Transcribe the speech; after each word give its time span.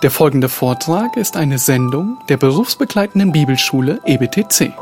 Der 0.00 0.12
folgende 0.12 0.48
Vortrag 0.48 1.16
ist 1.16 1.36
eine 1.36 1.58
Sendung 1.58 2.18
der 2.28 2.36
berufsbegleitenden 2.36 3.32
Bibelschule 3.32 4.00
EBTC. 4.04 4.72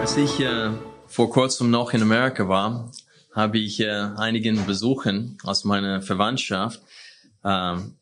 Als 0.00 0.16
ich 0.16 0.40
äh, 0.40 0.70
vor 1.06 1.28
kurzem 1.28 1.70
noch 1.70 1.92
in 1.92 2.00
Amerika 2.00 2.48
war, 2.48 2.90
habe 3.34 3.58
ich 3.58 3.80
äh, 3.80 3.90
einigen 4.16 4.64
Besuchen 4.64 5.36
aus 5.44 5.64
meiner 5.64 6.00
Verwandtschaft, 6.00 6.80
ähm, 7.44 7.96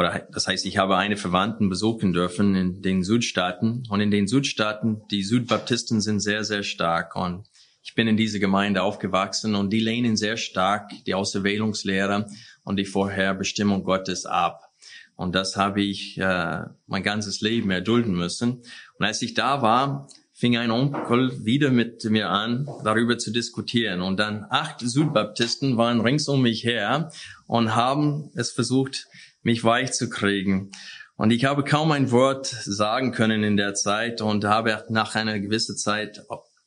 oder 0.00 0.26
das 0.32 0.46
heißt, 0.46 0.64
ich 0.64 0.78
habe 0.78 0.96
eine 0.96 1.18
Verwandten 1.18 1.68
besuchen 1.68 2.14
dürfen 2.14 2.54
in 2.54 2.80
den 2.80 3.04
Südstaaten. 3.04 3.82
Und 3.90 4.00
in 4.00 4.10
den 4.10 4.26
Südstaaten, 4.26 5.02
die 5.10 5.22
Südbaptisten 5.22 6.00
sind 6.00 6.20
sehr, 6.20 6.42
sehr 6.42 6.62
stark. 6.62 7.16
Und 7.16 7.44
ich 7.82 7.94
bin 7.94 8.08
in 8.08 8.16
dieser 8.16 8.38
Gemeinde 8.38 8.82
aufgewachsen 8.82 9.54
und 9.54 9.70
die 9.70 9.78
lehnen 9.78 10.16
sehr 10.16 10.38
stark 10.38 10.90
die 11.04 11.14
Auserwählungslehre 11.14 12.26
und 12.64 12.76
die 12.76 12.86
Vorherbestimmung 12.86 13.84
Gottes 13.84 14.24
ab. 14.24 14.72
Und 15.16 15.34
das 15.34 15.56
habe 15.56 15.82
ich 15.82 16.16
äh, 16.16 16.62
mein 16.86 17.02
ganzes 17.02 17.42
Leben 17.42 17.70
erdulden 17.70 18.14
müssen. 18.14 18.62
Und 18.98 19.04
als 19.04 19.20
ich 19.20 19.34
da 19.34 19.60
war, 19.60 20.08
fing 20.32 20.56
ein 20.56 20.70
Onkel 20.70 21.44
wieder 21.44 21.70
mit 21.70 22.02
mir 22.04 22.30
an, 22.30 22.66
darüber 22.84 23.18
zu 23.18 23.32
diskutieren. 23.32 24.00
Und 24.00 24.18
dann 24.18 24.46
acht 24.48 24.80
Südbaptisten 24.80 25.76
waren 25.76 26.00
rings 26.00 26.26
um 26.26 26.40
mich 26.40 26.64
her 26.64 27.12
und 27.46 27.74
haben 27.74 28.30
es 28.34 28.50
versucht, 28.50 29.06
mich 29.42 29.64
weich 29.64 29.92
zu 29.92 30.08
kriegen. 30.08 30.70
Und 31.16 31.32
ich 31.32 31.44
habe 31.44 31.64
kaum 31.64 31.92
ein 31.92 32.10
Wort 32.10 32.46
sagen 32.46 33.12
können 33.12 33.44
in 33.44 33.56
der 33.56 33.74
Zeit 33.74 34.22
und 34.22 34.44
habe 34.44 34.84
nach 34.88 35.14
einer 35.14 35.38
gewissen 35.38 35.76
Zeit 35.76 36.22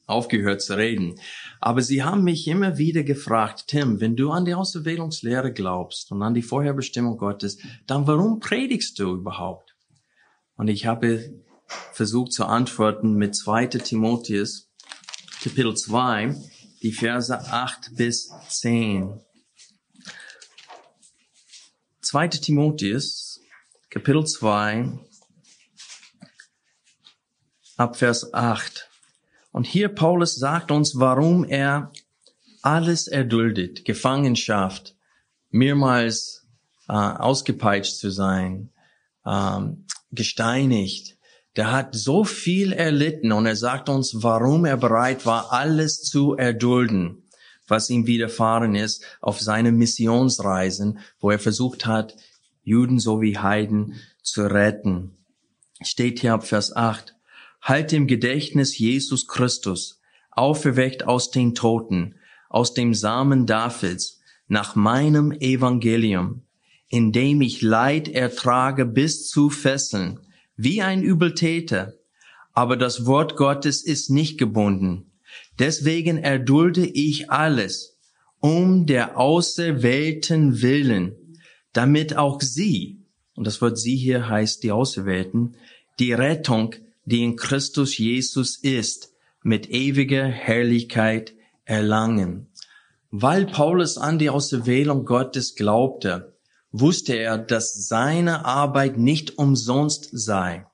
aufgehört 0.06 0.62
zu 0.62 0.78
reden. 0.78 1.16
Aber 1.60 1.82
sie 1.82 2.04
haben 2.04 2.24
mich 2.24 2.48
immer 2.48 2.78
wieder 2.78 3.04
gefragt, 3.04 3.66
Tim, 3.68 4.00
wenn 4.00 4.16
du 4.16 4.32
an 4.32 4.46
die 4.46 4.54
Auserwählungslehre 4.54 5.54
glaubst 5.54 6.12
und 6.12 6.22
an 6.22 6.34
die 6.34 6.42
Vorherbestimmung 6.42 7.18
Gottes, 7.18 7.58
dann 7.88 8.06
warum 8.06 8.40
predigst 8.40 9.00
du 9.00 9.16
überhaupt? 9.16 9.76
Und 10.56 10.68
ich 10.68 10.86
habe 10.86 11.42
versucht 11.94 12.34
zu 12.34 12.46
antworten 12.46 13.16
mit 13.16 13.36
2. 13.36 13.68
Timotheus, 13.68 14.70
Kapitel 15.42 15.76
2, 15.76 16.36
die 16.84 16.92
Verse 16.92 17.34
8 17.34 17.96
bis 17.96 18.32
10. 18.50 19.20
2. 22.14 22.28
Timotheus, 22.28 23.42
Kapitel 23.90 24.24
2, 24.24 25.00
ab 27.76 27.96
Vers 27.96 28.36
8. 28.36 28.88
Und 29.52 29.66
hier 29.66 29.90
Paulus 29.90 30.36
sagt 30.36 30.70
uns, 30.70 31.00
warum 31.00 31.44
er 31.44 31.92
alles 32.62 33.08
erduldet, 33.08 33.84
Gefangenschaft, 33.84 34.96
mehrmals 35.50 36.46
äh, 36.88 36.94
ausgepeitscht 36.94 37.96
zu 37.96 38.12
sein, 38.12 38.70
ähm, 39.26 39.88
gesteinigt. 40.12 41.18
Der 41.56 41.72
hat 41.72 41.96
so 41.96 42.26
viel 42.26 42.74
erlitten 42.74 43.32
und 43.32 43.48
er 43.48 43.56
sagt 43.56 43.90
uns, 43.90 44.18
warum 44.22 44.66
er 44.66 44.78
bereit 44.78 45.26
war, 45.26 45.52
alles 45.52 46.04
zu 46.04 46.36
erdulden, 46.36 47.23
was 47.68 47.90
ihm 47.90 48.08
widerfahren 48.08 48.76
ist 48.76 49.04
auf 49.22 49.40
seine 49.40 49.72
Missionsreisen, 49.72 51.00
wo 51.20 51.32
er 51.32 51.40
versucht 51.40 51.86
hat, 51.86 52.16
Juden 52.64 53.00
sowie 53.00 53.38
Heiden 53.38 53.96
zu 54.22 54.44
retten. 54.44 55.18
Steht 55.82 56.20
hier 56.20 56.34
ab 56.34 56.46
Vers 56.46 56.76
8. 56.76 57.16
Halt 57.62 57.94
im 57.94 58.08
Gedächtnis 58.08 58.78
Jesus 58.78 59.28
Christus, 59.28 60.02
auferweckt 60.32 61.08
aus 61.08 61.32
den 61.32 61.56
Toten, 61.56 62.16
aus 62.50 62.74
dem 62.74 62.94
Samen 62.94 63.46
Davids, 63.46 64.22
nach 64.48 64.76
meinem 64.76 65.32
Evangelium, 65.32 66.44
in 66.90 67.12
dem 67.12 67.42
ich 67.42 67.62
Leid 67.62 68.08
ertrage 68.08 68.86
bis 68.86 69.28
zu 69.28 69.50
Fesseln, 69.50 70.20
wie 70.56 70.82
ein 70.82 71.02
Übeltäter. 71.02 71.94
Aber 72.54 72.78
das 72.78 73.06
Wort 73.06 73.36
Gottes 73.36 73.84
ist 73.84 74.10
nicht 74.10 74.38
gebunden. 74.38 75.13
Deswegen 75.60 76.18
erdulde 76.18 76.86
ich 76.86 77.30
alles, 77.30 77.98
um 78.40 78.86
der 78.86 79.18
Auserwählten 79.18 80.62
willen, 80.62 81.16
damit 81.72 82.18
auch 82.18 82.42
sie, 82.42 83.00
und 83.36 83.48
das 83.48 83.62
Wort 83.62 83.80
sie 83.80 83.96
hier 83.96 84.30
heißt 84.30 84.64
die 84.64 84.72
Auserwählten, 84.72 85.56
die 86.00 86.14
Rettung, 86.14 86.76
die 87.06 87.24
in 87.24 87.36
Christus 87.36 87.98
Jesus 87.98 88.58
ist, 88.58 89.14
mit 89.44 89.70
ewiger 89.70 90.26
Herrlichkeit 90.26 91.34
erlangen. 91.66 92.48
Weil 93.12 93.46
Paulus 93.46 93.98
an 93.98 94.18
die 94.18 94.30
Auserwählung 94.30 95.06
Gottes 95.06 95.56
glaubte, 95.56 96.36
wusste 96.72 97.14
er, 97.14 97.38
dass 97.38 97.88
seine 97.88 98.46
Arbeit 98.46 98.98
nicht 98.98 99.38
umsonst 99.38 100.10
sei. 100.12 100.66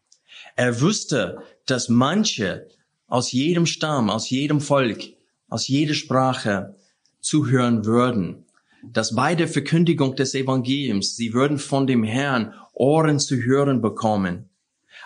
Er 0.56 0.82
wusste, 0.82 1.40
dass 1.66 1.90
manche 1.90 2.68
aus 3.10 3.32
jedem 3.32 3.66
Stamm, 3.66 4.10
aus 4.10 4.30
jedem 4.30 4.62
Volk, 4.62 5.04
aus 5.50 5.68
jeder 5.68 5.96
Sprache 5.96 6.76
zuhören 7.20 7.86
würden. 7.86 8.46
Dass 8.84 9.14
bei 9.14 9.36
der 9.36 9.50
Verkündigung 9.50 10.16
des 10.16 10.34
Evangeliums 10.36 11.18
sie 11.18 11.34
würden 11.34 11.58
von 11.58 11.86
dem 11.86 12.04
Herrn 12.04 12.54
Ohren 12.74 13.20
zu 13.20 13.36
hören 13.36 13.82
bekommen, 13.82 14.50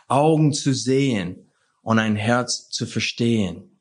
Augen 0.07 0.53
zu 0.53 0.73
sehen 0.73 1.49
und 1.81 1.97
ein 1.97 2.15
Herz 2.15 2.69
zu 2.69 2.85
verstehen. 2.85 3.79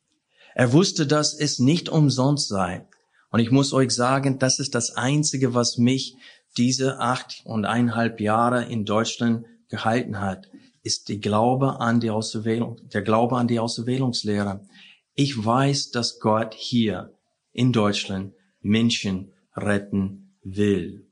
Er 0.55 0.73
wusste, 0.73 1.07
dass 1.07 1.35
es 1.35 1.59
nicht 1.59 1.91
umsonst 1.91 2.49
sei. 2.49 2.87
Und 3.31 3.41
ich 3.41 3.51
muss 3.51 3.73
euch 3.73 3.91
sagen, 3.91 4.39
das 4.39 4.59
ist 4.59 4.75
das 4.75 4.97
Einzige, 4.97 5.55
was 5.55 5.79
mich 5.79 6.17
diese 6.57 7.01
acht 7.01 7.43
und 7.45 7.65
eineinhalb 7.65 8.21
Jahre 8.21 8.65
in 8.65 8.85
Deutschland 8.85 9.47
gehalten 9.69 10.21
hat, 10.21 10.49
ist 10.83 11.09
die 11.09 11.21
Glaube 11.21 11.81
an 11.81 12.01
die 12.01 12.11
Auserwählung, 12.11 12.81
der 12.93 13.03
Glaube 13.03 13.37
an 13.37 13.49
die 13.49 13.61
Auserwählungslehre. 13.61 14.67
Ich 15.15 15.45
weiß, 15.45 15.91
dass 15.91 16.19
Gott 16.19 16.55
hier 16.55 17.15
in 17.53 17.73
Deutschland 17.73 18.35
Menschen 18.61 19.33
retten 19.55 20.35
will. 20.43 21.07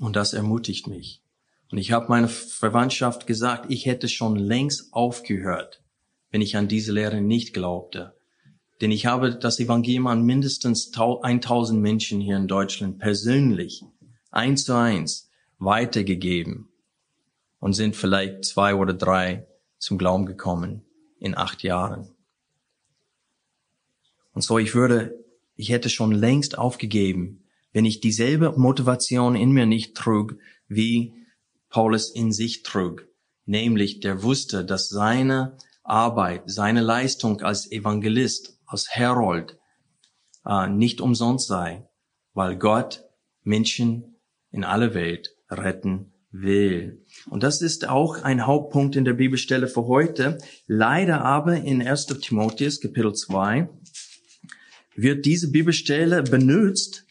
Und 0.00 0.16
das 0.16 0.32
ermutigt 0.32 0.86
mich. 0.86 1.22
Und 1.70 1.78
ich 1.78 1.92
habe 1.92 2.08
meiner 2.08 2.28
Verwandtschaft 2.28 3.26
gesagt, 3.26 3.66
ich 3.70 3.86
hätte 3.86 4.08
schon 4.08 4.36
längst 4.36 4.92
aufgehört, 4.92 5.82
wenn 6.30 6.40
ich 6.40 6.56
an 6.56 6.68
diese 6.68 6.92
Lehre 6.92 7.20
nicht 7.20 7.52
glaubte. 7.52 8.14
Denn 8.80 8.90
ich 8.90 9.06
habe 9.06 9.34
das 9.34 9.58
Evangelium 9.60 10.06
an 10.06 10.22
mindestens 10.22 10.92
1000 10.94 11.80
Menschen 11.80 12.20
hier 12.20 12.36
in 12.36 12.48
Deutschland 12.48 12.98
persönlich 12.98 13.82
eins 14.30 14.64
zu 14.64 14.74
eins 14.74 15.30
weitergegeben 15.58 16.68
und 17.60 17.72
sind 17.72 17.96
vielleicht 17.96 18.44
zwei 18.44 18.74
oder 18.74 18.94
drei 18.94 19.46
zum 19.78 19.98
Glauben 19.98 20.26
gekommen 20.26 20.84
in 21.18 21.36
acht 21.36 21.62
Jahren. 21.62 22.14
Und 24.32 24.42
so 24.42 24.58
ich 24.58 24.74
würde, 24.74 25.24
ich 25.54 25.70
hätte 25.70 25.90
schon 25.90 26.12
längst 26.12 26.58
aufgegeben, 26.58 27.44
wenn 27.72 27.84
ich 27.84 28.00
dieselbe 28.00 28.52
Motivation 28.52 29.34
in 29.36 29.52
mir 29.52 29.66
nicht 29.66 29.96
trug, 29.96 30.36
wie 30.68 31.14
Paulus 31.68 32.10
in 32.10 32.32
sich 32.32 32.62
trug. 32.62 33.06
Nämlich, 33.44 34.00
der 34.00 34.22
wusste, 34.22 34.64
dass 34.64 34.88
seine 34.88 35.56
Arbeit, 35.82 36.42
seine 36.46 36.82
Leistung 36.82 37.40
als 37.40 37.70
Evangelist, 37.70 38.58
als 38.66 38.90
Herold, 38.90 39.58
äh, 40.44 40.68
nicht 40.68 41.00
umsonst 41.00 41.48
sei, 41.48 41.88
weil 42.34 42.56
Gott 42.56 43.04
Menschen 43.42 44.16
in 44.50 44.64
aller 44.64 44.94
Welt 44.94 45.34
retten 45.50 46.12
will. 46.30 47.04
Und 47.30 47.42
das 47.42 47.62
ist 47.62 47.88
auch 47.88 48.22
ein 48.22 48.46
Hauptpunkt 48.46 48.96
in 48.96 49.04
der 49.04 49.14
Bibelstelle 49.14 49.66
für 49.66 49.86
heute. 49.86 50.38
Leider 50.66 51.24
aber 51.24 51.56
in 51.56 51.86
1. 51.86 52.06
Timotheus 52.20 52.80
Kapitel 52.80 53.14
2 53.14 53.68
wird 54.94 55.24
diese 55.24 55.50
Bibelstelle 55.50 56.22
benutzt, 56.22 57.04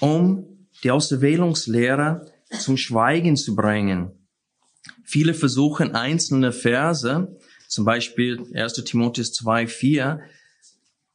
um 0.00 0.68
die 0.82 0.90
Auserwählungslehre 0.90 2.32
zum 2.58 2.76
Schweigen 2.76 3.36
zu 3.36 3.54
bringen. 3.54 4.12
Viele 5.04 5.34
versuchen 5.34 5.94
einzelne 5.94 6.52
Verse, 6.52 7.36
zum 7.68 7.84
Beispiel 7.84 8.46
1. 8.54 8.74
Timotheus 8.84 9.32
2, 9.32 9.66
4, 9.66 10.20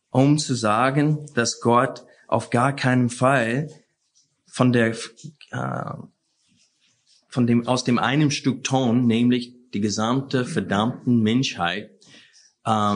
um 0.09 0.37
zu 0.37 0.55
sagen, 0.55 1.25
dass 1.35 1.61
Gott 1.61 2.03
auf 2.27 2.49
gar 2.49 2.75
keinen 2.75 3.09
Fall 3.09 3.69
von 4.47 4.71
der, 4.71 4.95
äh, 5.51 5.93
von 7.29 7.47
dem, 7.47 7.67
aus 7.67 7.83
dem 7.83 7.99
einen 7.99 8.31
Stück 8.31 8.63
Ton, 8.63 9.05
nämlich 9.05 9.53
die 9.73 9.81
gesamte 9.81 10.45
verdammten 10.45 11.21
Menschheit, 11.21 11.91
äh, 12.65 12.95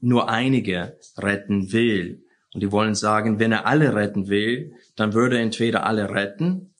nur 0.00 0.28
einige 0.28 0.98
retten 1.18 1.72
will. 1.72 2.24
Und 2.54 2.62
die 2.62 2.72
wollen 2.72 2.94
sagen, 2.94 3.38
wenn 3.38 3.52
er 3.52 3.66
alle 3.66 3.94
retten 3.94 4.28
will, 4.28 4.72
dann 4.94 5.12
würde 5.12 5.36
er 5.36 5.42
entweder 5.42 5.84
alle 5.84 6.10
retten 6.10 6.74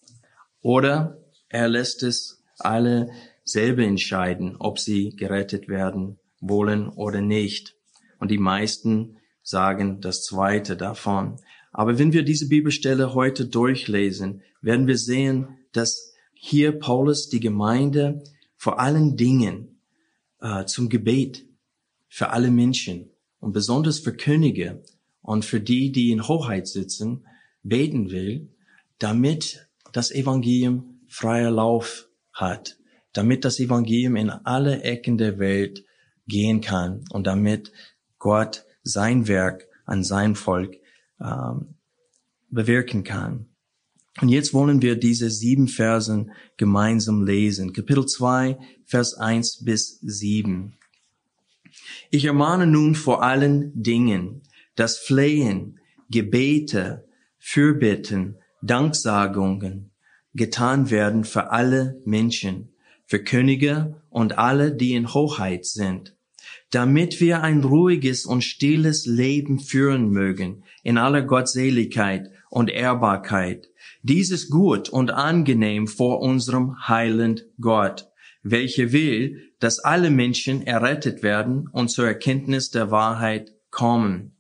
oder 0.63 1.19
er 1.49 1.69
lässt 1.69 2.03
es 2.03 2.43
alle 2.59 3.11
selber 3.45 3.83
entscheiden, 3.83 4.57
ob 4.59 4.79
sie 4.79 5.11
gerettet 5.11 5.69
werden 5.69 6.19
wollen 6.41 6.89
oder 6.89 7.21
nicht. 7.21 7.75
Und 8.19 8.31
die 8.31 8.39
meisten 8.39 9.19
sagen 9.43 10.01
das 10.01 10.25
zweite 10.25 10.77
davon. 10.77 11.37
Aber 11.73 11.99
wenn 11.99 12.13
wir 12.13 12.23
diese 12.23 12.49
Bibelstelle 12.49 13.15
heute 13.15 13.47
durchlesen, 13.47 14.43
werden 14.63 14.87
wir 14.87 14.97
sehen, 14.97 15.59
dass 15.73 16.16
hier 16.49 16.79
Paulus 16.79 17.29
die 17.29 17.41
Gemeinde 17.41 18.23
vor 18.55 18.79
allen 18.79 19.17
Dingen 19.17 19.81
äh, 20.41 20.65
zum 20.65 20.89
Gebet 20.89 21.45
für 22.09 22.31
alle 22.31 22.53
Menschen 22.53 23.11
und 23.41 23.53
besonders 23.53 23.99
für 23.99 24.17
Könige 24.17 24.85
und 25.23 25.45
für 25.45 25.61
die, 25.61 25.91
die 25.91 26.13
in 26.13 26.29
Hoheit 26.29 26.69
sitzen, 26.69 27.27
beten 27.65 28.13
will, 28.13 28.55
damit 29.01 29.69
das 29.93 30.13
Evangelium 30.13 31.01
freier 31.09 31.51
Lauf 31.51 32.09
hat, 32.33 32.79
damit 33.13 33.45
das 33.45 33.59
Evangelium 33.59 34.15
in 34.15 34.31
alle 34.31 34.83
Ecken 34.83 35.19
der 35.19 35.41
Welt 35.41 35.85
gehen 36.29 36.61
kann 36.61 37.05
und 37.11 37.27
damit 37.27 37.73
Gott 38.21 38.65
sein 38.85 39.27
Werk 39.27 39.67
an 39.85 40.05
sein 40.05 40.37
Volk 40.37 40.77
ähm, 41.21 41.75
bewirken 42.51 43.03
kann. 43.03 43.49
Und 44.21 44.31
jetzt 44.31 44.55
wollen 44.55 44.81
wir 44.81 44.97
diese 44.97 45.31
sieben 45.31 45.69
Versen 45.69 46.33
gemeinsam 46.57 47.25
lesen. 47.25 47.73
Kapitel 47.73 48.07
2, 48.07 48.59
Vers 48.85 49.15
1 49.15 49.65
bis 49.65 49.99
7. 50.01 50.77
Ich 52.11 52.25
ermahne 52.25 52.67
nun 52.67 52.95
vor 52.95 53.23
allen 53.23 53.73
Dingen, 53.75 54.43
dass 54.75 54.99
Flehen, 54.99 55.79
Gebete, 56.09 57.05
Fürbitten, 57.39 58.39
Danksagungen 58.63 59.91
getan 60.35 60.91
werden 60.91 61.25
für 61.25 61.51
alle 61.51 62.01
Menschen, 62.05 62.75
für 63.07 63.23
Könige 63.23 64.03
und 64.11 64.39
alle, 64.39 64.75
die 64.75 64.93
in 64.93 65.13
Hoheit 65.13 65.65
sind, 65.65 66.17
damit 66.71 67.21
wir 67.21 67.43
ein 67.43 67.63
ruhiges 67.63 68.27
und 68.27 68.43
stilles 68.43 69.07
Leben 69.07 69.61
führen 69.61 70.11
mögen, 70.11 70.65
in 70.83 70.99
aller 70.99 71.23
Gottseligkeit 71.23 72.31
und 72.51 72.71
Ehrbarkeit. 72.71 73.69
Dieses 74.09 74.51
gut 74.51 74.89
und 74.89 75.11
angenehm 75.11 75.89
vor 75.89 76.21
unserem 76.21 76.87
heilend 76.87 77.45
Gott, 77.61 78.07
welcher 78.45 78.93
will, 78.93 79.51
dass 79.59 79.81
alle 79.81 80.11
Menschen 80.11 80.65
errettet 80.65 81.25
werden 81.25 81.69
und 81.73 81.89
zur 81.89 82.07
Erkenntnis 82.07 82.71
der 82.71 82.93
Wahrheit 82.93 83.53
kommen. 83.71 84.37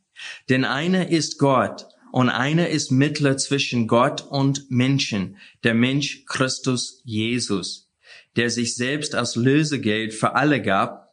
Denn 0.49 0.65
einer 0.65 1.09
ist 1.09 1.41
Gott 1.41 1.89
und 2.13 2.29
einer 2.29 2.69
ist 2.69 2.93
Mittler 2.93 3.39
zwischen 3.39 3.89
Gott 3.89 4.25
und 4.31 4.71
Menschen, 4.71 5.37
der 5.65 5.75
Mensch 5.75 6.25
Christus 6.27 7.01
Jesus, 7.03 7.91
der 8.37 8.51
sich 8.51 8.77
selbst 8.77 9.17
als 9.17 9.35
Lösegeld 9.35 10.15
für 10.15 10.37
alle 10.37 10.63
gab, 10.63 11.13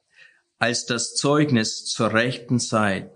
als 0.59 0.85
das 0.85 1.15
Zeugnis 1.15 1.85
zur 1.85 2.13
rechten 2.13 2.59
Zeit. 2.59 3.11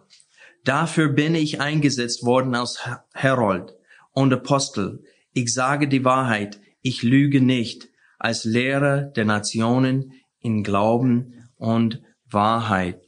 Dafür 0.63 1.09
bin 1.09 1.35
ich 1.35 1.61
eingesetzt 1.61 2.23
worden 2.23 2.55
als 2.55 2.79
Herold 3.13 3.75
und 4.13 4.33
Apostel. 4.33 5.03
Ich 5.37 5.53
sage 5.53 5.87
die 5.87 6.03
Wahrheit, 6.03 6.59
ich 6.81 7.03
lüge 7.03 7.41
nicht, 7.41 7.89
als 8.17 8.43
Lehrer 8.43 9.03
der 9.03 9.25
Nationen 9.25 10.13
in 10.39 10.63
Glauben 10.63 11.47
und 11.57 12.01
Wahrheit. 12.27 13.03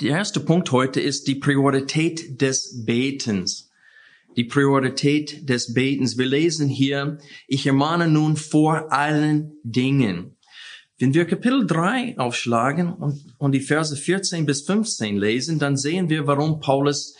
Der 0.00 0.10
erste 0.16 0.40
Punkt 0.40 0.72
heute 0.72 1.00
ist 1.00 1.28
die 1.28 1.36
Priorität 1.36 2.40
des 2.40 2.84
Betens. 2.84 3.70
Die 4.36 4.42
Priorität 4.42 5.48
des 5.48 5.74
Betens. 5.74 6.18
Wir 6.18 6.26
lesen 6.26 6.68
hier, 6.68 7.18
ich 7.46 7.68
ermahne 7.68 8.08
nun 8.08 8.36
vor 8.36 8.92
allen 8.92 9.52
Dingen. 9.62 10.36
Wenn 10.98 11.14
wir 11.14 11.24
Kapitel 11.24 11.68
3 11.68 12.18
aufschlagen 12.18 12.92
und, 12.92 13.32
und 13.38 13.52
die 13.52 13.60
Verse 13.60 13.94
14 13.94 14.44
bis 14.44 14.62
15 14.62 15.16
lesen, 15.16 15.60
dann 15.60 15.76
sehen 15.76 16.08
wir, 16.08 16.26
warum 16.26 16.58
Paulus 16.58 17.14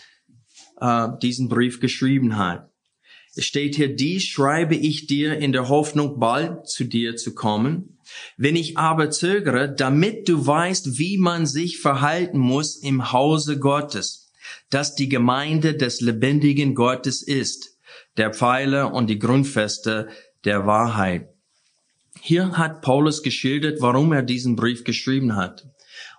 äh, 0.80 1.06
diesen 1.22 1.48
Brief 1.48 1.78
geschrieben 1.78 2.36
hat. 2.36 2.67
Steht 3.38 3.76
hier, 3.76 3.94
dies 3.94 4.24
schreibe 4.24 4.74
ich 4.74 5.06
dir 5.06 5.38
in 5.38 5.52
der 5.52 5.68
Hoffnung, 5.68 6.18
bald 6.18 6.68
zu 6.68 6.84
dir 6.84 7.16
zu 7.16 7.34
kommen. 7.34 7.98
Wenn 8.36 8.56
ich 8.56 8.78
aber 8.78 9.10
zögere, 9.10 9.72
damit 9.72 10.28
du 10.28 10.46
weißt, 10.46 10.98
wie 10.98 11.18
man 11.18 11.46
sich 11.46 11.78
verhalten 11.78 12.38
muss 12.38 12.76
im 12.76 13.12
Hause 13.12 13.58
Gottes, 13.58 14.32
dass 14.70 14.94
die 14.94 15.08
Gemeinde 15.08 15.74
des 15.74 16.00
lebendigen 16.00 16.74
Gottes 16.74 17.22
ist, 17.22 17.78
der 18.16 18.32
Pfeiler 18.32 18.92
und 18.92 19.08
die 19.08 19.18
Grundfeste 19.18 20.08
der 20.44 20.66
Wahrheit. 20.66 21.28
Hier 22.20 22.58
hat 22.58 22.82
Paulus 22.82 23.22
geschildert, 23.22 23.80
warum 23.80 24.12
er 24.12 24.22
diesen 24.22 24.56
Brief 24.56 24.84
geschrieben 24.84 25.36
hat. 25.36 25.66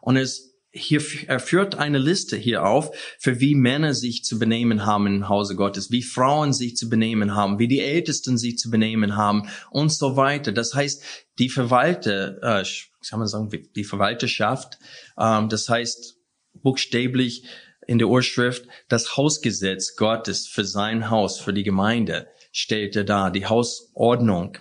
Und 0.01 0.15
es 0.15 0.48
hier, 0.71 1.01
er 1.27 1.39
führt 1.39 1.75
eine 1.75 1.97
Liste 1.97 2.37
hier 2.37 2.63
auf, 2.65 2.91
für 3.17 3.39
wie 3.39 3.55
Männer 3.55 3.93
sich 3.93 4.23
zu 4.23 4.37
benehmen 4.37 4.85
haben 4.85 5.07
im 5.07 5.29
Hause 5.29 5.55
Gottes, 5.55 5.89
wie 5.91 6.03
Frauen 6.03 6.53
sich 6.53 6.75
zu 6.75 6.89
benehmen 6.89 7.35
haben, 7.35 7.57
wie 7.57 7.67
die 7.67 7.81
Ältesten 7.81 8.37
sich 8.37 8.57
zu 8.57 8.69
benehmen 8.69 9.15
haben 9.15 9.49
und 9.71 9.91
so 9.91 10.15
weiter. 10.15 10.51
Das 10.51 10.75
heißt, 10.75 11.03
die 11.39 11.49
Verwalter, 11.49 12.37
äh, 12.43 12.63
kann 13.09 13.19
man 13.19 13.27
sagen, 13.27 13.49
die 13.75 13.83
Verwalterschaft, 13.83 14.77
ähm, 15.17 15.49
das 15.49 15.69
heißt 15.69 16.17
buchstäblich 16.53 17.45
in 17.87 17.97
der 17.97 18.07
Urschrift 18.07 18.67
das 18.87 19.17
Hausgesetz 19.17 19.95
Gottes 19.95 20.47
für 20.47 20.65
sein 20.65 21.09
Haus, 21.09 21.39
für 21.39 21.53
die 21.53 21.63
Gemeinde 21.63 22.27
stellt 22.51 22.95
er 22.95 23.03
da, 23.03 23.29
die 23.29 23.45
Hausordnung. 23.45 24.57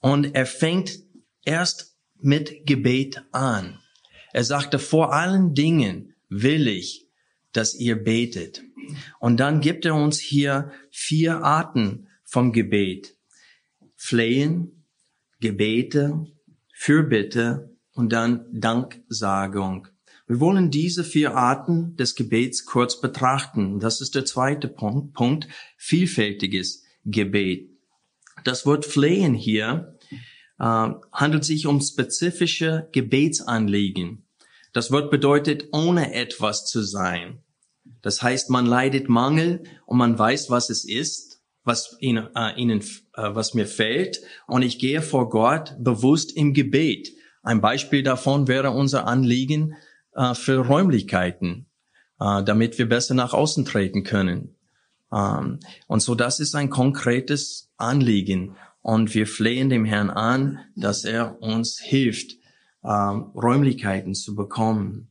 Und 0.00 0.34
er 0.34 0.46
fängt 0.46 0.98
erst 1.44 1.96
mit 2.20 2.66
Gebet 2.66 3.22
an. 3.32 3.80
Er 4.32 4.44
sagte, 4.44 4.78
vor 4.78 5.12
allen 5.12 5.54
Dingen 5.54 6.14
will 6.28 6.68
ich, 6.68 7.08
dass 7.52 7.74
ihr 7.74 7.96
betet. 7.96 8.62
Und 9.18 9.38
dann 9.38 9.60
gibt 9.60 9.84
er 9.84 9.94
uns 9.94 10.18
hier 10.18 10.72
vier 10.90 11.42
Arten 11.42 12.08
vom 12.24 12.52
Gebet. 12.52 13.16
Flehen, 13.96 14.84
Gebete, 15.40 16.26
Fürbitte 16.72 17.76
und 17.94 18.12
dann 18.12 18.46
Danksagung. 18.52 19.88
Wir 20.26 20.40
wollen 20.40 20.70
diese 20.70 21.04
vier 21.04 21.34
Arten 21.34 21.96
des 21.96 22.14
Gebets 22.14 22.66
kurz 22.66 23.00
betrachten. 23.00 23.80
Das 23.80 24.00
ist 24.00 24.14
der 24.14 24.24
zweite 24.24 24.68
Punkt, 24.68 25.14
Punkt 25.14 25.48
vielfältiges 25.76 26.84
Gebet. 27.04 27.70
Das 28.44 28.66
Wort 28.66 28.84
flehen 28.84 29.34
hier 29.34 29.97
äh, 30.58 30.88
handelt 31.12 31.44
sich 31.44 31.66
um 31.66 31.80
spezifische 31.80 32.88
Gebetsanliegen. 32.92 34.24
Das 34.72 34.90
Wort 34.90 35.10
bedeutet, 35.10 35.68
ohne 35.72 36.14
etwas 36.14 36.66
zu 36.66 36.82
sein. 36.82 37.42
Das 38.02 38.22
heißt, 38.22 38.50
man 38.50 38.66
leidet 38.66 39.08
Mangel 39.08 39.62
und 39.86 39.98
man 39.98 40.18
weiß, 40.18 40.50
was 40.50 40.70
es 40.70 40.84
ist, 40.84 41.40
was 41.64 41.96
ihnen, 42.00 42.28
äh, 42.34 42.54
ihnen 42.56 42.80
äh, 42.80 43.34
was 43.34 43.54
mir 43.54 43.66
fehlt, 43.66 44.20
und 44.46 44.62
ich 44.62 44.78
gehe 44.78 45.02
vor 45.02 45.28
Gott 45.28 45.76
bewusst 45.78 46.36
im 46.36 46.54
Gebet. 46.54 47.12
Ein 47.42 47.60
Beispiel 47.60 48.02
davon 48.02 48.48
wäre 48.48 48.70
unser 48.70 49.06
Anliegen 49.06 49.74
äh, 50.14 50.34
für 50.34 50.66
Räumlichkeiten, 50.66 51.66
äh, 52.20 52.42
damit 52.42 52.78
wir 52.78 52.88
besser 52.88 53.14
nach 53.14 53.32
außen 53.32 53.64
treten 53.64 54.04
können. 54.04 54.56
Ähm, 55.12 55.60
und 55.86 56.00
so, 56.00 56.14
das 56.14 56.40
ist 56.40 56.54
ein 56.54 56.70
konkretes 56.70 57.70
Anliegen. 57.76 58.56
Und 58.80 59.14
wir 59.14 59.26
flehen 59.26 59.68
dem 59.68 59.84
Herrn 59.84 60.10
an, 60.10 60.60
dass 60.76 61.04
er 61.04 61.42
uns 61.42 61.78
hilft, 61.78 62.36
ähm, 62.84 63.30
Räumlichkeiten 63.34 64.14
zu 64.14 64.34
bekommen. 64.34 65.08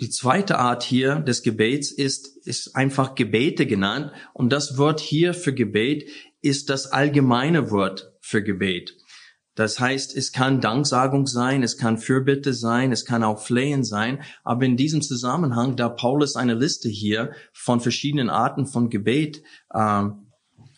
Die 0.00 0.10
zweite 0.10 0.58
Art 0.58 0.82
hier 0.82 1.16
des 1.16 1.42
Gebets 1.42 1.92
ist, 1.92 2.46
ist 2.46 2.74
einfach 2.74 3.14
Gebete 3.14 3.66
genannt. 3.66 4.12
Und 4.32 4.50
das 4.50 4.78
Wort 4.78 5.00
hier 5.00 5.34
für 5.34 5.52
Gebet 5.52 6.08
ist 6.40 6.70
das 6.70 6.86
allgemeine 6.86 7.70
Wort 7.70 8.12
für 8.20 8.42
Gebet. 8.42 8.96
Das 9.56 9.78
heißt, 9.78 10.16
es 10.16 10.32
kann 10.32 10.62
Danksagung 10.62 11.26
sein, 11.26 11.62
es 11.62 11.76
kann 11.76 11.98
Fürbitte 11.98 12.54
sein, 12.54 12.92
es 12.92 13.04
kann 13.04 13.22
auch 13.22 13.42
Flehen 13.42 13.84
sein. 13.84 14.22
Aber 14.42 14.64
in 14.64 14.78
diesem 14.78 15.02
Zusammenhang, 15.02 15.76
da 15.76 15.90
Paulus 15.90 16.34
eine 16.34 16.54
Liste 16.54 16.88
hier 16.88 17.32
von 17.52 17.80
verschiedenen 17.80 18.30
Arten 18.30 18.66
von 18.66 18.88
Gebet 18.88 19.42
ähm, 19.74 20.29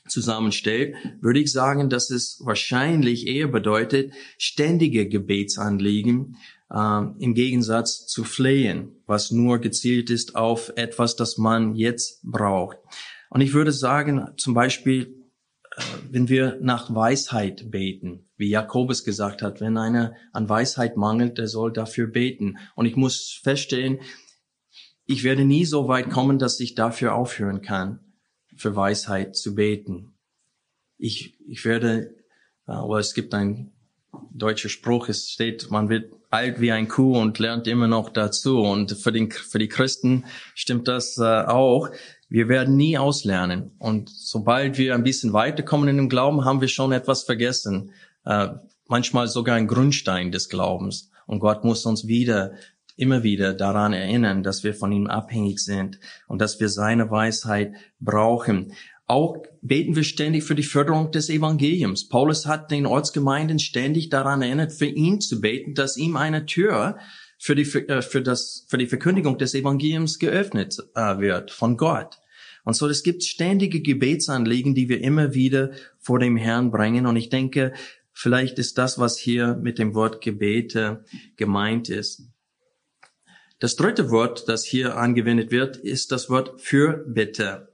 zusammenstellt, 0.09 0.97
würde 1.21 1.41
ich 1.41 1.53
sagen, 1.53 1.89
dass 1.89 2.11
es 2.11 2.41
wahrscheinlich 2.45 3.27
eher 3.27 3.49
bedeutet, 3.49 4.13
ständige 4.37 5.09
Gebetsanliegen 5.09 6.37
äh, 6.71 7.03
im 7.19 7.35
Gegensatz 7.35 8.07
zu 8.07 8.25
Flehen, 8.25 9.03
was 9.07 9.31
nur 9.31 9.59
gezielt 9.59 10.11
ist 10.11 10.35
auf 10.35 10.73
etwas, 10.77 11.17
das 11.17 11.39
man 11.39 11.75
jetzt 11.75 12.21
braucht. 12.25 12.79
Und 13.31 13.41
ich 13.41 13.53
würde 13.55 13.73
sagen, 13.73 14.29
zum 14.37 14.55
Beispiel, 14.55 15.29
äh, 15.77 15.83
wenn 16.11 16.29
wir 16.29 16.59
nach 16.61 16.93
Weisheit 16.93 17.71
beten, 17.71 18.29
wie 18.37 18.51
Jakobus 18.51 19.05
gesagt 19.05 19.41
hat, 19.41 19.61
wenn 19.61 19.77
einer 19.79 20.15
an 20.33 20.49
Weisheit 20.49 20.97
mangelt, 20.97 21.39
der 21.39 21.47
soll 21.47 21.73
dafür 21.73 22.09
beten. 22.09 22.59
Und 22.75 22.87
ich 22.87 22.97
muss 22.97 23.41
feststellen, 23.43 24.01
ich 25.07 25.23
werde 25.23 25.45
nie 25.45 25.65
so 25.65 25.89
weit 25.89 26.11
kommen, 26.11 26.39
dass 26.39 26.59
ich 26.59 26.75
dafür 26.75 27.15
aufhören 27.15 27.63
kann 27.63 28.01
für 28.63 28.77
Weisheit 28.77 29.37
zu 29.37 29.55
beten. 29.55 30.15
Ich, 30.97 31.35
ich 31.47 31.65
werde, 31.65 32.15
äh, 32.67 32.73
aber 32.73 32.99
es 32.99 33.13
gibt 33.13 33.35
ein 33.35 33.73
deutscher 34.31 34.69
Spruch, 34.69 35.09
es 35.09 35.29
steht, 35.29 35.71
man 35.71 35.89
wird 35.89 36.13
alt 36.31 36.61
wie 36.61 36.73
ein 36.73 36.89
Kuh 36.89 37.19
und 37.19 37.39
lernt 37.39 37.67
immer 37.67 37.89
noch 37.89 38.09
dazu. 38.09 38.61
Und 38.61 38.93
für, 38.93 39.13
den, 39.13 39.31
für 39.31 39.59
die 39.59 39.69
Christen 39.69 40.25
stimmt 40.55 40.89
das 40.89 41.19
äh, 41.19 41.23
auch. 41.23 41.91
Wir 42.29 42.49
werden 42.49 42.77
nie 42.77 42.97
auslernen. 42.97 43.73
Und 43.79 44.09
sobald 44.09 44.79
wir 44.79 44.95
ein 44.95 45.05
bisschen 45.05 45.35
weiterkommen 45.35 45.89
in 45.89 45.99
dem 45.99 46.09
Glauben, 46.09 46.45
haben 46.45 46.63
wir 46.63 46.69
schon 46.69 46.93
etwas 46.93 47.25
vergessen. 47.25 47.93
Äh, 48.25 48.49
manchmal 48.87 49.29
sogar 49.29 49.57
ein 49.57 49.67
Grundstein 49.67 50.33
des 50.33 50.49
Glaubens. 50.49 51.11
Und 51.27 51.41
Gott 51.41 51.65
muss 51.65 51.85
uns 51.85 52.07
wieder, 52.07 52.55
immer 52.97 53.23
wieder 53.23 53.55
daran 53.55 53.93
erinnern, 53.93 54.43
dass 54.43 54.65
wir 54.65 54.75
von 54.75 54.93
ihm 54.93 55.07
abhängig 55.07 55.61
sind 55.61 55.99
und 56.27 56.41
dass 56.41 56.61
wir 56.61 56.69
seine 56.69 57.11
Weisheit 57.11 57.73
brauchen. 58.01 58.73
Auch 59.07 59.37
beten 59.61 59.97
wir 59.97 60.05
ständig 60.05 60.45
für 60.45 60.55
die 60.55 60.63
Förderung 60.63 61.11
des 61.11 61.29
Evangeliums. 61.29 62.09
Paulus 62.09 62.47
hat 62.47 62.71
den 62.71 62.87
Ortsgemeinden 62.87 63.59
ständig 63.59 64.09
daran 64.09 64.43
erinnert, 64.43 64.73
für 64.73 64.87
ihn 64.87 65.21
zu 65.21 65.41
beten, 65.41 65.75
dass 65.75 65.97
ihm 65.97 66.17
eine 66.17 66.47
Tür 66.47 66.99
für 67.39 67.55
die, 67.57 67.65
für, 67.65 67.89
äh, 67.89 68.23
das, 68.23 68.65
für 68.69 68.79
die 68.79 68.87
Verkündigung 68.87 69.37
des 69.37 69.55
Evangeliums 69.55 70.19
geöffnet 70.19 70.79
äh, 70.95 71.19
wird 71.19 71.51
von 71.51 71.77
Gott. 71.77 72.19
Und 72.65 72.75
so, 72.75 72.89
es 72.89 73.03
gibt 73.03 73.25
ständige 73.25 73.81
Gebetsanliegen, 73.81 74.75
die 74.75 74.89
wir 74.89 75.01
immer 75.01 75.35
wieder 75.35 75.73
vor 75.99 76.21
dem 76.21 76.37
Herrn 76.37 76.71
bringen. 76.71 77.07
Und 77.07 77.17
ich 77.17 77.29
denke, 77.29 77.73
vielleicht 78.13 78.59
ist 78.59 78.79
das, 78.79 78.99
was 78.99 79.19
hier 79.19 79.57
mit 79.57 79.79
dem 79.79 79.95
Wort 79.95 80.21
Gebete 80.21 81.05
gemeint 81.37 81.89
ist. 81.89 82.29
Das 83.63 83.77
dritte 83.77 84.11
Wort, 84.11 84.49
das 84.49 84.65
hier 84.65 84.97
angewendet 84.97 85.53
wird, 85.53 85.77
ist 85.77 86.11
das 86.11 86.29
Wort 86.29 86.61
Fürbitte. 86.61 87.69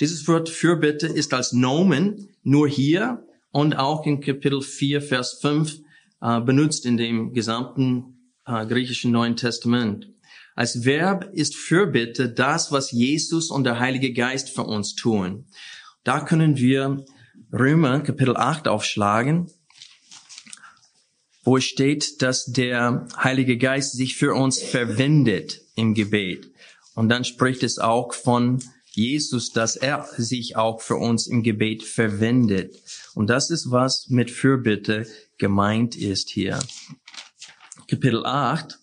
Dieses 0.00 0.26
Wort 0.26 0.48
Fürbitte 0.48 1.06
ist 1.06 1.32
als 1.32 1.52
Nomen 1.52 2.30
nur 2.42 2.66
hier 2.66 3.24
und 3.52 3.78
auch 3.78 4.04
in 4.04 4.20
Kapitel 4.20 4.62
4, 4.62 5.00
Vers 5.00 5.38
5 5.40 5.78
äh, 6.22 6.40
benutzt 6.40 6.84
in 6.86 6.96
dem 6.96 7.34
gesamten 7.34 8.32
äh, 8.46 8.66
griechischen 8.66 9.12
Neuen 9.12 9.36
Testament. 9.36 10.10
Als 10.56 10.84
Verb 10.84 11.30
ist 11.32 11.54
Fürbitte 11.54 12.28
das, 12.28 12.72
was 12.72 12.90
Jesus 12.90 13.52
und 13.52 13.62
der 13.62 13.78
Heilige 13.78 14.12
Geist 14.12 14.50
für 14.50 14.64
uns 14.64 14.96
tun. 14.96 15.46
Da 16.02 16.18
können 16.18 16.56
wir 16.56 17.04
Römer 17.52 18.00
Kapitel 18.00 18.36
8 18.36 18.66
aufschlagen, 18.66 19.46
wo 21.42 21.56
es 21.56 21.64
steht, 21.64 22.22
dass 22.22 22.46
der 22.46 23.06
Heilige 23.16 23.56
Geist 23.58 23.92
sich 23.92 24.16
für 24.16 24.34
uns 24.34 24.60
verwendet 24.60 25.62
im 25.74 25.94
Gebet. 25.94 26.50
Und 26.94 27.08
dann 27.08 27.24
spricht 27.24 27.62
es 27.62 27.78
auch 27.78 28.12
von 28.12 28.62
Jesus, 28.90 29.52
dass 29.52 29.76
er 29.76 30.08
sich 30.16 30.56
auch 30.56 30.80
für 30.80 30.96
uns 30.96 31.26
im 31.28 31.42
Gebet 31.42 31.84
verwendet. 31.84 32.74
Und 33.14 33.30
das 33.30 33.50
ist, 33.50 33.70
was 33.70 34.08
mit 34.08 34.30
Fürbitte 34.30 35.06
gemeint 35.38 35.96
ist 35.96 36.30
hier. 36.30 36.58
Kapitel 37.86 38.26
8 38.26 38.78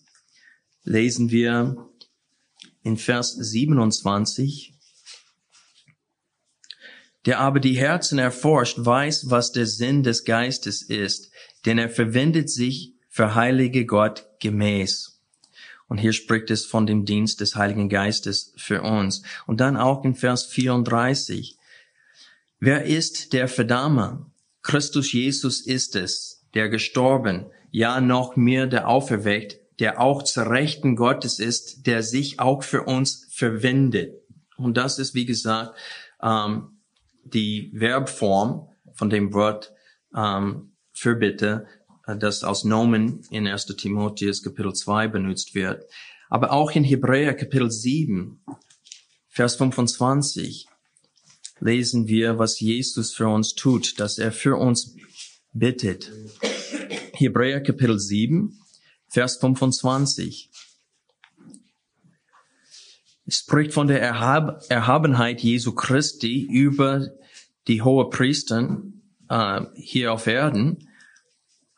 lesen 0.84 1.30
wir 1.30 1.90
in 2.82 2.96
Vers 2.96 3.34
27. 3.34 4.72
Der 7.26 7.40
aber 7.40 7.60
die 7.60 7.76
Herzen 7.76 8.18
erforscht, 8.18 8.78
weiß, 8.78 9.28
was 9.30 9.52
der 9.52 9.66
Sinn 9.66 10.02
des 10.02 10.24
Geistes 10.24 10.82
ist, 10.82 11.30
denn 11.66 11.78
er 11.78 11.90
verwendet 11.90 12.48
sich 12.48 12.94
für 13.08 13.34
heilige 13.34 13.84
Gott 13.86 14.26
gemäß. 14.40 15.20
Und 15.88 15.98
hier 15.98 16.12
spricht 16.12 16.50
es 16.50 16.64
von 16.64 16.86
dem 16.86 17.04
Dienst 17.04 17.40
des 17.40 17.56
Heiligen 17.56 17.88
Geistes 17.88 18.52
für 18.56 18.82
uns. 18.82 19.22
Und 19.46 19.60
dann 19.60 19.76
auch 19.76 20.04
in 20.04 20.14
Vers 20.14 20.46
34. 20.46 21.56
Wer 22.58 22.84
ist 22.84 23.32
der 23.32 23.48
Verdammer? 23.48 24.30
Christus 24.62 25.12
Jesus 25.12 25.60
ist 25.60 25.94
es, 25.94 26.44
der 26.54 26.68
gestorben, 26.68 27.46
ja 27.70 28.00
noch 28.00 28.36
mehr 28.36 28.66
der 28.66 28.88
auferweckt, 28.88 29.60
der 29.78 30.00
auch 30.00 30.22
zur 30.22 30.50
Rechten 30.50 30.96
Gottes 30.96 31.38
ist, 31.38 31.86
der 31.86 32.02
sich 32.02 32.40
auch 32.40 32.62
für 32.62 32.82
uns 32.82 33.28
verwendet. 33.30 34.14
Und 34.56 34.76
das 34.76 34.98
ist, 34.98 35.14
wie 35.14 35.26
gesagt, 35.26 35.76
ähm, 36.22 36.80
die 37.24 37.72
Verbform 37.76 38.68
von 38.94 39.10
dem 39.10 39.34
Wort 39.34 39.72
ähm, 40.16 40.72
Fürbitte, 40.96 41.66
äh, 42.06 42.16
das 42.16 42.42
aus 42.42 42.64
Nomen 42.64 43.20
in 43.30 43.46
1. 43.46 43.66
Timotheus 43.76 44.42
Kapitel 44.42 44.72
2 44.72 45.08
benutzt 45.08 45.54
wird. 45.54 45.84
Aber 46.28 46.52
auch 46.52 46.72
in 46.72 46.84
Hebräer 46.84 47.34
Kapitel 47.34 47.70
7, 47.70 48.40
Vers 49.28 49.56
25 49.56 50.66
lesen 51.60 52.08
wir, 52.08 52.38
was 52.38 52.58
Jesus 52.58 53.12
für 53.12 53.28
uns 53.28 53.54
tut, 53.54 54.00
dass 54.00 54.18
er 54.18 54.32
für 54.32 54.56
uns 54.56 54.96
bittet. 55.52 56.10
Hebräer 57.12 57.62
Kapitel 57.62 57.98
7, 57.98 58.58
Vers 59.08 59.36
25. 59.36 60.50
Es 63.26 63.38
spricht 63.38 63.74
von 63.74 63.88
der 63.88 64.00
Erhab 64.00 64.64
Erhabenheit 64.68 65.42
Jesu 65.42 65.72
Christi 65.72 66.42
über 66.42 67.10
die 67.68 67.82
hohe 67.82 68.08
Priester 68.08 68.80
äh, 69.28 69.62
hier 69.74 70.12
auf 70.12 70.26
Erden. 70.26 70.88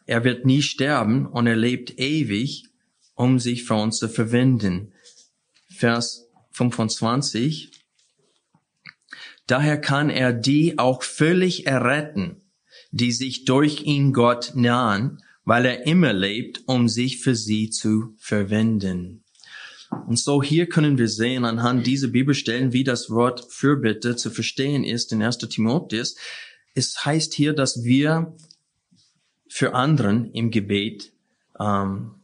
Er 0.07 0.25
wird 0.25 0.47
nie 0.47 0.63
sterben 0.63 1.27
und 1.27 1.47
er 1.47 1.57
lebt 1.57 1.99
ewig, 1.99 2.65
um 3.15 3.39
sich 3.39 3.65
für 3.65 3.75
uns 3.75 3.99
zu 3.99 4.09
verwenden. 4.09 4.93
Vers 5.69 6.29
25. 6.53 7.71
Daher 9.47 9.81
kann 9.81 10.11
er 10.11 10.33
die 10.33 10.79
auch 10.79 11.03
völlig 11.03 11.67
erretten, 11.67 12.43
die 12.91 13.13
sich 13.13 13.45
durch 13.45 13.83
ihn 13.85 14.13
Gott 14.13 14.53
nahen 14.55 15.23
weil 15.49 15.65
er 15.65 15.87
immer 15.87 16.13
lebt, 16.13 16.61
um 16.67 16.91
sich 16.91 17.21
für 17.21 17.35
sie 17.35 17.71
zu 17.71 18.15
verwenden. 18.19 19.25
Und 20.07 20.19
so 20.19 20.43
hier 20.43 20.67
können 20.67 20.99
wir 20.99 21.09
sehen 21.09 21.47
anhand 21.47 21.87
dieser 21.87 22.09
Bibelstellen, 22.09 22.75
wie 22.75 22.85
das 22.85 23.09
Wort 23.09 23.47
Fürbitte 23.49 24.15
zu 24.15 24.31
verstehen 24.31 24.85
ist 24.85 25.11
in 25.11 25.23
1. 25.23 25.39
Timotheus. 25.39 26.17
Es 26.79 27.05
heißt 27.05 27.35
hier, 27.35 27.55
dass 27.55 27.83
wir 27.83 28.37
für 29.49 29.75
anderen 29.75 30.31
im 30.31 30.53
Gebet 30.53 31.13
ähm, 31.59 32.15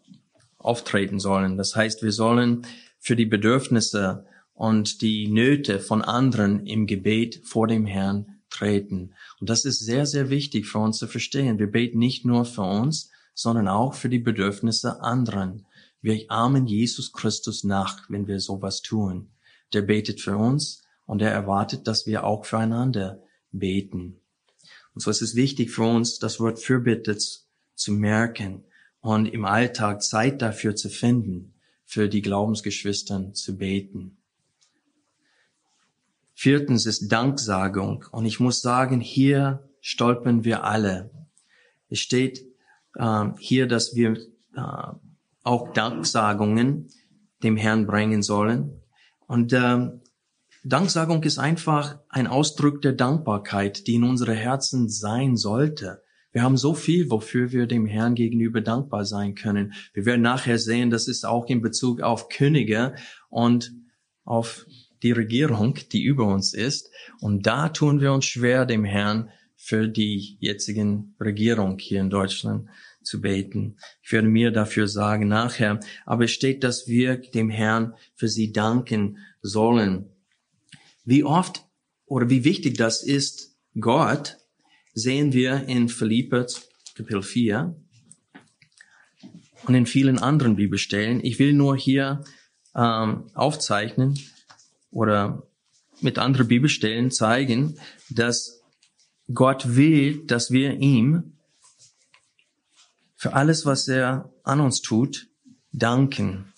auftreten 0.58 1.18
sollen. 1.18 1.56
Das 1.56 1.74
heißt, 1.74 2.04
wir 2.04 2.12
sollen 2.12 2.64
für 3.00 3.16
die 3.16 3.26
Bedürfnisse 3.26 4.26
und 4.52 5.02
die 5.02 5.26
Nöte 5.26 5.80
von 5.80 6.02
anderen 6.02 6.64
im 6.68 6.86
Gebet 6.86 7.40
vor 7.42 7.66
dem 7.66 7.84
Herrn 7.84 8.38
treten. 8.48 9.14
Und 9.40 9.50
das 9.50 9.64
ist 9.64 9.80
sehr, 9.80 10.06
sehr 10.06 10.30
wichtig 10.30 10.68
für 10.68 10.78
uns 10.78 10.98
zu 10.98 11.08
verstehen. 11.08 11.58
Wir 11.58 11.66
beten 11.66 11.98
nicht 11.98 12.24
nur 12.24 12.44
für 12.44 12.62
uns, 12.62 13.10
sondern 13.34 13.66
auch 13.66 13.94
für 13.94 14.08
die 14.08 14.20
Bedürfnisse 14.20 15.00
anderen. 15.02 15.66
Wir 16.00 16.26
ahmen 16.28 16.68
Jesus 16.68 17.12
Christus 17.12 17.64
nach, 17.64 18.08
wenn 18.08 18.28
wir 18.28 18.38
sowas 18.38 18.82
tun. 18.82 19.30
Der 19.72 19.82
betet 19.82 20.20
für 20.20 20.36
uns 20.36 20.84
und 21.06 21.22
er 21.22 21.32
erwartet, 21.32 21.88
dass 21.88 22.06
wir 22.06 22.22
auch 22.22 22.44
füreinander 22.44 23.20
beten. 23.50 24.20
Und 24.94 25.00
so 25.00 25.10
ist 25.10 25.22
es 25.22 25.34
wichtig 25.34 25.70
für 25.70 25.82
uns, 25.82 26.18
das 26.18 26.40
Wort 26.40 26.58
Fürbitte 26.58 27.18
zu 27.18 27.92
merken 27.92 28.64
und 29.00 29.26
im 29.26 29.44
Alltag 29.44 30.02
Zeit 30.02 30.40
dafür 30.40 30.76
zu 30.76 30.88
finden, 30.88 31.54
für 31.84 32.08
die 32.08 32.22
Glaubensgeschwistern 32.22 33.34
zu 33.34 33.56
beten. 33.56 34.16
Viertens 36.34 36.86
ist 36.86 37.08
Danksagung. 37.08 38.04
Und 38.10 38.26
ich 38.26 38.40
muss 38.40 38.60
sagen, 38.60 39.00
hier 39.00 39.68
stolpern 39.80 40.44
wir 40.44 40.64
alle. 40.64 41.10
Es 41.88 42.00
steht 42.00 42.44
äh, 42.94 43.26
hier, 43.38 43.66
dass 43.66 43.94
wir 43.94 44.16
äh, 44.56 44.94
auch 45.42 45.72
Danksagungen 45.72 46.88
dem 47.42 47.56
Herrn 47.56 47.86
bringen 47.86 48.22
sollen. 48.22 48.80
Und 49.26 49.52
äh, 49.52 49.90
Danksagung 50.66 51.22
ist 51.24 51.38
einfach 51.38 51.98
ein 52.08 52.26
Ausdruck 52.26 52.80
der 52.80 52.94
Dankbarkeit, 52.94 53.86
die 53.86 53.96
in 53.96 54.04
unsere 54.04 54.32
Herzen 54.32 54.88
sein 54.88 55.36
sollte. 55.36 56.02
Wir 56.32 56.42
haben 56.42 56.56
so 56.56 56.72
viel, 56.72 57.10
wofür 57.10 57.52
wir 57.52 57.66
dem 57.66 57.84
Herrn 57.84 58.14
gegenüber 58.14 58.62
dankbar 58.62 59.04
sein 59.04 59.34
können. 59.34 59.74
Wir 59.92 60.06
werden 60.06 60.22
nachher 60.22 60.58
sehen, 60.58 60.88
das 60.88 61.06
ist 61.06 61.26
auch 61.26 61.46
in 61.46 61.60
Bezug 61.60 62.00
auf 62.00 62.30
Könige 62.30 62.94
und 63.28 63.74
auf 64.24 64.64
die 65.02 65.12
Regierung, 65.12 65.78
die 65.92 66.02
über 66.02 66.26
uns 66.26 66.54
ist. 66.54 66.90
Und 67.20 67.46
da 67.46 67.68
tun 67.68 68.00
wir 68.00 68.14
uns 68.14 68.24
schwer, 68.24 68.64
dem 68.64 68.84
Herrn 68.84 69.28
für 69.56 69.86
die 69.86 70.38
jetzigen 70.40 71.14
Regierung 71.20 71.78
hier 71.78 72.00
in 72.00 72.08
Deutschland 72.08 72.70
zu 73.02 73.20
beten. 73.20 73.76
Ich 74.02 74.12
werde 74.12 74.28
mir 74.28 74.50
dafür 74.50 74.88
sagen 74.88 75.28
nachher, 75.28 75.78
aber 76.06 76.24
es 76.24 76.30
steht, 76.30 76.64
dass 76.64 76.88
wir 76.88 77.18
dem 77.18 77.50
Herrn 77.50 77.92
für 78.14 78.28
sie 78.28 78.50
danken 78.50 79.18
sollen. 79.42 80.13
Wie 81.04 81.24
oft 81.24 81.66
oder 82.06 82.30
wie 82.30 82.44
wichtig 82.44 82.76
das 82.76 83.02
ist, 83.02 83.56
Gott, 83.78 84.38
sehen 84.94 85.32
wir 85.32 85.68
in 85.68 85.88
Philipper 85.88 86.46
Kapitel 86.94 87.22
4 87.22 87.74
und 89.66 89.74
in 89.74 89.86
vielen 89.86 90.18
anderen 90.18 90.56
Bibelstellen. 90.56 91.24
Ich 91.24 91.38
will 91.38 91.52
nur 91.52 91.76
hier 91.76 92.24
ähm, 92.74 93.30
aufzeichnen 93.34 94.18
oder 94.90 95.46
mit 96.00 96.18
anderen 96.18 96.48
Bibelstellen 96.48 97.10
zeigen, 97.10 97.78
dass 98.10 98.62
Gott 99.32 99.76
will, 99.76 100.24
dass 100.26 100.50
wir 100.50 100.74
ihm 100.74 101.38
für 103.16 103.32
alles, 103.32 103.64
was 103.64 103.88
er 103.88 104.32
an 104.42 104.60
uns 104.60 104.82
tut, 104.82 105.28
danken. 105.72 106.52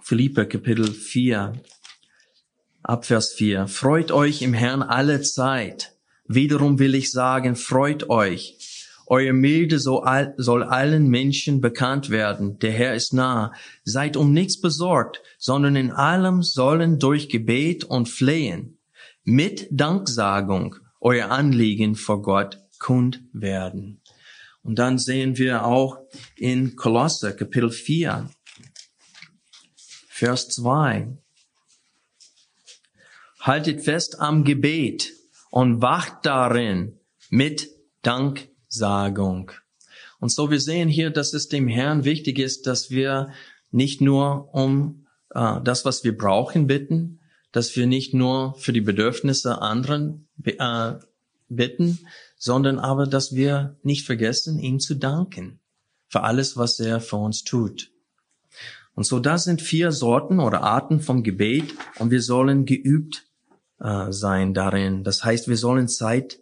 Philipper 0.00 0.46
Kapitel 0.46 0.92
4, 0.92 1.60
Abvers 2.88 3.34
4. 3.34 3.68
Freut 3.68 4.10
euch 4.12 4.40
im 4.40 4.54
Herrn 4.54 4.82
alle 4.82 5.20
Zeit. 5.20 5.94
Wiederum 6.26 6.78
will 6.78 6.94
ich 6.94 7.12
sagen, 7.12 7.54
freut 7.54 8.08
euch. 8.08 8.56
Euer 9.06 9.34
Milde 9.34 9.78
soll 9.78 10.62
allen 10.62 11.08
Menschen 11.08 11.60
bekannt 11.60 12.08
werden. 12.08 12.58
Der 12.60 12.72
Herr 12.72 12.94
ist 12.94 13.12
nah. 13.12 13.52
Seid 13.84 14.16
um 14.16 14.32
nichts 14.32 14.58
besorgt, 14.58 15.20
sondern 15.36 15.76
in 15.76 15.90
allem 15.90 16.42
sollen 16.42 16.98
durch 16.98 17.28
Gebet 17.28 17.84
und 17.84 18.08
Flehen 18.08 18.78
mit 19.22 19.68
Danksagung 19.70 20.76
euer 20.98 21.28
Anliegen 21.30 21.94
vor 21.94 22.22
Gott 22.22 22.58
kund 22.78 23.20
werden. 23.34 24.00
Und 24.62 24.78
dann 24.78 24.96
sehen 24.96 25.36
wir 25.36 25.66
auch 25.66 25.98
in 26.36 26.74
Kolosse 26.74 27.36
Kapitel 27.36 27.70
4, 27.70 28.30
Vers 30.08 30.48
2. 30.48 31.18
Haltet 33.48 33.80
fest 33.80 34.20
am 34.20 34.44
Gebet 34.44 35.14
und 35.50 35.80
wacht 35.80 36.26
darin 36.26 37.00
mit 37.30 37.70
Danksagung. 38.02 39.52
Und 40.20 40.30
so 40.30 40.50
wir 40.50 40.60
sehen 40.60 40.90
hier, 40.90 41.08
dass 41.08 41.32
es 41.32 41.48
dem 41.48 41.66
Herrn 41.66 42.04
wichtig 42.04 42.38
ist, 42.38 42.66
dass 42.66 42.90
wir 42.90 43.32
nicht 43.70 44.02
nur 44.02 44.52
um 44.54 45.06
äh, 45.30 45.62
das, 45.64 45.86
was 45.86 46.04
wir 46.04 46.14
brauchen, 46.14 46.66
bitten, 46.66 47.20
dass 47.50 47.74
wir 47.74 47.86
nicht 47.86 48.12
nur 48.12 48.52
für 48.58 48.74
die 48.74 48.82
Bedürfnisse 48.82 49.62
anderen 49.62 50.28
äh, 50.44 50.92
bitten, 51.48 52.00
sondern 52.36 52.78
aber, 52.78 53.06
dass 53.06 53.34
wir 53.34 53.78
nicht 53.82 54.04
vergessen, 54.04 54.58
ihm 54.58 54.78
zu 54.78 54.94
danken 54.94 55.58
für 56.08 56.20
alles, 56.20 56.58
was 56.58 56.78
er 56.80 57.00
für 57.00 57.16
uns 57.16 57.44
tut. 57.44 57.92
Und 58.92 59.04
so, 59.04 59.18
das 59.20 59.44
sind 59.44 59.62
vier 59.62 59.90
Sorten 59.90 60.38
oder 60.38 60.60
Arten 60.64 61.00
vom 61.00 61.22
Gebet 61.22 61.72
und 61.98 62.10
wir 62.10 62.20
sollen 62.20 62.66
geübt 62.66 63.24
äh, 63.80 64.12
sein 64.12 64.54
darin. 64.54 65.04
Das 65.04 65.24
heißt, 65.24 65.48
wir 65.48 65.56
sollen 65.56 65.88
Zeit 65.88 66.40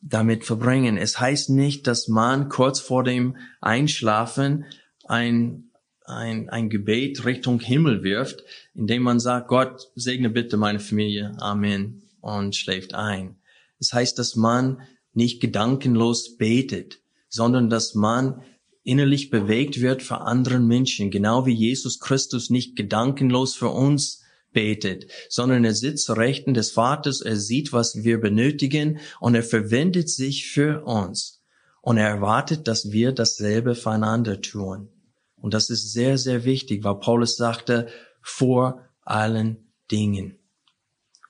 damit 0.00 0.44
verbringen. 0.44 0.96
Es 0.96 1.20
heißt 1.20 1.50
nicht, 1.50 1.86
dass 1.86 2.08
man 2.08 2.48
kurz 2.48 2.80
vor 2.80 3.04
dem 3.04 3.36
Einschlafen 3.60 4.64
ein, 5.04 5.70
ein, 6.06 6.48
ein 6.48 6.70
Gebet 6.70 7.24
Richtung 7.24 7.60
Himmel 7.60 8.02
wirft, 8.02 8.44
indem 8.74 9.02
man 9.02 9.20
sagt, 9.20 9.48
Gott 9.48 9.90
segne 9.94 10.30
bitte 10.30 10.56
meine 10.56 10.80
Familie, 10.80 11.32
Amen, 11.38 12.02
und 12.20 12.56
schläft 12.56 12.94
ein. 12.94 13.36
Es 13.78 13.92
heißt, 13.92 14.18
dass 14.18 14.36
man 14.36 14.82
nicht 15.12 15.40
gedankenlos 15.40 16.36
betet, 16.36 17.00
sondern 17.28 17.68
dass 17.68 17.94
man 17.94 18.42
innerlich 18.82 19.30
bewegt 19.30 19.80
wird 19.80 20.02
für 20.02 20.22
anderen 20.22 20.66
Menschen, 20.66 21.10
genau 21.10 21.46
wie 21.46 21.54
Jesus 21.54 22.00
Christus 22.00 22.50
nicht 22.50 22.76
gedankenlos 22.76 23.54
für 23.54 23.68
uns 23.68 24.19
betet, 24.52 25.06
sondern 25.28 25.64
er 25.64 25.74
sitzt 25.74 26.06
zur 26.06 26.16
Rechten 26.16 26.54
des 26.54 26.70
Vaters, 26.72 27.20
er 27.20 27.36
sieht, 27.36 27.72
was 27.72 28.02
wir 28.02 28.20
benötigen 28.20 28.98
und 29.20 29.34
er 29.34 29.42
verwendet 29.42 30.08
sich 30.08 30.48
für 30.48 30.84
uns. 30.84 31.42
Und 31.82 31.96
er 31.96 32.08
erwartet, 32.08 32.68
dass 32.68 32.92
wir 32.92 33.12
dasselbe 33.12 33.74
füreinander 33.74 34.42
tun. 34.42 34.90
Und 35.36 35.54
das 35.54 35.70
ist 35.70 35.92
sehr, 35.92 36.18
sehr 36.18 36.44
wichtig, 36.44 36.84
weil 36.84 36.96
Paulus 36.96 37.36
sagte, 37.36 37.88
vor 38.20 38.82
allen 39.02 39.56
Dingen. 39.90 40.38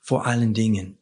Vor 0.00 0.26
allen 0.26 0.54
Dingen. 0.54 0.98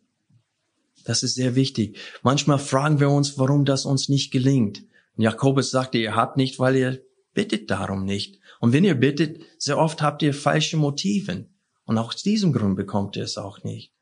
Das 1.04 1.22
ist 1.22 1.34
sehr 1.34 1.54
wichtig. 1.54 1.96
Manchmal 2.22 2.58
fragen 2.58 3.00
wir 3.00 3.08
uns, 3.08 3.38
warum 3.38 3.64
das 3.64 3.87
uns 3.87 4.10
nicht 4.10 4.30
gelingt. 4.30 4.82
Und 5.16 5.22
Jakobus 5.22 5.70
sagte, 5.70 5.96
ihr 5.96 6.14
habt 6.14 6.37
nicht, 6.37 6.58
weil 6.58 6.76
ihr 6.76 7.02
bittet 7.32 7.70
darum 7.70 8.04
nicht. 8.04 8.38
Und 8.60 8.75
wenn 8.75 8.84
ihr 8.84 8.95
bittet, 8.95 9.40
sehr 9.56 9.78
oft 9.78 10.02
habt 10.02 10.23
ihr 10.23 10.34
falsche 10.34 10.76
Motiven. 10.76 11.49
Und 11.88 11.96
aus 11.96 12.22
diesem 12.22 12.52
Grund 12.52 12.76
bekommt 12.76 13.16
ihr 13.16 13.22
es 13.22 13.38
auch 13.38 13.64
nicht. 13.64 13.92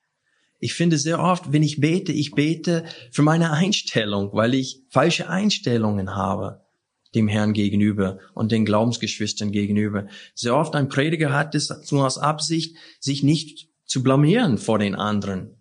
Ich 0.59 0.75
finde 0.75 0.99
sehr 0.99 1.20
oft, 1.20 1.53
wenn 1.53 1.62
ich 1.62 1.81
bete, 1.81 2.11
ich 2.11 2.33
bete 2.33 2.85
für 3.12 3.22
meine 3.22 3.53
Einstellung, 3.53 4.31
weil 4.33 4.55
ich 4.55 4.83
falsche 4.90 5.29
Einstellungen 5.29 6.16
habe 6.16 6.66
dem 7.14 7.29
Herrn 7.29 7.53
gegenüber 7.53 8.18
und 8.35 8.51
den 8.51 8.64
Glaubensgeschwistern 8.64 9.53
gegenüber. 9.53 10.09
Sehr 10.35 10.57
oft 10.57 10.75
ein 10.75 10.88
Prediger 10.88 11.33
hat 11.33 11.55
es 11.55 11.70
nur 11.92 12.05
aus 12.05 12.18
Absicht, 12.18 12.77
sich 12.99 13.22
nicht 13.22 13.68
zu 13.85 14.03
blamieren 14.03 14.59
vor 14.59 14.81
den 14.81 14.96
anderen. 14.96 15.55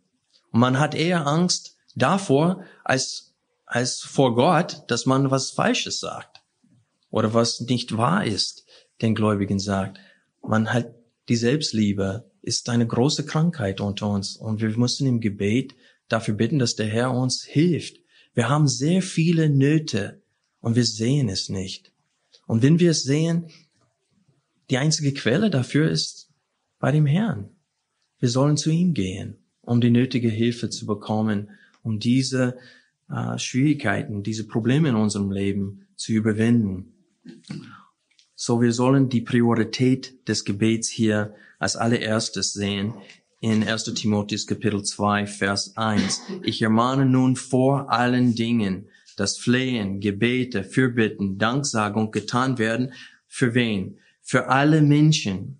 Und 0.51 0.61
man 0.61 0.79
hat 0.79 0.95
eher 0.95 1.27
Angst 1.27 1.77
davor, 1.93 2.63
als, 2.83 3.35
als 3.67 3.99
vor 4.01 4.33
Gott, 4.33 4.81
dass 4.87 5.05
man 5.05 5.29
was 5.29 5.51
Falsches 5.51 5.99
sagt 5.99 6.41
oder 7.11 7.35
was 7.35 7.59
nicht 7.59 7.95
wahr 7.95 8.25
ist, 8.25 8.65
den 9.03 9.13
Gläubigen 9.13 9.59
sagt. 9.59 9.99
Man 10.41 10.73
hat 10.73 10.87
die 11.29 11.35
Selbstliebe 11.35 12.29
ist 12.41 12.69
eine 12.69 12.85
große 12.85 13.25
Krankheit 13.25 13.81
unter 13.81 14.09
uns 14.09 14.35
und 14.35 14.61
wir 14.61 14.77
müssen 14.77 15.07
im 15.07 15.19
Gebet 15.19 15.75
dafür 16.07 16.35
bitten, 16.35 16.59
dass 16.59 16.75
der 16.75 16.87
Herr 16.87 17.11
uns 17.11 17.43
hilft. 17.43 17.97
Wir 18.33 18.49
haben 18.49 18.67
sehr 18.67 19.01
viele 19.01 19.49
Nöte 19.49 20.21
und 20.59 20.75
wir 20.75 20.85
sehen 20.85 21.29
es 21.29 21.49
nicht. 21.49 21.91
Und 22.45 22.61
wenn 22.61 22.79
wir 22.79 22.91
es 22.91 23.03
sehen, 23.03 23.49
die 24.69 24.77
einzige 24.77 25.13
Quelle 25.13 25.49
dafür 25.49 25.89
ist 25.89 26.29
bei 26.79 26.91
dem 26.91 27.05
Herrn. 27.05 27.49
Wir 28.19 28.29
sollen 28.29 28.57
zu 28.57 28.69
ihm 28.69 28.93
gehen 28.93 29.37
um 29.65 29.81
die 29.81 29.89
nötige 29.89 30.29
Hilfe 30.29 30.69
zu 30.69 30.85
bekommen, 30.85 31.49
um 31.83 31.99
diese 31.99 32.57
äh, 33.09 33.37
Schwierigkeiten, 33.37 34.23
diese 34.23 34.47
Probleme 34.47 34.89
in 34.89 34.95
unserem 34.95 35.31
Leben 35.31 35.87
zu 35.95 36.13
überwinden. 36.13 36.93
So, 38.37 38.61
wir 38.61 38.73
sollen 38.73 39.07
die 39.07 39.21
Priorität 39.21 40.27
des 40.27 40.43
Gebets 40.43 40.89
hier 40.89 41.35
als 41.57 41.77
allererstes 41.77 42.51
sehen 42.51 42.93
in 43.39 43.65
1. 43.65 43.85
Timotheus 43.93 44.45
Kapitel 44.45 44.83
2, 44.83 45.25
Vers 45.25 45.77
1. 45.77 46.21
Ich 46.43 46.61
ermahne 46.61 47.05
nun 47.05 47.37
vor 47.37 47.89
allen 47.93 48.35
Dingen, 48.35 48.89
dass 49.15 49.37
Flehen, 49.37 50.01
Gebete, 50.01 50.65
Fürbitten, 50.65 51.37
Danksagung 51.37 52.11
getan 52.11 52.57
werden. 52.57 52.91
Für 53.25 53.53
wen? 53.53 53.99
Für 54.21 54.49
alle 54.49 54.81
Menschen, 54.81 55.59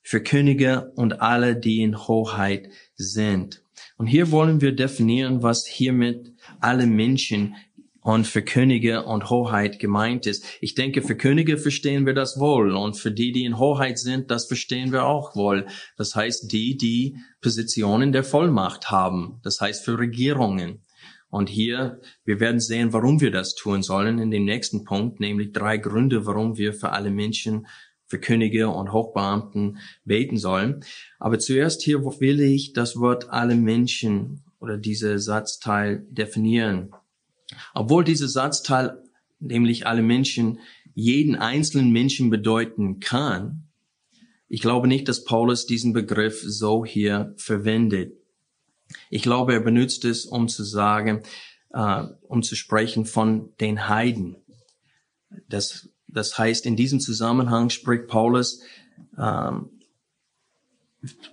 für 0.00 0.22
Könige 0.22 0.92
und 0.96 1.20
alle, 1.20 1.54
die 1.54 1.82
in 1.82 1.98
Hoheit 1.98 2.70
sind. 2.94 3.62
Und 3.98 4.06
hier 4.06 4.30
wollen 4.30 4.62
wir 4.62 4.74
definieren, 4.74 5.42
was 5.42 5.66
hiermit 5.66 6.32
alle 6.60 6.86
Menschen 6.86 7.56
und 8.06 8.24
für 8.24 8.42
Könige 8.42 9.02
und 9.02 9.30
Hoheit 9.30 9.80
gemeint 9.80 10.26
ist. 10.26 10.44
Ich 10.60 10.76
denke, 10.76 11.02
für 11.02 11.16
Könige 11.16 11.58
verstehen 11.58 12.06
wir 12.06 12.14
das 12.14 12.38
wohl 12.38 12.70
und 12.76 12.96
für 12.96 13.10
die, 13.10 13.32
die 13.32 13.44
in 13.44 13.58
Hoheit 13.58 13.98
sind, 13.98 14.30
das 14.30 14.46
verstehen 14.46 14.92
wir 14.92 15.06
auch 15.06 15.34
wohl. 15.34 15.66
Das 15.96 16.14
heißt, 16.14 16.52
die, 16.52 16.76
die 16.76 17.16
Positionen 17.40 18.12
der 18.12 18.22
Vollmacht 18.22 18.92
haben. 18.92 19.40
Das 19.42 19.60
heißt, 19.60 19.84
für 19.84 19.98
Regierungen. 19.98 20.84
Und 21.30 21.48
hier, 21.48 22.00
wir 22.24 22.38
werden 22.38 22.60
sehen, 22.60 22.92
warum 22.92 23.20
wir 23.20 23.32
das 23.32 23.56
tun 23.56 23.82
sollen 23.82 24.20
in 24.20 24.30
dem 24.30 24.44
nächsten 24.44 24.84
Punkt, 24.84 25.18
nämlich 25.18 25.50
drei 25.50 25.76
Gründe, 25.76 26.26
warum 26.26 26.56
wir 26.56 26.74
für 26.74 26.92
alle 26.92 27.10
Menschen 27.10 27.66
für 28.06 28.20
Könige 28.20 28.68
und 28.68 28.92
Hochbeamten 28.92 29.78
beten 30.04 30.36
sollen. 30.36 30.84
Aber 31.18 31.40
zuerst 31.40 31.82
hier 31.82 32.04
will 32.04 32.38
ich 32.38 32.72
das 32.72 33.00
Wort 33.00 33.30
alle 33.30 33.56
Menschen 33.56 34.44
oder 34.60 34.78
diese 34.78 35.18
Satzteil 35.18 36.06
definieren. 36.08 36.92
Obwohl 37.74 38.04
dieser 38.04 38.28
Satzteil, 38.28 39.02
nämlich 39.38 39.86
alle 39.86 40.02
Menschen, 40.02 40.60
jeden 40.94 41.36
einzelnen 41.36 41.90
Menschen 41.90 42.30
bedeuten 42.30 43.00
kann, 43.00 43.68
ich 44.48 44.60
glaube 44.60 44.88
nicht, 44.88 45.08
dass 45.08 45.24
Paulus 45.24 45.66
diesen 45.66 45.92
Begriff 45.92 46.40
so 46.40 46.84
hier 46.84 47.34
verwendet. 47.36 48.14
Ich 49.10 49.22
glaube, 49.22 49.54
er 49.54 49.60
benutzt 49.60 50.04
es, 50.04 50.24
um 50.24 50.48
zu 50.48 50.62
sagen, 50.62 51.22
äh, 51.72 52.04
um 52.28 52.42
zu 52.42 52.54
sprechen 52.54 53.04
von 53.04 53.50
den 53.60 53.88
Heiden. 53.88 54.36
Das 55.48 55.88
das 56.16 56.38
heißt, 56.38 56.64
in 56.64 56.76
diesem 56.76 56.98
Zusammenhang 56.98 57.68
spricht 57.68 58.06
Paulus 58.06 58.62
ähm, 59.18 59.68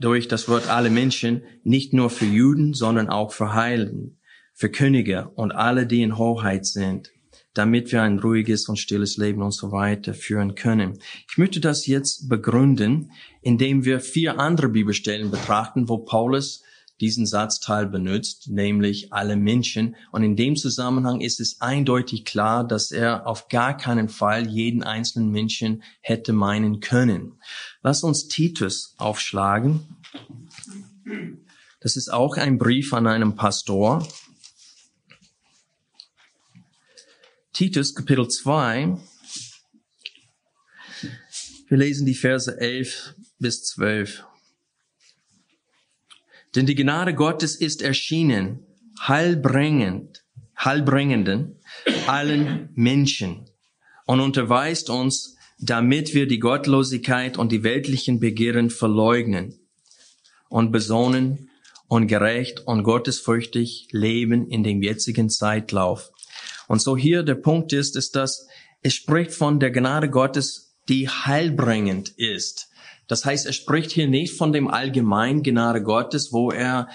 durch 0.02 0.28
das 0.28 0.50
Wort 0.50 0.68
alle 0.68 0.90
Menschen 0.90 1.44
nicht 1.64 1.94
nur 1.94 2.10
für 2.10 2.26
Juden, 2.26 2.74
sondern 2.74 3.10
auch 3.10 3.32
für 3.32 3.54
Heiligen, 3.54 4.18
für 4.54 4.70
Könige 4.70 5.30
und 5.36 5.52
alle, 5.52 5.88
die 5.88 6.02
in 6.02 6.18
Hoheit 6.18 6.66
sind, 6.66 7.12
damit 7.54 7.92
wir 7.92 8.02
ein 8.02 8.20
ruhiges 8.20 8.68
und 8.68 8.78
stilles 8.78 9.18
Leben 9.18 9.42
und 9.42 9.52
so 9.52 9.72
weiter 9.72 10.14
führen 10.14 10.56
können. 10.56 11.00
Ich 11.30 11.38
möchte 11.38 11.60
das 11.60 11.86
jetzt 11.88 12.30
begründen, 12.30 13.12
indem 13.42 13.86
wir 13.86 14.00
vier 14.00 14.40
andere 14.40 14.70
Bibelstellen 14.70 15.32
betrachten, 15.32 15.90
wo 15.90 16.00
Paulus 16.00 16.64
diesen 17.02 17.26
Satzteil 17.26 17.88
benutzt, 17.88 18.50
nämlich 18.50 19.12
alle 19.12 19.36
Menschen. 19.36 19.96
Und 20.12 20.24
in 20.24 20.36
dem 20.36 20.56
Zusammenhang 20.56 21.22
ist 21.22 21.40
es 21.40 21.60
eindeutig 21.60 22.24
klar, 22.24 22.66
dass 22.66 22.92
er 22.92 23.28
auf 23.28 23.50
gar 23.50 23.76
keinen 23.76 24.10
Fall 24.10 24.48
jeden 24.48 24.84
einzelnen 24.84 25.30
Menschen 25.30 25.84
hätte 26.02 26.34
meinen 26.34 26.80
können. 26.80 27.34
Lass 27.82 28.04
uns 28.04 28.28
Titus 28.28 28.96
aufschlagen. 28.98 29.82
Das 31.82 31.98
ist 31.98 32.14
auch 32.14 32.38
ein 32.38 32.58
Brief 32.58 32.94
an 32.94 33.08
einen 33.08 33.36
Pastor. 33.36 34.08
Titus 37.54 37.94
Kapitel 37.94 38.28
2, 38.28 38.98
Wir 41.68 41.78
lesen 41.78 42.08
die 42.08 42.16
Verse 42.16 42.60
11 42.60 43.14
bis 43.38 43.64
12. 43.66 44.24
Denn 46.56 46.66
die 46.66 46.74
Gnade 46.74 47.14
Gottes 47.14 47.56
ist 47.56 47.84
erschienen, 47.84 48.66
heilbringend, 49.02 50.24
heilbringenden 50.58 51.60
allen 52.08 52.70
Menschen 52.74 53.46
und 54.08 54.20
unterweist 54.20 54.90
uns, 54.90 55.38
damit 55.60 56.16
wir 56.16 56.26
die 56.26 56.40
Gottlosigkeit 56.40 57.38
und 57.38 57.52
die 57.52 57.62
weltlichen 57.62 58.20
Begehren 58.20 58.72
verleugnen 58.72 59.60
und 60.50 60.72
besonnen 60.72 61.52
und 61.88 62.08
gerecht 62.08 62.62
und 62.66 62.82
gottesfürchtig 62.82 63.90
leben 63.92 64.48
in 64.48 64.64
dem 64.64 64.82
jetzigen 64.82 65.30
Zeitlauf. 65.30 66.13
Und 66.74 66.82
so 66.82 66.98
hier 66.98 67.22
der 67.22 67.36
Punkt 67.36 67.72
ist, 67.72 67.96
ist, 67.96 68.16
dass 68.16 68.48
es 68.82 68.96
spricht 68.96 69.30
von 69.30 69.60
der 69.60 69.70
Gnade 69.70 70.10
Gottes, 70.10 70.76
die 70.90 71.08
heilbringend 71.08 72.10
ist. 72.18 72.72
Das 73.08 73.26
heißt, 73.26 73.46
er 73.46 73.54
spricht 73.54 73.92
hier 73.92 74.08
nicht 74.08 74.36
von 74.36 74.52
dem 74.52 74.68
allgemeinen 74.68 75.44
Gnade 75.44 75.84
Gottes, 75.84 76.34
wo 76.34 76.50
er 76.50 76.90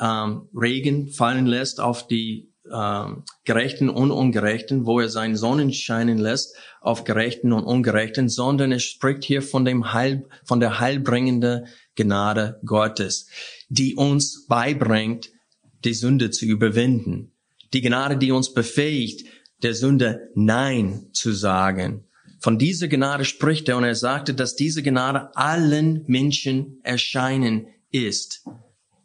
ähm, 0.00 0.48
Regen 0.54 1.08
fallen 1.08 1.46
lässt 1.46 1.80
auf 1.80 2.06
die 2.06 2.52
ähm, 2.72 3.24
Gerechten 3.42 3.90
und 3.90 4.12
Ungerechten, 4.12 4.86
wo 4.86 5.00
er 5.00 5.08
seinen 5.08 5.34
Sonnen 5.34 5.72
scheinen 5.72 6.18
lässt 6.18 6.54
auf 6.80 7.02
Gerechten 7.02 7.52
und 7.52 7.64
Ungerechten, 7.64 8.28
sondern 8.28 8.70
er 8.70 8.78
spricht 8.78 9.24
hier 9.24 9.42
von 9.42 9.64
dem 9.64 9.92
Heil, 9.92 10.28
von 10.44 10.60
der 10.60 10.78
heilbringenden 10.78 11.66
Gnade 11.96 12.60
Gottes, 12.64 13.26
die 13.68 13.96
uns 13.96 14.46
beibringt, 14.46 15.32
die 15.84 15.94
Sünde 15.94 16.30
zu 16.30 16.46
überwinden. 16.46 17.33
Die 17.74 17.82
Gnade, 17.82 18.16
die 18.16 18.32
uns 18.32 18.54
befähigt, 18.54 19.26
der 19.62 19.74
Sünde 19.74 20.30
Nein 20.34 21.08
zu 21.12 21.32
sagen. 21.32 22.04
Von 22.40 22.58
dieser 22.58 22.88
Gnade 22.88 23.24
spricht 23.24 23.68
er 23.68 23.76
und 23.76 23.84
er 23.84 23.94
sagte, 23.94 24.32
dass 24.32 24.54
diese 24.54 24.82
Gnade 24.82 25.34
allen 25.34 26.04
Menschen 26.06 26.78
erscheinen 26.82 27.66
ist. 27.90 28.44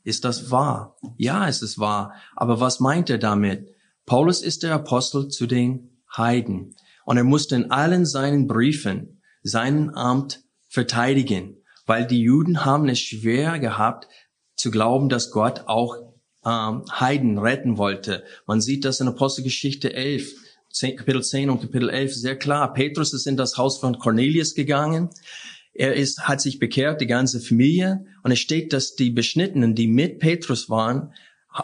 Ist 0.03 0.23
das 0.23 0.51
wahr? 0.51 0.97
Ja, 1.17 1.47
es 1.47 1.61
ist 1.61 1.79
wahr. 1.79 2.13
Aber 2.35 2.59
was 2.59 2.79
meint 2.79 3.09
er 3.09 3.17
damit? 3.17 3.73
Paulus 4.05 4.41
ist 4.41 4.63
der 4.63 4.73
Apostel 4.73 5.29
zu 5.29 5.47
den 5.47 6.01
Heiden 6.15 6.75
und 7.05 7.17
er 7.17 7.23
musste 7.23 7.55
in 7.55 7.71
allen 7.71 8.05
seinen 8.05 8.47
Briefen 8.47 9.21
seinen 9.41 9.95
Amt 9.95 10.43
verteidigen, 10.67 11.63
weil 11.85 12.05
die 12.05 12.21
Juden 12.21 12.65
haben 12.65 12.89
es 12.89 12.99
schwer 12.99 13.59
gehabt 13.59 14.07
zu 14.55 14.69
glauben, 14.69 15.09
dass 15.09 15.31
Gott 15.31 15.63
auch 15.67 16.08
ähm, 16.45 16.83
Heiden 16.91 17.37
retten 17.37 17.77
wollte. 17.77 18.23
Man 18.45 18.61
sieht 18.61 18.85
das 18.85 18.99
in 18.99 19.07
Apostelgeschichte 19.07 19.93
11 19.93 20.33
10, 20.71 20.97
Kapitel 20.97 21.23
10 21.23 21.49
und 21.49 21.61
Kapitel 21.61 21.89
11 21.89 22.15
sehr 22.15 22.35
klar. 22.37 22.73
Petrus 22.73 23.13
ist 23.13 23.25
in 23.25 23.37
das 23.37 23.57
Haus 23.57 23.79
von 23.79 23.97
Cornelius 23.97 24.53
gegangen. 24.53 25.09
Er 25.73 25.95
ist, 25.95 26.27
hat 26.27 26.41
sich 26.41 26.59
bekehrt, 26.59 27.01
die 27.01 27.07
ganze 27.07 27.39
Familie. 27.39 28.05
Und 28.23 28.31
es 28.31 28.39
steht, 28.39 28.73
dass 28.73 28.95
die 28.95 29.09
Beschnittenen, 29.09 29.75
die 29.75 29.87
mit 29.87 30.19
Petrus 30.19 30.69
waren, 30.69 31.13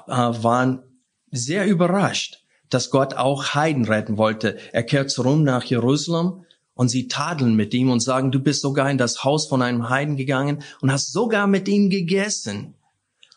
äh, 0.07 0.11
waren 0.11 0.83
sehr 1.31 1.67
überrascht, 1.67 2.43
dass 2.69 2.89
Gott 2.89 3.13
auch 3.13 3.53
Heiden 3.53 3.85
retten 3.85 4.17
wollte. 4.17 4.57
Er 4.71 4.83
kehrt 4.83 5.11
zurück 5.11 5.39
nach 5.39 5.63
Jerusalem 5.63 6.45
und 6.73 6.89
sie 6.89 7.07
tadeln 7.07 7.55
mit 7.55 7.73
ihm 7.73 7.91
und 7.91 7.99
sagen, 7.99 8.31
du 8.31 8.39
bist 8.39 8.61
sogar 8.61 8.89
in 8.89 8.97
das 8.97 9.23
Haus 9.23 9.47
von 9.47 9.61
einem 9.61 9.89
Heiden 9.89 10.17
gegangen 10.17 10.63
und 10.81 10.91
hast 10.91 11.11
sogar 11.11 11.45
mit 11.47 11.67
ihm 11.67 11.89
gegessen. 11.89 12.74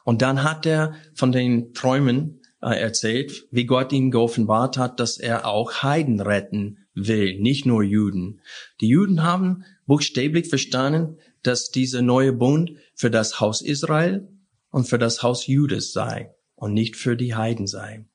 Und 0.09 0.23
dann 0.23 0.43
hat 0.43 0.65
er 0.65 0.95
von 1.13 1.33
den 1.33 1.75
Träumen 1.75 2.41
äh, 2.63 2.81
erzählt, 2.81 3.47
wie 3.51 3.67
Gott 3.67 3.93
ihm 3.93 4.11
geoffenbart 4.11 4.79
hat, 4.79 5.01
dass 5.01 5.19
er 5.19 5.47
auch 5.47 5.83
Heiden 5.83 6.23
retten 6.23 6.79
will, 6.95 7.39
nicht 7.39 7.67
nur 7.67 7.83
Juden. 7.83 8.41
Die 8.81 8.89
Juden 8.89 9.23
haben 9.23 9.65
buchstäblich 9.85 10.49
verstanden, 10.49 11.19
dass 11.43 11.73
dieser 11.73 12.01
neue 12.01 12.33
Bund 12.33 12.71
für 12.95 13.11
das 13.11 13.39
Haus 13.39 13.61
Israel 13.61 14.27
und 14.71 14.89
für 14.89 14.99
das 14.99 15.23
Haus 15.23 15.47
Judas 15.47 15.93
sei 15.93 16.35
und 16.55 16.73
nicht 16.73 16.97
für 16.97 17.15
die 17.15 17.35
Heiden 17.35 17.67
sei. 17.67 18.07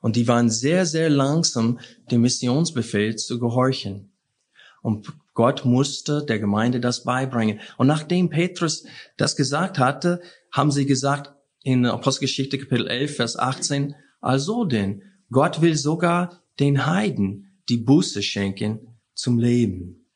Und 0.00 0.14
die 0.14 0.28
waren 0.28 0.48
sehr, 0.48 0.86
sehr 0.86 1.10
langsam, 1.10 1.80
dem 2.12 2.20
Missionsbefehl 2.20 3.16
zu 3.16 3.40
gehorchen. 3.40 4.12
Und 4.80 5.12
Gott 5.32 5.64
musste 5.64 6.24
der 6.24 6.38
Gemeinde 6.38 6.78
das 6.78 7.02
beibringen. 7.02 7.58
Und 7.78 7.88
nachdem 7.88 8.30
Petrus 8.30 8.84
das 9.16 9.34
gesagt 9.34 9.80
hatte, 9.80 10.20
haben 10.54 10.70
sie 10.70 10.86
gesagt, 10.86 11.34
in 11.64 11.84
Apostelgeschichte 11.84 12.58
Kapitel 12.58 12.86
11, 12.86 13.16
Vers 13.16 13.36
18, 13.36 13.96
also 14.20 14.64
denn, 14.64 15.02
Gott 15.30 15.60
will 15.60 15.76
sogar 15.76 16.42
den 16.60 16.86
Heiden 16.86 17.58
die 17.68 17.78
Buße 17.78 18.22
schenken 18.22 18.96
zum 19.14 19.38
Leben. 19.38 20.06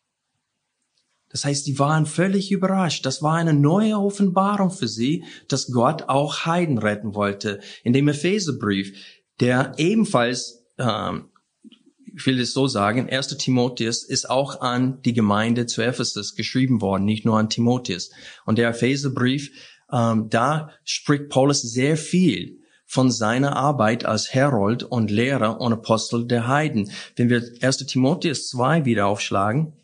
Das 1.29 1.45
heißt, 1.45 1.67
die 1.67 1.79
waren 1.81 2.07
völlig 2.07 2.53
überrascht. 2.53 3.05
Das 3.05 3.21
war 3.21 3.35
eine 3.35 3.53
neue 3.53 3.99
Offenbarung 3.99 4.71
für 4.71 4.87
sie, 4.87 5.25
dass 5.49 5.73
Gott 5.73 6.05
auch 6.05 6.47
Heiden 6.47 6.79
retten 6.79 7.17
wollte. 7.17 7.61
In 7.83 7.93
dem 7.93 8.07
Epheserbrief, 8.07 8.97
der 9.41 9.73
ebenfalls, 9.77 10.65
ähm, 10.79 11.31
ich 12.15 12.27
will 12.27 12.41
es 12.41 12.53
so 12.53 12.67
sagen, 12.67 13.09
1. 13.09 13.37
Timotheus 13.39 14.03
ist 14.03 14.29
auch 14.29 14.61
an 14.61 15.01
die 15.03 15.13
Gemeinde 15.13 15.67
zu 15.67 15.83
Ephesus 15.83 16.35
geschrieben 16.35 16.81
worden, 16.81 17.05
nicht 17.05 17.25
nur 17.25 17.39
an 17.39 17.51
Timotheus. 17.51 18.11
Und 18.45 18.59
der 18.59 18.71
Epheserbrief 18.71 19.51
ähm, 19.93 20.29
da 20.31 20.71
spricht 20.85 21.29
Paulus 21.29 21.63
sehr 21.63 21.97
viel 21.97 22.59
von 22.85 23.11
seiner 23.11 23.57
Arbeit 23.57 24.05
als 24.05 24.33
Herold 24.33 24.83
und 24.83 25.11
Lehrer 25.11 25.61
und 25.61 25.73
Apostel 25.73 26.27
der 26.27 26.47
Heiden. 26.49 26.91
Wenn 27.17 27.29
wir 27.29 27.43
1. 27.61 27.79
Timotheus 27.79 28.49
2 28.49 28.85
wieder 28.85 29.07
aufschlagen, 29.07 29.75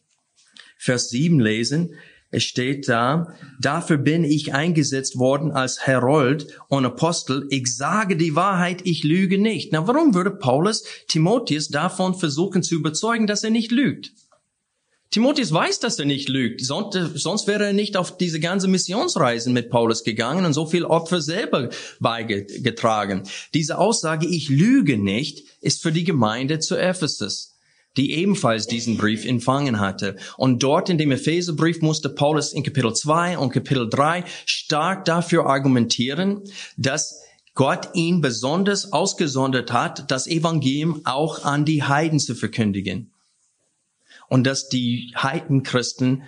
Vers 0.77 1.11
7 1.11 1.41
lesen, 1.41 1.95
es 2.35 2.43
steht 2.43 2.89
da, 2.89 3.35
dafür 3.61 3.97
bin 3.97 4.25
ich 4.25 4.55
eingesetzt 4.55 5.19
worden 5.19 5.53
als 5.53 5.87
Herold 5.87 6.49
und 6.69 6.85
Apostel. 6.85 7.47
Ich 7.51 7.75
sage 7.77 8.17
die 8.17 8.35
Wahrheit, 8.35 8.83
ich 8.85 9.05
lüge 9.05 9.39
nicht. 9.39 9.73
Na, 9.73 9.87
warum 9.87 10.15
würde 10.15 10.33
Paulus 10.33 10.85
Timotheus 11.09 11.69
davon 11.69 12.15
versuchen 12.15 12.63
zu 12.63 12.75
überzeugen, 12.75 13.27
dass 13.27 13.45
er 13.45 13.51
nicht 13.51 13.71
lügt? 13.71 14.13
Timotheus 15.11 15.53
weiß, 15.53 15.79
dass 15.79 16.01
er 16.01 16.07
nicht 16.07 16.29
lügt. 16.29 16.61
Sonst 16.65 17.47
wäre 17.47 17.67
er 17.67 17.73
nicht 17.73 17.97
auf 17.97 18.17
diese 18.17 18.41
ganze 18.41 18.67
Missionsreisen 18.67 19.53
mit 19.53 19.71
Paulus 19.71 20.03
gegangen 20.03 20.45
und 20.45 20.55
so 20.55 20.67
viel 20.67 20.85
Opfer 20.85 21.21
selber 21.21 21.69
beigetragen. 22.01 23.23
Diese 23.55 23.79
Aussage, 23.79 24.27
ich 24.27 24.49
lüge 24.49 24.99
nicht, 24.99 25.45
ist 25.61 25.83
für 25.83 25.93
die 25.93 26.03
Gemeinde 26.03 26.59
zu 26.59 26.77
Ephesus 26.77 27.54
die 27.97 28.13
ebenfalls 28.13 28.67
diesen 28.67 28.97
Brief 28.97 29.25
empfangen 29.25 29.81
hatte. 29.81 30.17
Und 30.37 30.63
dort 30.63 30.91
in 30.91 30.99
dem 30.99 31.13
Epheserbrief 31.13 31.81
musste 31.81 32.09
Paulus 32.09 32.53
in 32.53 32.63
Kapitel 32.63 32.95
2 32.95 33.39
und 33.39 33.51
Kapitel 33.51 33.89
3 33.89 34.25
stark 34.47 35.05
dafür 35.05 35.47
argumentieren, 35.47 36.43
dass 36.77 37.23
Gott 37.55 37.91
ihn 37.95 38.21
besonders 38.21 38.93
ausgesondert 38.93 39.73
hat, 39.73 40.11
das 40.11 40.27
Evangelium 40.27 41.03
auch 41.05 41.45
an 41.45 41.65
die 41.65 41.85
Heiden 41.85 42.19
zu 42.19 42.35
verkündigen 42.35 43.13
und 44.29 44.45
dass 44.45 44.69
die 44.69 45.13
Heidenchristen 45.17 46.25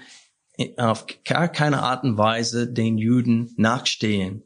auf 0.76 1.06
gar 1.24 1.48
keine 1.48 1.82
Art 1.82 2.04
und 2.04 2.16
Weise 2.16 2.72
den 2.72 2.96
Juden 2.96 3.52
nachstehen. 3.56 4.42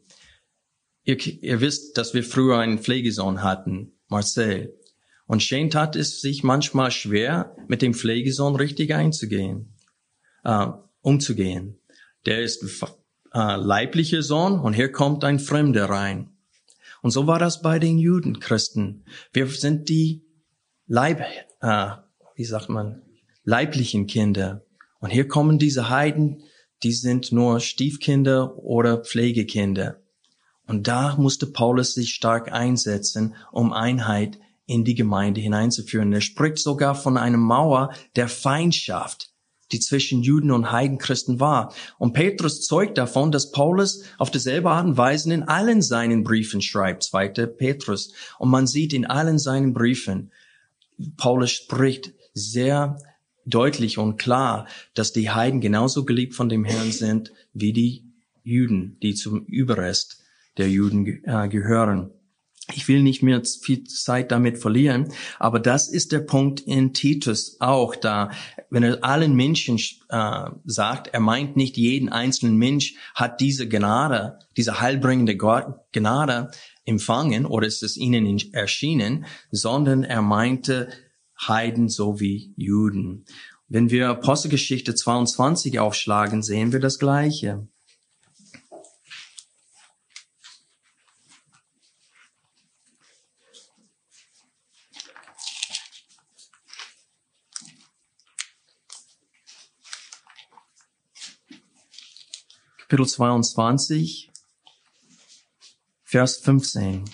Ihr, 1.05 1.19
ihr 1.19 1.61
wisst, 1.61 1.99
dass 1.99 2.15
wir 2.15 2.25
früher 2.25 2.59
einen 2.59 2.79
Pflegesohn 2.79 3.43
hatten, 3.43 3.93
Marcel. 4.09 4.80
Und 5.31 5.45
Shane 5.45 5.71
tat 5.71 5.95
es 5.95 6.21
sich 6.21 6.43
manchmal 6.43 6.91
schwer, 6.91 7.55
mit 7.69 7.83
dem 7.83 7.95
Pflegesohn 7.95 8.57
richtig 8.57 8.93
einzugehen, 8.93 9.77
äh, 10.43 10.67
umzugehen. 11.03 11.79
Der 12.27 12.43
ist 12.43 12.65
äh, 13.33 13.55
leiblicher 13.55 14.23
Sohn 14.23 14.59
und 14.59 14.73
hier 14.73 14.91
kommt 14.91 15.23
ein 15.23 15.39
Fremder 15.39 15.85
rein. 15.85 16.33
Und 17.01 17.13
so 17.13 17.29
war 17.29 17.39
das 17.39 17.63
bei 17.63 17.79
den 17.79 17.97
Judenchristen. 17.97 19.05
Wir 19.33 19.47
sind 19.47 19.89
die 19.89 20.25
Leib, 20.89 21.21
äh, 21.61 21.91
wie 22.35 22.45
sagt 22.45 22.69
man, 22.69 23.01
leiblichen 23.45 24.09
Kinder. 24.09 24.65
Und 24.99 25.11
hier 25.11 25.29
kommen 25.29 25.61
diese 25.61 25.89
Heiden, 25.91 26.43
die 26.83 26.93
sind 26.93 27.31
nur 27.31 27.61
Stiefkinder 27.61 28.59
oder 28.59 28.99
Pflegekinder. 28.99 30.03
Und 30.67 30.89
da 30.89 31.15
musste 31.15 31.47
Paulus 31.47 31.95
sich 31.95 32.15
stark 32.15 32.51
einsetzen, 32.51 33.37
um 33.53 33.73
Einheit 33.73 34.41
in 34.71 34.85
die 34.85 34.95
Gemeinde 34.95 35.41
hineinzuführen. 35.41 36.13
Er 36.13 36.21
spricht 36.21 36.59
sogar 36.59 36.95
von 36.95 37.17
einer 37.17 37.39
Mauer 37.39 37.93
der 38.15 38.29
Feindschaft, 38.29 39.31
die 39.73 39.81
zwischen 39.81 40.23
Juden 40.23 40.53
und 40.53 40.71
Heidenchristen 40.71 41.41
war. 41.41 41.75
Und 41.99 42.13
Petrus 42.13 42.63
zeugt 42.63 42.97
davon, 42.97 43.33
dass 43.33 43.51
Paulus 43.51 44.05
auf 44.19 44.31
dieselbe 44.31 44.71
Art 44.71 44.87
und 44.87 44.97
Weise 44.97 45.35
in 45.35 45.43
allen 45.43 45.83
seinen 45.83 46.23
Briefen 46.23 46.63
schreibt, 46.63 47.03
zweite 47.03 47.49
Petrus. 47.49 48.13
Und 48.39 48.51
man 48.51 48.69
sieht 48.69 48.93
in 48.93 49.07
allen 49.07 49.41
seinen 49.41 49.75
Briefen, 49.75 50.31
Paulus 51.17 51.51
spricht 51.51 52.13
sehr 52.33 52.99
deutlich 53.47 53.99
und 53.99 54.19
klar, 54.19 54.69
dass 54.95 55.13
die 55.13 55.31
Heiden 55.31 55.61
genauso 55.61 56.05
geliebt 56.05 56.35
von 56.35 56.49
dem 56.49 56.65
Herrn 56.65 56.93
sind 56.93 57.33
wie 57.55 57.73
die 57.73 58.05
Juden, 58.45 58.99
die 59.03 59.15
zum 59.15 59.47
Überrest 59.47 60.23
der 60.59 60.69
Juden 60.69 61.25
äh, 61.25 61.49
gehören. 61.49 62.13
Ich 62.75 62.89
will 62.89 63.03
nicht 63.03 63.23
mehr 63.23 63.43
viel 63.45 63.85
Zeit 63.85 64.31
damit 64.31 64.59
verlieren, 64.59 65.13
aber 65.39 65.61
das 65.61 65.89
ist 65.89 66.13
der 66.13 66.21
Punkt 66.21 66.61
in 66.61 66.93
Titus 66.93 67.57
auch 67.61 67.97
da. 67.97 68.31
Wenn 68.71 68.83
er 68.83 69.05
allen 69.05 69.35
Menschen 69.35 69.79
äh, 70.09 70.51
sagt, 70.65 71.09
er 71.09 71.21
meint 71.21 71.57
nicht 71.57 71.77
jeden 71.77 72.09
einzelnen 72.09 72.57
Mensch 72.57 72.95
hat 73.15 73.41
diese 73.41 73.69
Gnade, 73.69 74.39
diese 74.57 74.81
heilbringende 74.81 75.37
Gnade 75.37 76.51
empfangen 76.85 77.47
oder 77.47 77.67
ist 77.67 77.83
es 77.83 77.97
ihnen 77.97 78.39
erschienen, 78.53 79.27
sondern 79.51 80.05
er 80.05 80.23
meinte 80.23 80.89
Heiden 81.47 81.89
sowie 81.89 82.53
Juden. 82.57 83.25
Wenn 83.69 83.91
wir 83.91 84.09
Apostelgeschichte 84.09 84.95
22 84.95 85.79
aufschlagen, 85.79 86.43
sehen 86.43 86.73
wir 86.73 86.81
das 86.81 86.99
Gleiche. 86.99 87.69
Kapitel 102.91 103.07
22, 103.07 104.33
Vers 106.03 106.39
15. 106.39 107.05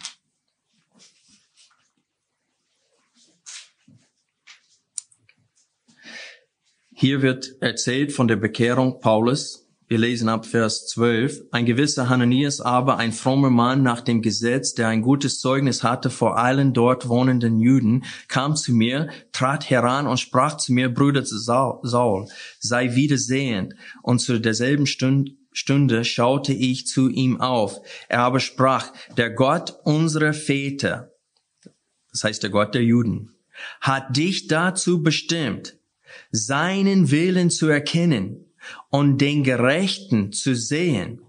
Hier 6.95 7.21
wird 7.21 7.61
erzählt 7.61 8.13
von 8.13 8.27
der 8.27 8.37
Bekehrung 8.37 9.01
Paulus. 9.01 9.69
Wir 9.87 9.99
lesen 9.99 10.31
ab 10.31 10.47
Vers 10.47 10.87
12. 10.87 11.43
Ein 11.53 11.67
gewisser 11.67 12.09
Hananias 12.09 12.63
aber, 12.63 12.97
ein 12.97 13.13
frommer 13.13 13.51
Mann 13.51 13.83
nach 13.83 14.01
dem 14.01 14.23
Gesetz, 14.23 14.73
der 14.73 14.89
ein 14.89 15.03
gutes 15.03 15.41
Zeugnis 15.41 15.83
hatte 15.83 16.09
vor 16.09 16.39
allen 16.39 16.73
dort 16.73 17.07
wohnenden 17.11 17.61
Juden, 17.61 18.05
kam 18.29 18.57
zu 18.57 18.73
mir, 18.73 19.11
trat 19.31 19.69
heran 19.69 20.07
und 20.07 20.19
sprach 20.19 20.57
zu 20.57 20.73
mir, 20.73 20.89
Bruder 20.89 21.23
Saul, 21.27 22.29
sei 22.61 22.95
wiedersehend. 22.95 23.75
Und 24.03 24.21
zu 24.21 24.41
derselben 24.41 24.87
Stunde 24.87 25.33
Stunde 25.57 26.05
schaute 26.05 26.53
ich 26.53 26.87
zu 26.87 27.09
ihm 27.09 27.41
auf. 27.41 27.81
Er 28.11 28.21
aber 28.21 28.41
sprach, 28.41 28.93
der 29.17 29.31
Gott 29.31 29.75
unserer 29.85 30.35
Väter, 30.35 31.13
das 32.13 32.25
heißt 32.25 32.43
der 32.43 32.51
Gott 32.51 32.75
der 32.75 32.85
Juden, 32.85 33.31
hat 33.81 34.15
dich 34.19 34.49
dazu 34.49 35.03
bestimmt, 35.03 35.79
seinen 36.31 37.11
Willen 37.11 37.49
zu 37.49 37.69
erkennen 37.69 38.53
und 38.91 39.23
den 39.23 39.45
Gerechten 39.45 40.31
zu 40.31 40.55
sehen 40.55 41.23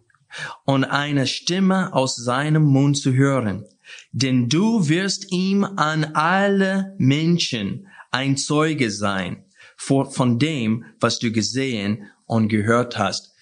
und 0.65 0.83
eine 0.83 1.25
Stimme 1.25 1.93
aus 1.93 2.17
seinem 2.17 2.63
Mund 2.65 2.97
zu 2.97 3.13
hören. 3.13 3.63
Denn 4.11 4.49
du 4.49 4.89
wirst 4.89 5.31
ihm 5.31 5.63
an 5.63 6.03
alle 6.15 6.95
Menschen 6.97 7.87
ein 8.11 8.35
Zeuge 8.35 8.91
sein 8.91 9.45
von 9.77 10.37
dem, 10.37 10.83
was 10.99 11.19
du 11.19 11.31
gesehen 11.31 12.11
und 12.25 12.49
gehört 12.49 12.97
hast. 12.97 13.36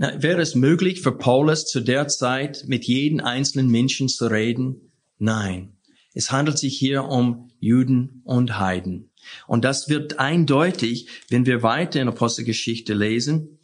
Na, 0.00 0.22
wäre 0.22 0.40
es 0.40 0.54
möglich 0.54 1.00
für 1.00 1.10
Paulus 1.10 1.66
zu 1.66 1.80
der 1.80 2.06
Zeit 2.06 2.64
mit 2.68 2.84
jedem 2.84 3.18
einzelnen 3.18 3.68
Menschen 3.68 4.08
zu 4.08 4.28
reden? 4.28 4.92
Nein. 5.18 5.76
Es 6.14 6.30
handelt 6.30 6.56
sich 6.56 6.78
hier 6.78 7.04
um 7.06 7.50
Juden 7.58 8.22
und 8.24 8.60
Heiden. 8.60 9.10
Und 9.48 9.64
das 9.64 9.88
wird 9.88 10.20
eindeutig, 10.20 11.08
wenn 11.30 11.46
wir 11.46 11.64
weiter 11.64 12.00
in 12.00 12.06
Apostelgeschichte 12.06 12.94
lesen, 12.94 13.58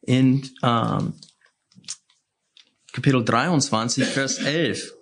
in 0.00 0.48
ähm, 0.62 1.14
Kapitel 2.92 3.24
23, 3.24 4.04
Vers 4.04 4.38
11. 4.38 4.94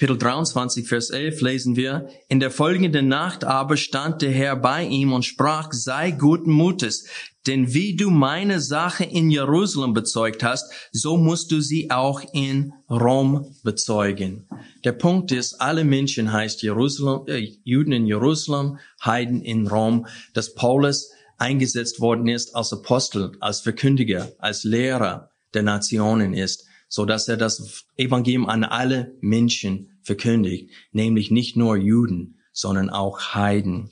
Kapitel 0.00 0.16
23, 0.16 0.88
Vers 0.88 1.10
11 1.10 1.42
lesen 1.42 1.76
wir, 1.76 2.08
in 2.26 2.40
der 2.40 2.50
folgenden 2.50 3.08
Nacht 3.08 3.44
aber 3.44 3.76
stand 3.76 4.22
der 4.22 4.30
Herr 4.30 4.56
bei 4.56 4.82
ihm 4.82 5.12
und 5.12 5.26
sprach, 5.26 5.74
sei 5.74 6.10
guten 6.10 6.52
Mutes, 6.52 7.06
denn 7.46 7.74
wie 7.74 7.96
du 7.96 8.08
meine 8.08 8.60
Sache 8.60 9.04
in 9.04 9.30
Jerusalem 9.30 9.92
bezeugt 9.92 10.42
hast, 10.42 10.72
so 10.90 11.18
musst 11.18 11.52
du 11.52 11.60
sie 11.60 11.90
auch 11.90 12.22
in 12.32 12.72
Rom 12.88 13.54
bezeugen. 13.62 14.48
Der 14.84 14.92
Punkt 14.92 15.32
ist, 15.32 15.60
alle 15.60 15.84
Menschen 15.84 16.32
heißt 16.32 16.62
Jerusalem, 16.62 17.26
äh, 17.26 17.46
Juden 17.64 17.92
in 17.92 18.06
Jerusalem, 18.06 18.78
Heiden 19.04 19.42
in 19.42 19.66
Rom, 19.66 20.06
dass 20.32 20.54
Paulus 20.54 21.10
eingesetzt 21.36 22.00
worden 22.00 22.26
ist 22.26 22.56
als 22.56 22.72
Apostel, 22.72 23.32
als 23.40 23.60
Verkündiger, 23.60 24.32
als 24.38 24.64
Lehrer 24.64 25.30
der 25.52 25.62
Nationen 25.62 26.32
ist, 26.32 26.64
so 26.88 27.04
dass 27.04 27.28
er 27.28 27.36
das 27.36 27.84
Evangelium 27.96 28.48
an 28.48 28.64
alle 28.64 29.12
Menschen 29.20 29.89
verkündigt, 30.02 30.70
nämlich 30.92 31.30
nicht 31.30 31.56
nur 31.56 31.76
Juden, 31.76 32.40
sondern 32.52 32.90
auch 32.90 33.34
Heiden. 33.34 33.90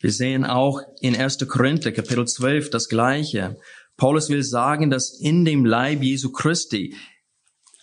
Wir 0.00 0.10
sehen 0.10 0.44
auch 0.44 0.80
in 1.00 1.16
1. 1.16 1.46
Korinther 1.48 1.92
Kapitel 1.92 2.26
12 2.26 2.70
das 2.70 2.88
Gleiche. 2.88 3.56
Paulus 3.96 4.28
will 4.28 4.42
sagen, 4.42 4.90
dass 4.90 5.18
in 5.20 5.44
dem 5.44 5.64
Leib 5.64 6.02
Jesu 6.02 6.32
Christi 6.32 6.96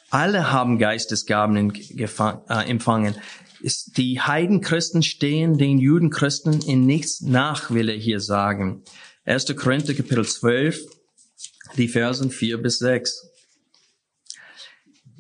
alle 0.10 0.52
haben 0.52 0.80
Geistesgaben 0.80 1.72
äh, 1.74 2.54
empfangen. 2.68 3.16
Die 3.98 4.20
Heidenchristen 4.20 5.04
stehen 5.04 5.58
den 5.58 5.78
Judenchristen 5.78 6.62
in 6.62 6.86
nichts 6.86 7.22
nach, 7.22 7.72
will 7.72 7.90
er 7.90 7.98
hier 7.98 8.20
sagen. 8.20 8.84
1. 9.26 9.56
Korinther 9.56 9.94
Kapitel 9.94 10.26
12, 10.26 10.82
die 11.78 11.88
Versen 11.88 12.32
4 12.32 12.58
bis 12.62 12.80
6. 12.80 13.29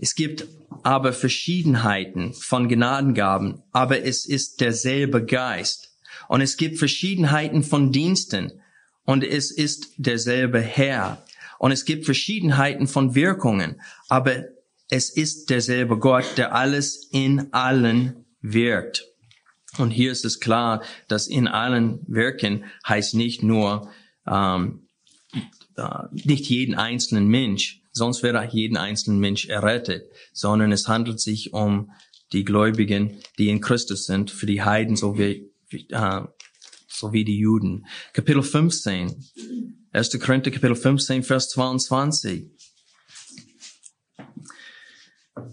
Es 0.01 0.15
gibt 0.15 0.47
aber 0.83 1.11
Verschiedenheiten 1.11 2.33
von 2.33 2.69
Gnadengaben, 2.69 3.61
aber 3.73 4.03
es 4.03 4.25
ist 4.25 4.61
derselbe 4.61 5.25
Geist. 5.25 5.97
Und 6.29 6.41
es 6.41 6.55
gibt 6.55 6.77
Verschiedenheiten 6.77 7.63
von 7.63 7.91
Diensten 7.91 8.61
und 9.03 9.23
es 9.25 9.51
ist 9.51 9.93
derselbe 9.97 10.61
Herr. 10.61 11.25
Und 11.57 11.73
es 11.73 11.83
gibt 11.83 12.05
Verschiedenheiten 12.05 12.87
von 12.87 13.13
Wirkungen, 13.13 13.81
aber 14.07 14.45
es 14.89 15.09
ist 15.09 15.49
derselbe 15.49 15.99
Gott, 15.99 16.37
der 16.37 16.55
alles 16.55 17.09
in 17.11 17.51
allen 17.51 18.25
wirkt. 18.41 19.05
Und 19.77 19.91
hier 19.91 20.11
ist 20.11 20.23
es 20.23 20.39
klar, 20.39 20.81
dass 21.09 21.27
in 21.27 21.47
allen 21.47 21.99
wirken 22.07 22.63
heißt 22.87 23.15
nicht 23.15 23.43
nur 23.43 23.91
ähm, 24.25 24.87
äh, 25.75 25.83
nicht 26.11 26.45
jeden 26.45 26.75
einzelnen 26.75 27.27
Mensch, 27.27 27.78
sonst 27.99 28.23
wäre 28.23 28.47
jeden 28.51 28.77
einzelnen 28.77 29.19
Mensch 29.19 29.47
errettet, 29.47 30.09
sondern 30.33 30.71
es 30.71 30.87
handelt 30.87 31.19
sich 31.19 31.53
um 31.53 31.91
die 32.33 32.43
Gläubigen, 32.43 33.19
die 33.37 33.49
in 33.49 33.61
Christus 33.61 34.05
sind, 34.05 34.31
für 34.31 34.47
die 34.47 34.63
Heiden 34.63 34.95
sowie 34.95 35.51
äh, 35.71 36.21
so 36.87 37.13
wie 37.13 37.23
die 37.23 37.37
Juden. 37.37 37.85
Kapitel 38.13 38.41
15. 38.41 39.23
1. 39.91 40.19
Korinther 40.19 40.51
Kapitel 40.51 40.75
15, 40.75 41.23
Vers 41.23 41.49
22. 41.49 42.51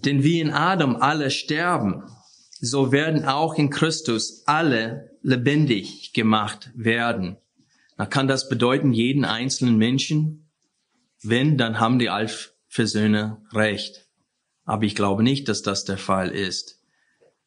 Denn 0.05 0.23
wie 0.23 0.41
in 0.41 0.51
Adam 0.51 0.97
alle 0.97 1.31
sterben, 1.31 2.03
so 2.61 2.93
werden 2.93 3.25
auch 3.25 3.55
in 3.55 3.71
Christus 3.71 4.43
alle 4.47 5.11
lebendig 5.23 6.13
gemacht 6.13 6.71
werden. 6.75 7.37
Na, 7.97 8.07
kann 8.07 8.29
das 8.29 8.49
bedeuten, 8.49 8.93
jeden 8.93 9.25
einzelnen 9.25 9.77
Menschen? 9.77 10.46
Wenn, 11.29 11.59
dann 11.59 11.81
haben 11.81 11.99
die 11.99 12.09
Allversöhner 12.09 13.43
recht. 13.53 14.07
Aber 14.65 14.85
ich 14.85 14.95
glaube 14.95 15.25
nicht, 15.25 15.49
dass 15.49 15.63
das 15.63 15.85
der 15.85 15.99
Fall 15.99 16.31
ist. 16.31 16.81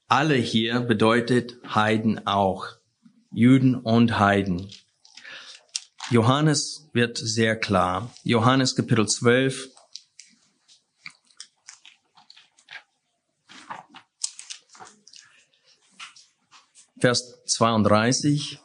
Alle 0.07 0.35
hier 0.35 0.81
bedeutet 0.81 1.57
Heiden 1.73 2.27
auch. 2.27 2.67
Juden 3.31 3.75
und 3.75 4.19
Heiden. 4.19 4.69
Johannes 6.09 6.89
wird 6.93 7.17
sehr 7.17 7.55
klar. 7.55 8.13
Johannes 8.23 8.75
Kapitel 8.75 9.07
12. 9.07 9.69
Vers 16.99 17.41
32. 17.45 18.59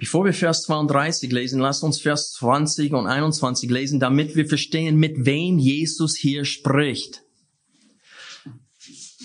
Bevor 0.00 0.24
wir 0.24 0.32
Vers 0.32 0.62
32 0.62 1.30
lesen, 1.30 1.60
lasst 1.60 1.84
uns 1.84 2.00
Vers 2.00 2.32
20 2.32 2.92
und 2.94 3.06
21 3.06 3.70
lesen, 3.70 4.00
damit 4.00 4.34
wir 4.34 4.46
verstehen, 4.46 4.96
mit 4.96 5.24
wem 5.24 5.60
Jesus 5.60 6.16
hier 6.16 6.44
spricht 6.44 7.22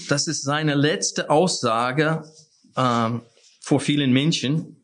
das 0.10 0.28
ist 0.28 0.44
seine 0.44 0.76
letzte 0.76 1.30
Aussage 1.30 2.24
ähm, 2.76 3.22
vor 3.60 3.80
vielen 3.80 4.12
Menschen. 4.12 4.78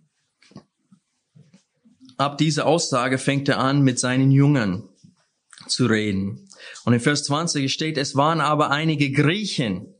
Ab 2.18 2.38
dieser 2.38 2.66
Aussage 2.66 3.18
fängt 3.18 3.50
er 3.50 3.60
an, 3.60 3.82
mit 3.82 4.00
seinen 4.00 4.32
Jüngern 4.32 4.88
zu 5.68 5.86
reden. 5.86 6.50
Und 6.86 6.94
in 6.94 7.00
Vers 7.00 7.24
20 7.26 7.72
steht, 7.72 7.98
es 7.98 8.16
waren 8.16 8.42
aber 8.42 8.70
einige 8.70 9.12
Griechen 9.12 9.91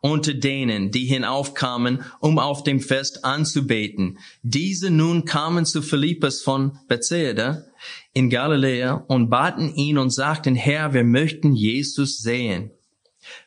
unter 0.00 0.34
denen, 0.34 0.90
die 0.90 1.04
hinaufkamen, 1.04 2.02
um 2.20 2.38
auf 2.38 2.64
dem 2.64 2.80
Fest 2.80 3.24
anzubeten. 3.24 4.18
Diese 4.42 4.90
nun 4.90 5.24
kamen 5.24 5.66
zu 5.66 5.82
Philippus 5.82 6.42
von 6.42 6.78
Bethsaida 6.88 7.64
in 8.12 8.30
Galiläa 8.30 9.04
und 9.08 9.30
baten 9.30 9.74
ihn 9.74 9.98
und 9.98 10.10
sagten, 10.10 10.54
Herr, 10.54 10.94
wir 10.94 11.04
möchten 11.04 11.54
Jesus 11.54 12.18
sehen. 12.18 12.70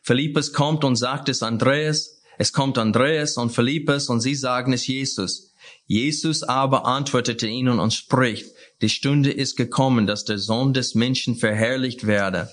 Philippus 0.02 0.54
kommt 0.54 0.84
und 0.84 0.96
sagt 0.96 1.30
es 1.30 1.44
Andreas, 1.44 2.22
es 2.38 2.54
kommt 2.54 2.78
Andreas 2.78 3.38
und 3.38 3.52
Philippus 3.52 4.10
und 4.10 4.22
sie 4.22 4.36
sagen 4.36 4.74
es 4.74 4.88
Jesus. 4.88 5.54
Jesus 5.86 6.44
aber 6.44 6.86
antwortete 6.86 7.48
ihnen 7.48 7.80
und 7.80 7.94
spricht, 7.94 8.54
die 8.82 8.90
Stunde 8.90 9.32
ist 9.32 9.56
gekommen, 9.56 10.08
dass 10.08 10.26
der 10.26 10.38
Sohn 10.38 10.74
des 10.74 10.96
Menschen 10.96 11.36
verherrlicht 11.36 12.08
werde. 12.08 12.50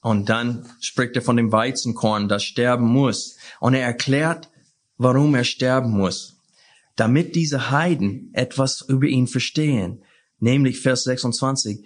Und 0.00 0.28
dann 0.28 0.66
spricht 0.80 1.16
er 1.16 1.22
von 1.22 1.36
dem 1.36 1.52
Weizenkorn, 1.52 2.28
das 2.28 2.44
sterben 2.44 2.86
muss. 2.86 3.36
Und 3.60 3.74
er 3.74 3.84
erklärt, 3.84 4.50
warum 4.96 5.34
er 5.34 5.44
sterben 5.44 5.90
muss. 5.90 6.36
Damit 6.96 7.34
diese 7.34 7.70
Heiden 7.70 8.30
etwas 8.32 8.82
über 8.82 9.06
ihn 9.06 9.26
verstehen. 9.26 10.04
Nämlich 10.38 10.80
Vers 10.80 11.04
26. 11.04 11.84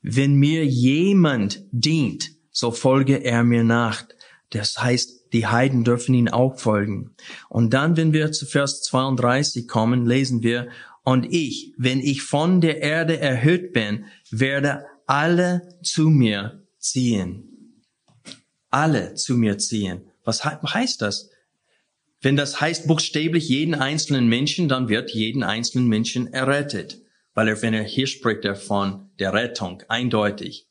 Wenn 0.00 0.36
mir 0.36 0.64
jemand 0.64 1.64
dient, 1.70 2.30
so 2.50 2.70
folge 2.70 3.16
er 3.24 3.42
mir 3.44 3.64
nach. 3.64 4.04
Das 4.50 4.78
heißt, 4.78 5.32
die 5.32 5.46
Heiden 5.46 5.82
dürfen 5.82 6.14
ihn 6.14 6.28
auch 6.28 6.58
folgen. 6.58 7.14
Und 7.48 7.74
dann, 7.74 7.96
wenn 7.96 8.12
wir 8.12 8.30
zu 8.30 8.46
Vers 8.46 8.82
32 8.82 9.66
kommen, 9.66 10.06
lesen 10.06 10.42
wir, 10.42 10.68
und 11.02 11.26
ich, 11.30 11.74
wenn 11.76 12.00
ich 12.00 12.22
von 12.22 12.62
der 12.62 12.80
Erde 12.80 13.18
erhöht 13.18 13.72
bin, 13.72 14.06
werde 14.30 14.86
alle 15.06 15.76
zu 15.82 16.08
mir 16.08 16.63
ziehen. 16.84 17.82
Alle 18.70 19.14
zu 19.14 19.36
mir 19.36 19.58
ziehen. 19.58 20.02
Was 20.24 20.44
heißt 20.44 21.02
das? 21.02 21.30
Wenn 22.20 22.36
das 22.36 22.60
heißt 22.60 22.86
buchstäblich 22.86 23.48
jeden 23.48 23.74
einzelnen 23.74 24.28
Menschen, 24.28 24.68
dann 24.68 24.88
wird 24.88 25.10
jeden 25.10 25.42
einzelnen 25.42 25.88
Menschen 25.88 26.32
errettet. 26.32 27.00
Weil 27.34 27.48
er, 27.48 27.62
wenn 27.62 27.74
er 27.74 27.82
hier 27.82 28.06
spricht, 28.06 28.44
er 28.44 28.56
von 28.56 29.10
der 29.18 29.32
Rettung, 29.32 29.82
eindeutig. 29.88 30.68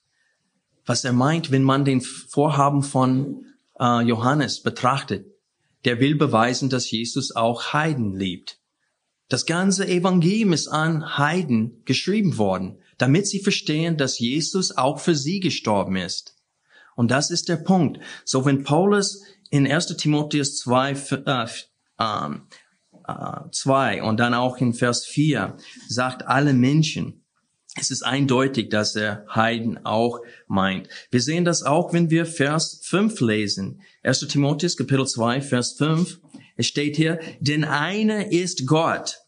Was 0.86 1.04
er 1.04 1.14
meint, 1.14 1.52
wenn 1.52 1.64
man 1.64 1.86
den 1.86 2.02
Vorhaben 2.02 2.84
von 2.84 3.46
äh, 3.80 4.02
Johannes 4.02 4.62
betrachtet, 4.62 5.28
der 5.86 6.00
will 6.00 6.16
beweisen, 6.16 6.70
dass 6.70 6.90
Jesus 6.90 7.36
auch 7.36 7.74
Heiden 7.74 8.16
liebt. 8.16 8.60
Das 9.30 9.46
ganze 9.46 9.88
Evangelium 9.88 10.54
ist 10.54 10.68
an 10.68 11.18
Heiden 11.18 11.82
geschrieben 11.86 12.38
worden, 12.38 12.78
damit 12.98 13.28
sie 13.28 13.40
verstehen, 13.40 13.98
dass 13.98 14.20
Jesus 14.20 14.78
auch 14.78 15.00
für 15.00 15.16
sie 15.16 15.40
gestorben 15.40 15.96
ist. 15.96 16.36
Und 16.96 17.12
das 17.12 17.32
ist 17.32 17.50
der 17.50 17.58
Punkt. 17.58 18.00
So 18.26 18.46
wenn 18.46 18.64
Paulus 18.64 19.24
in 19.50 19.68
1 19.68 19.98
Timotheus 19.98 20.58
2, 20.58 20.92
äh, 21.26 21.48
äh, 22.00 23.50
2 23.52 24.04
und 24.04 24.20
dann 24.20 24.34
auch 24.34 24.58
in 24.58 24.74
Vers 24.74 25.06
4 25.06 25.58
sagt, 25.88 26.28
alle 26.28 26.54
Menschen, 26.54 27.24
es 27.76 27.90
ist 27.90 28.04
eindeutig, 28.04 28.70
dass 28.70 28.96
er 28.96 29.26
Heiden 29.34 29.84
auch 29.84 30.20
meint. 30.48 30.90
Wir 31.10 31.22
sehen 31.22 31.44
das 31.44 31.64
auch, 31.64 31.92
wenn 31.92 32.12
wir 32.12 32.28
Vers 32.28 32.82
5 32.84 33.20
lesen. 33.22 33.82
1 34.04 34.28
Timotheus 34.28 34.78
Kapitel 34.78 35.08
2, 35.08 35.42
Vers 35.42 35.74
5. 35.74 36.20
Es 36.56 36.68
steht 36.68 36.96
hier, 36.96 37.20
denn 37.40 37.64
einer 37.64 38.32
ist 38.32 38.68
Gott 38.68 39.23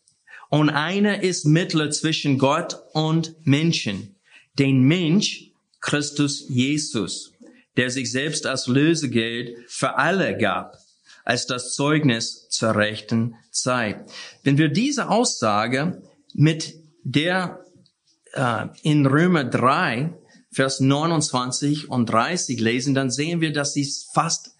und 0.56 0.70
einer 0.70 1.22
ist 1.22 1.44
Mittler 1.44 1.91
zwischen 1.91 2.38
Gott 2.38 2.80
und 2.94 3.36
Menschen. 3.46 4.15
Den 4.58 4.84
Mensch, 4.84 5.52
Christus 5.82 6.46
Jesus, 6.48 7.34
der 7.76 7.89
sich 7.89 8.10
selbst 8.10 8.46
als 8.46 8.68
Lösegeld 8.68 9.58
für 9.68 9.98
alle 9.98 10.38
gab, 10.38 10.78
als 11.26 11.46
das 11.46 11.74
Zeugnis 11.74 12.48
zur 12.48 12.74
rechten 12.74 13.36
Zeit. 13.52 14.10
Wenn 14.44 14.58
wir 14.58 14.70
diese 14.70 15.10
Aussage 15.10 16.02
mit 16.34 16.76
der 17.04 17.60
äh, 18.32 18.68
in 18.82 19.06
Römer 19.06 19.44
3, 19.44 20.13
Vers 20.52 20.80
29 20.80 21.89
und 21.89 22.10
30 22.10 22.62
lesen, 22.62 22.96
dann 22.96 23.12
sehen 23.12 23.41
wir, 23.41 23.52
dass 23.52 23.76
es 23.76 24.10
fast, 24.13 24.52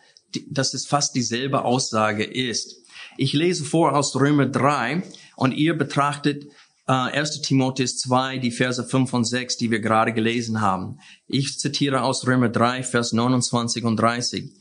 dass 0.50 0.74
es 0.74 0.88
fast 0.88 1.16
dieselbe 1.16 1.64
Aussage 1.64 2.26
ist. 2.26 2.85
Ich 3.18 3.34
lese 3.34 3.64
vor 3.64 3.96
aus 3.96 4.16
Römer 4.16 4.46
3 4.46 5.04
und 5.36 5.54
ihr 5.54 5.78
betrachtet 5.78 6.46
äh, 6.88 6.92
1. 6.92 7.42
Timotheus 7.42 7.98
2, 7.98 8.40
die 8.40 8.52
Verse 8.52 8.84
5 8.84 9.14
und 9.14 9.24
6, 9.24 9.58
die 9.58 9.72
wir 9.72 9.80
gerade 9.80 10.14
gelesen 10.14 10.62
haben. 10.62 11.00
Ich 11.28 11.58
zitiere 11.58 12.02
aus 12.02 12.28
Römer 12.28 12.50
3, 12.50 12.84
Vers 12.84 13.14
29 13.14 13.84
und 13.86 13.98
30. 13.98 14.52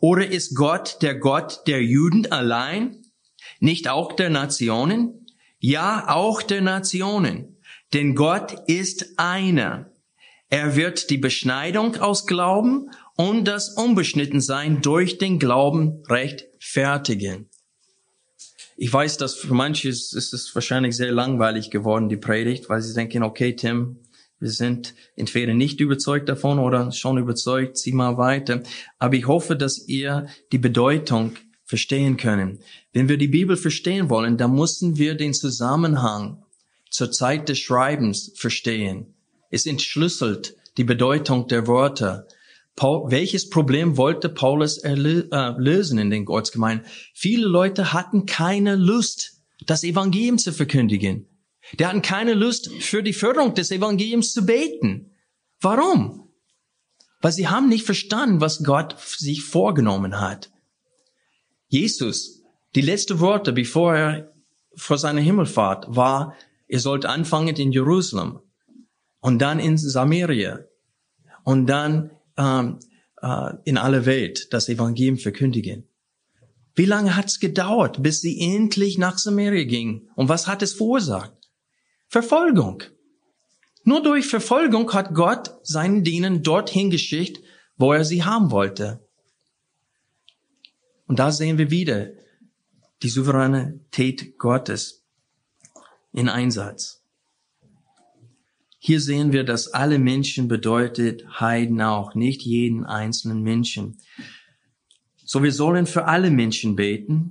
Oder 0.00 0.28
ist 0.28 0.54
Gott 0.54 0.98
der 1.02 1.16
Gott 1.16 1.62
der 1.66 1.82
Juden 1.82 2.30
allein, 2.30 3.02
nicht 3.58 3.88
auch 3.88 4.12
der 4.12 4.30
Nationen? 4.30 5.26
Ja, 5.58 6.08
auch 6.08 6.42
der 6.42 6.60
Nationen. 6.60 7.58
Denn 7.94 8.14
Gott 8.14 8.54
ist 8.66 9.18
einer. 9.18 9.90
Er 10.50 10.76
wird 10.76 11.10
die 11.10 11.18
Beschneidung 11.18 11.96
aus 11.96 12.26
Glauben 12.26 12.90
und 13.16 13.44
das 13.46 13.70
Unbeschnittensein 13.70 14.82
durch 14.82 15.18
den 15.18 15.38
Glauben 15.38 16.02
rechtfertigen. 16.08 17.48
Ich 18.76 18.92
weiß, 18.92 19.18
dass 19.18 19.34
für 19.34 19.54
manche 19.54 19.88
ist 19.88 20.14
es 20.14 20.54
wahrscheinlich 20.54 20.96
sehr 20.96 21.12
langweilig 21.12 21.70
geworden, 21.70 22.08
die 22.08 22.16
Predigt, 22.16 22.68
weil 22.68 22.80
sie 22.82 22.94
denken, 22.94 23.22
okay, 23.22 23.54
Tim, 23.54 23.98
wir 24.40 24.50
sind 24.50 24.94
entweder 25.16 25.54
nicht 25.54 25.80
überzeugt 25.80 26.28
davon 26.28 26.58
oder 26.58 26.92
schon 26.92 27.18
überzeugt, 27.18 27.78
zieh 27.78 27.92
mal 27.92 28.18
weiter. 28.18 28.62
Aber 28.98 29.14
ich 29.14 29.26
hoffe, 29.26 29.56
dass 29.56 29.86
ihr 29.86 30.26
die 30.52 30.58
Bedeutung 30.58 31.36
verstehen 31.64 32.16
können. 32.16 32.58
Wenn 32.92 33.08
wir 33.08 33.16
die 33.16 33.28
Bibel 33.28 33.56
verstehen 33.56 34.10
wollen, 34.10 34.36
dann 34.36 34.54
müssen 34.54 34.98
wir 34.98 35.14
den 35.14 35.34
Zusammenhang 35.34 36.44
zur 36.90 37.10
Zeit 37.10 37.48
des 37.48 37.58
Schreibens 37.58 38.32
verstehen. 38.36 39.14
Es 39.50 39.66
entschlüsselt 39.66 40.56
die 40.76 40.84
Bedeutung 40.84 41.48
der 41.48 41.66
Worte. 41.66 42.26
Paul, 42.76 43.10
welches 43.10 43.50
Problem 43.50 43.96
wollte 43.96 44.28
Paulus 44.28 44.78
äh, 44.78 44.94
lösen 44.94 45.98
in 45.98 46.10
den 46.10 46.28
Ortsgemeinden? 46.28 46.86
Viele 47.12 47.46
Leute 47.46 47.92
hatten 47.92 48.26
keine 48.26 48.76
Lust, 48.76 49.42
das 49.66 49.84
Evangelium 49.84 50.38
zu 50.38 50.52
verkündigen. 50.52 51.26
Die 51.78 51.86
hatten 51.86 52.02
keine 52.02 52.34
Lust, 52.34 52.70
für 52.80 53.02
die 53.02 53.12
Förderung 53.12 53.54
des 53.54 53.70
Evangeliums 53.70 54.32
zu 54.32 54.44
beten. 54.44 55.12
Warum? 55.60 56.28
Weil 57.20 57.32
sie 57.32 57.48
haben 57.48 57.68
nicht 57.68 57.86
verstanden, 57.86 58.40
was 58.40 58.64
Gott 58.64 58.96
sich 59.00 59.42
vorgenommen 59.42 60.20
hat. 60.20 60.50
Jesus, 61.68 62.42
die 62.74 62.82
letzte 62.82 63.20
Worte, 63.20 63.52
bevor 63.52 63.94
er 63.94 64.32
vor 64.74 64.98
seiner 64.98 65.20
Himmelfahrt 65.20 65.86
war, 65.88 66.36
Ihr 66.66 66.80
sollt 66.80 67.06
anfangen 67.06 67.54
in 67.56 67.72
Jerusalem 67.72 68.40
und 69.20 69.38
dann 69.40 69.60
in 69.60 69.76
Samaria 69.76 70.60
und 71.44 71.66
dann 71.66 72.10
ähm, 72.36 72.78
äh, 73.22 73.54
in 73.64 73.78
alle 73.78 74.06
Welt 74.06 74.52
das 74.52 74.68
Evangelium 74.68 75.18
verkündigen. 75.18 75.88
Wie 76.74 76.86
lange 76.86 77.16
hat 77.16 77.26
es 77.26 77.38
gedauert, 77.38 78.02
bis 78.02 78.20
sie 78.20 78.40
endlich 78.40 78.98
nach 78.98 79.18
Samaria 79.18 79.64
ging? 79.64 80.08
Und 80.16 80.28
was 80.28 80.46
hat 80.46 80.62
es 80.62 80.72
verursacht? 80.72 81.32
Verfolgung. 82.08 82.82
Nur 83.84 84.02
durch 84.02 84.26
Verfolgung 84.26 84.92
hat 84.92 85.14
Gott 85.14 85.50
seinen 85.62 86.02
Dienern 86.02 86.42
dorthin 86.42 86.90
geschickt, 86.90 87.40
wo 87.76 87.92
er 87.92 88.04
sie 88.04 88.24
haben 88.24 88.50
wollte. 88.50 89.06
Und 91.06 91.18
da 91.18 91.30
sehen 91.30 91.58
wir 91.58 91.70
wieder 91.70 92.08
die 93.02 93.08
Souveränität 93.08 94.38
Gottes 94.38 95.04
in 96.12 96.28
Einsatz. 96.28 97.03
Hier 98.86 99.00
sehen 99.00 99.32
wir, 99.32 99.44
dass 99.44 99.68
alle 99.68 99.98
Menschen 99.98 100.46
bedeutet 100.46 101.24
Heiden 101.40 101.80
auch, 101.80 102.14
nicht 102.14 102.42
jeden 102.42 102.84
einzelnen 102.84 103.40
Menschen. 103.40 103.96
So 105.24 105.42
wir 105.42 105.52
sollen 105.52 105.86
für 105.86 106.04
alle 106.04 106.30
Menschen 106.30 106.76
beten, 106.76 107.30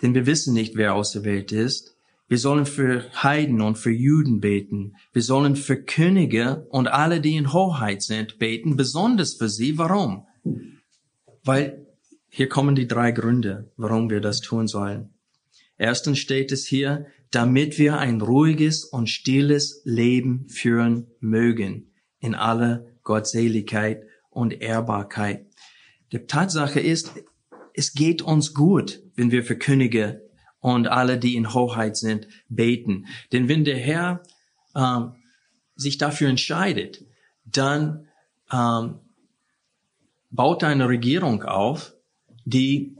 denn 0.00 0.14
wir 0.14 0.26
wissen 0.26 0.54
nicht, 0.54 0.76
wer 0.76 0.94
auserwählt 0.94 1.50
ist. 1.50 1.96
Wir 2.28 2.38
sollen 2.38 2.66
für 2.66 3.04
Heiden 3.20 3.62
und 3.62 3.78
für 3.78 3.90
Juden 3.90 4.38
beten. 4.38 4.94
Wir 5.12 5.22
sollen 5.22 5.56
für 5.56 5.82
Könige 5.82 6.68
und 6.70 6.86
alle, 6.86 7.20
die 7.20 7.34
in 7.34 7.52
Hoheit 7.52 8.00
sind, 8.02 8.38
beten, 8.38 8.76
besonders 8.76 9.34
für 9.34 9.48
sie. 9.48 9.78
Warum? 9.78 10.24
Weil 11.42 11.84
hier 12.28 12.48
kommen 12.48 12.76
die 12.76 12.86
drei 12.86 13.10
Gründe, 13.10 13.72
warum 13.76 14.08
wir 14.08 14.20
das 14.20 14.40
tun 14.40 14.68
sollen. 14.68 15.10
Erstens 15.78 16.20
steht 16.20 16.52
es 16.52 16.64
hier, 16.64 17.06
damit 17.30 17.78
wir 17.78 17.98
ein 17.98 18.20
ruhiges 18.20 18.84
und 18.84 19.08
stilles 19.08 19.82
Leben 19.84 20.48
führen 20.48 21.08
mögen 21.20 21.92
in 22.18 22.34
aller 22.34 22.86
Gottseligkeit 23.02 24.02
und 24.30 24.60
Ehrbarkeit. 24.60 25.46
Die 26.12 26.26
Tatsache 26.26 26.80
ist, 26.80 27.12
es 27.74 27.92
geht 27.92 28.22
uns 28.22 28.54
gut, 28.54 29.02
wenn 29.16 29.30
wir 29.30 29.44
für 29.44 29.56
Könige 29.56 30.22
und 30.60 30.88
alle, 30.88 31.18
die 31.18 31.36
in 31.36 31.52
Hoheit 31.52 31.96
sind, 31.96 32.26
beten. 32.48 33.06
Denn 33.32 33.48
wenn 33.48 33.64
der 33.64 33.78
Herr 33.78 34.22
ähm, 34.74 35.14
sich 35.74 35.98
dafür 35.98 36.28
entscheidet, 36.28 37.04
dann 37.44 38.08
ähm, 38.52 39.00
baut 40.30 40.64
eine 40.64 40.88
Regierung 40.88 41.42
auf, 41.42 41.94
die 42.44 42.96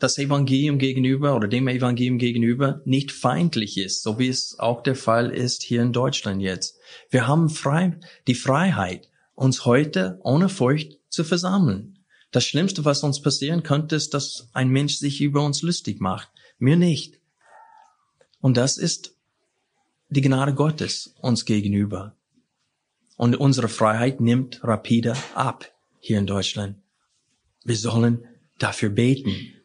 das 0.00 0.18
Evangelium 0.18 0.78
gegenüber 0.78 1.36
oder 1.36 1.46
dem 1.46 1.68
Evangelium 1.68 2.18
gegenüber 2.18 2.80
nicht 2.84 3.12
feindlich 3.12 3.78
ist, 3.78 4.02
so 4.02 4.18
wie 4.18 4.28
es 4.28 4.58
auch 4.58 4.82
der 4.82 4.96
Fall 4.96 5.30
ist 5.30 5.62
hier 5.62 5.82
in 5.82 5.92
Deutschland 5.92 6.42
jetzt. 6.42 6.78
Wir 7.10 7.28
haben 7.28 7.48
frei, 7.48 7.98
die 8.26 8.34
Freiheit, 8.34 9.08
uns 9.34 9.64
heute 9.64 10.18
ohne 10.22 10.48
Furcht 10.48 10.98
zu 11.08 11.22
versammeln. 11.22 11.98
Das 12.30 12.44
Schlimmste, 12.44 12.84
was 12.84 13.02
uns 13.02 13.20
passieren 13.20 13.62
könnte, 13.62 13.96
ist, 13.96 14.14
dass 14.14 14.48
ein 14.52 14.68
Mensch 14.68 14.96
sich 14.96 15.20
über 15.20 15.44
uns 15.44 15.62
lustig 15.62 16.00
macht. 16.00 16.28
Mir 16.58 16.76
nicht. 16.76 17.20
Und 18.40 18.56
das 18.56 18.78
ist 18.78 19.14
die 20.08 20.22
Gnade 20.22 20.54
Gottes 20.54 21.14
uns 21.20 21.44
gegenüber. 21.44 22.16
Und 23.16 23.36
unsere 23.36 23.68
Freiheit 23.68 24.20
nimmt 24.20 24.64
rapide 24.64 25.14
ab 25.34 25.70
hier 25.98 26.18
in 26.18 26.26
Deutschland. 26.26 26.76
Wir 27.64 27.76
sollen 27.76 28.24
dafür 28.58 28.88
beten. 28.88 29.59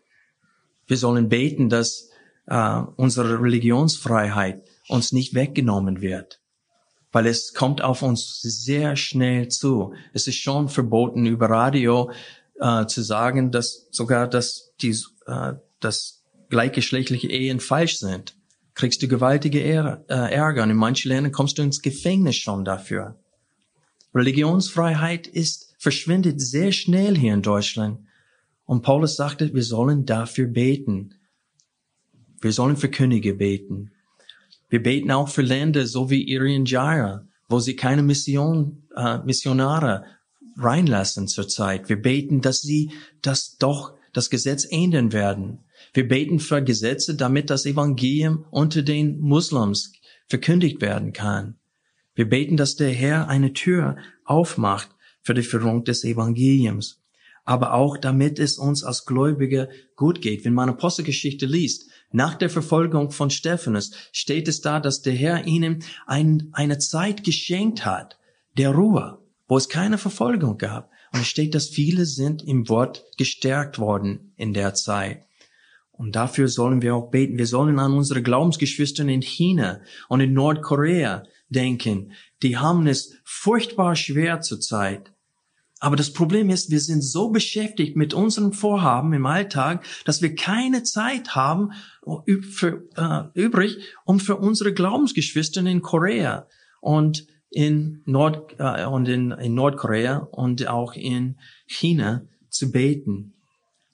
Wir 0.88 0.98
sollen 0.98 1.30
beten, 1.30 1.70
dass 1.70 2.10
äh, 2.48 2.82
unsere 2.96 3.42
Religionsfreiheit 3.42 4.64
uns 4.88 5.12
nicht 5.12 5.34
weggenommen 5.34 6.02
wird, 6.02 6.42
weil 7.12 7.26
es 7.28 7.54
kommt 7.54 7.82
auf 7.82 8.02
uns 8.02 8.42
sehr 8.42 8.96
schnell 8.96 9.48
zu. 9.48 9.94
Es 10.14 10.28
ist 10.28 10.38
schon 10.38 10.70
verboten 10.70 11.26
über 11.26 11.50
Radio 11.50 12.12
äh, 12.60 12.86
zu 12.86 13.02
sagen, 13.02 13.52
dass 13.52 13.88
sogar 13.92 14.28
dass 14.28 14.74
die 14.82 14.96
äh, 15.26 15.54
dass 15.80 16.24
gleichgeschlechtliche 16.50 17.30
Ehen 17.30 17.60
falsch 17.60 17.98
sind. 17.98 18.36
Kriegst 18.76 19.02
du 19.02 19.08
gewaltige 19.08 19.64
Ärger, 19.64 20.04
äh, 20.10 20.34
Ärger 20.34 20.64
und 20.64 20.70
in 20.70 20.78
manchen 20.78 21.10
Ländern 21.10 21.32
kommst 21.32 21.58
du 21.58 21.62
ins 21.62 21.82
Gefängnis 21.82 22.36
schon 22.36 22.66
dafür. 22.66 23.16
Religionsfreiheit 24.14 25.28
ist 25.28 25.74
verschwindet 25.78 26.40
sehr 26.42 26.72
schnell 26.72 27.18
hier 27.18 27.34
in 27.34 27.42
Deutschland. 27.42 28.00
Und 28.66 28.82
Paulus 28.82 29.16
sagte, 29.16 29.54
wir 29.54 29.64
sollen 29.64 30.06
dafür 30.06 30.48
beten. 30.48 31.16
Wir 32.42 32.52
sollen 32.52 32.78
für 32.78 32.90
Könige 32.90 33.36
beten. 33.36 33.92
Wir 34.70 34.82
beten 34.82 35.12
auch 35.12 35.30
für 35.30 35.44
Länder, 35.44 35.86
so 35.86 36.10
wie 36.10 36.28
Irian 36.28 36.66
Jaya, 36.66 37.28
wo 37.48 37.60
sie 37.60 37.76
keine 37.76 38.04
Mission, 38.04 38.84
äh, 38.96 39.20
Missionare 39.20 40.06
reinlassen 40.58 41.28
zurzeit. 41.28 41.90
Wir 41.90 42.02
beten, 42.02 42.42
dass 42.42 42.62
sie 42.62 42.92
das 43.22 43.58
doch 43.58 43.94
das 44.14 44.30
Gesetz 44.30 44.66
ändern 44.70 45.14
werden. 45.14 45.60
Wir 45.94 46.08
beten 46.08 46.40
für 46.40 46.64
Gesetze, 46.64 47.16
damit 47.16 47.50
das 47.50 47.66
Evangelium 47.66 48.46
unter 48.50 48.82
den 48.82 49.20
Muslims 49.20 49.94
verkündigt 50.28 50.82
werden 50.82 51.14
kann. 51.14 51.58
Wir 52.16 52.28
beten, 52.28 52.58
dass 52.58 52.76
der 52.76 52.92
Herr 52.92 53.28
eine 53.28 53.54
Tür 53.54 53.98
aufmacht 54.24 54.90
für 55.22 55.34
die 55.34 55.44
Führung 55.44 55.84
des 55.84 56.04
Evangeliums 56.04 57.02
aber 57.46 57.74
auch 57.74 57.98
damit 57.98 58.40
es 58.40 58.58
uns 58.58 58.84
als 58.84 59.06
Gläubige 59.06 59.70
gut 59.96 60.22
geht. 60.22 60.44
Wenn 60.44 60.54
man 60.54 60.70
Apostelgeschichte 60.70 61.46
liest, 61.46 61.90
nach 62.12 62.36
der 62.36 62.50
Verfolgung 62.50 63.12
von 63.12 63.30
Stephanus 63.30 63.92
steht 64.12 64.48
es 64.48 64.62
da, 64.62 64.80
dass 64.80 65.02
der 65.02 65.14
Herr 65.14 65.46
ihnen 65.46 65.84
ein, 66.08 66.50
eine 66.54 66.80
Zeit 66.80 67.24
geschenkt 67.24 67.86
hat, 67.86 68.18
der 68.58 68.72
Ruhe, 68.72 69.20
wo 69.48 69.58
es 69.58 69.70
keine 69.70 69.98
Verfolgung 69.98 70.58
gab. 70.58 70.90
Und 71.14 71.22
es 71.22 71.28
steht, 71.28 71.56
dass 71.56 71.70
viele 71.70 72.06
sind 72.06 72.44
im 72.44 72.68
Wort 72.68 73.06
gestärkt 73.18 73.80
worden 73.80 74.34
in 74.36 74.54
der 74.54 74.74
Zeit. 74.74 75.26
Und 75.92 76.16
dafür 76.16 76.50
sollen 76.50 76.82
wir 76.82 76.96
auch 76.96 77.10
beten. 77.10 77.38
Wir 77.38 77.48
sollen 77.48 77.80
an 77.80 77.94
unsere 77.94 78.22
Glaubensgeschwister 78.22 79.08
in 79.08 79.22
China 79.22 79.80
und 80.10 80.20
in 80.20 80.34
Nordkorea 80.34 81.24
denken. 81.48 82.12
Die 82.44 82.58
haben 82.58 82.86
es 82.88 83.14
furchtbar 83.24 83.96
schwer 83.96 84.42
zurzeit. 84.42 85.15
Aber 85.80 85.96
das 85.96 86.14
Problem 86.14 86.50
ist, 86.50 86.72
wir 86.72 86.80
sind 86.80 87.02
so 87.02 87.30
beschäftigt 87.30 87.96
mit 87.96 88.14
unseren 88.14 88.54
Vorhaben 88.54 89.14
im 89.14 89.26
Alltag, 89.26 89.86
dass 90.06 90.22
wir 90.22 90.36
keine 90.36 90.84
Zeit 90.84 91.36
haben 91.36 91.72
für, 92.42 92.88
äh, 92.96 93.40
übrig, 93.40 93.78
um 94.06 94.20
für 94.20 94.38
unsere 94.38 94.74
Glaubensgeschwister 94.74 95.66
in 95.66 95.82
Korea 95.82 96.48
und 96.82 97.28
in 97.50 98.02
Nord 98.06 98.56
äh, 98.58 98.86
und 98.86 99.08
in, 99.08 99.32
in 99.32 99.54
Nordkorea 99.54 100.18
und 100.18 100.68
auch 100.68 100.94
in 100.94 101.38
China 101.68 102.26
zu 102.50 102.72
beten. 102.72 103.34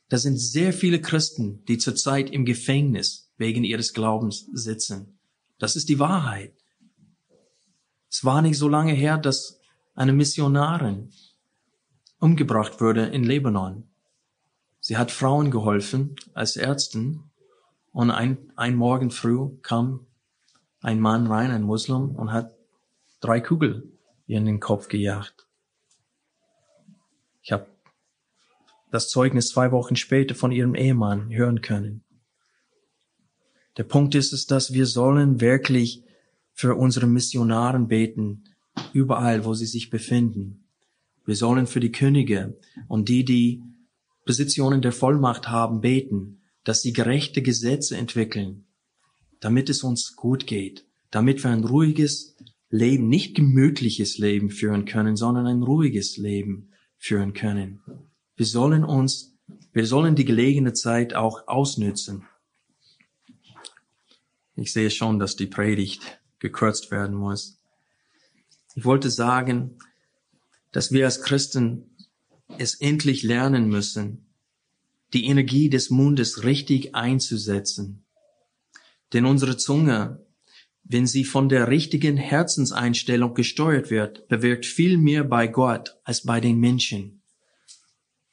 Da 0.10 0.18
sind 0.18 0.38
sehr 0.38 0.74
viele 0.74 1.02
Christen, 1.02 1.64
die 1.68 1.78
zurzeit 1.78 2.30
im 2.30 2.46
Gefängnis 2.46 3.32
wegen 3.38 3.64
ihres 3.64 3.94
Glaubens 3.94 4.48
sitzen. 4.54 5.20
Das 5.58 5.76
ist 5.76 5.90
die 5.90 6.00
Wahrheit. 6.00 6.54
Es 8.10 8.26
war 8.26 8.42
nicht 8.42 8.58
so 8.58 8.68
lange 8.68 8.94
her, 8.94 9.18
dass 9.18 9.60
eine 9.96 10.14
Missionarin 10.14 11.12
umgebracht 12.22 12.80
wurde 12.80 13.08
in 13.08 13.24
Lebanon. 13.24 13.90
Sie 14.80 14.96
hat 14.96 15.12
Frauen 15.12 15.52
geholfen 15.52 16.16
als 16.34 16.56
Ärztin 16.56 17.24
und 17.92 18.12
ein, 18.12 18.38
ein 18.56 18.76
Morgen 18.76 19.12
früh 19.12 19.50
kam 19.64 20.06
ein 20.82 21.00
Mann 21.00 21.28
rein, 21.28 21.52
ein 21.52 21.64
Muslim, 21.64 22.16
und 22.16 22.32
hat 22.32 22.56
drei 23.20 23.42
Kugel 23.42 23.92
in 24.28 24.46
den 24.46 24.60
Kopf 24.60 24.88
gejagt. 24.88 25.48
Ich 27.42 27.52
habe 27.52 27.68
das 28.92 29.10
Zeugnis 29.10 29.50
zwei 29.50 29.72
Wochen 29.72 29.96
später 29.96 30.36
von 30.36 30.52
ihrem 30.52 30.76
Ehemann 30.76 31.34
hören 31.34 31.62
können. 31.62 32.04
Der 33.78 33.84
Punkt 33.84 34.16
ist 34.16 34.32
es, 34.32 34.46
dass 34.46 34.74
wir 34.74 34.86
sollen 34.86 35.42
wirklich 35.42 36.04
für 36.54 36.76
unsere 36.76 37.08
Missionaren 37.08 37.88
beten, 37.88 38.44
überall, 38.94 39.44
wo 39.46 39.54
sie 39.54 39.66
sich 39.66 39.90
befinden. 39.90 40.61
Wir 41.26 41.36
sollen 41.36 41.68
für 41.68 41.80
die 41.80 41.92
Könige 41.92 42.58
und 42.88 43.10
die, 43.10 43.24
die 43.24 43.64
Positionen 44.26 44.82
der 44.82 44.92
Vollmacht 44.92 45.48
haben, 45.50 45.82
beten, 45.82 46.42
dass 46.64 46.82
sie 46.82 46.94
gerechte 46.94 47.42
Gesetze 47.42 47.98
entwickeln, 47.98 48.66
damit 49.40 49.70
es 49.70 49.84
uns 49.84 50.16
gut 50.16 50.48
geht, 50.48 50.86
damit 51.10 51.44
wir 51.44 51.52
ein 51.52 51.64
ruhiges 51.64 52.36
Leben, 52.70 53.08
nicht 53.08 53.36
gemütliches 53.36 54.18
Leben 54.18 54.50
führen 54.50 54.86
können, 54.86 55.16
sondern 55.16 55.48
ein 55.48 55.64
ruhiges 55.64 56.18
Leben 56.18 56.70
führen 56.98 57.34
können. 57.34 57.82
Wir 58.36 58.46
sollen 58.46 58.84
uns, 58.84 59.38
wir 59.74 59.86
sollen 59.86 60.16
die 60.16 60.26
gelegene 60.26 60.74
Zeit 60.74 61.14
auch 61.14 61.48
ausnützen. 61.48 62.26
Ich 64.56 64.72
sehe 64.72 64.92
schon, 64.92 65.20
dass 65.20 65.36
die 65.36 65.48
Predigt 65.48 66.22
gekürzt 66.40 66.92
werden 66.92 67.16
muss. 67.16 67.60
Ich 68.76 68.86
wollte 68.86 69.10
sagen, 69.10 69.78
dass 70.72 70.92
wir 70.92 71.06
als 71.06 71.22
Christen 71.22 71.96
es 72.58 72.76
endlich 72.76 73.24
lernen 73.24 73.68
müssen, 73.70 74.26
die 75.14 75.26
Energie 75.26 75.70
des 75.70 75.90
Mundes 75.90 76.44
richtig 76.44 76.96
einzusetzen. 76.96 78.06
Denn 79.14 79.26
unsere 79.26 79.58
Zunge, 79.58 80.26
wenn 80.84 81.06
sie 81.06 81.26
von 81.26 81.50
der 81.50 81.68
richtigen 81.68 82.18
Herzenseinstellung 82.18 83.34
gesteuert 83.34 83.90
wird, 83.90 84.28
bewirkt 84.28 84.66
viel 84.66 84.98
mehr 84.98 85.24
bei 85.24 85.48
Gott 85.48 85.98
als 86.04 86.24
bei 86.24 86.40
den 86.40 86.60
Menschen. 86.60 87.22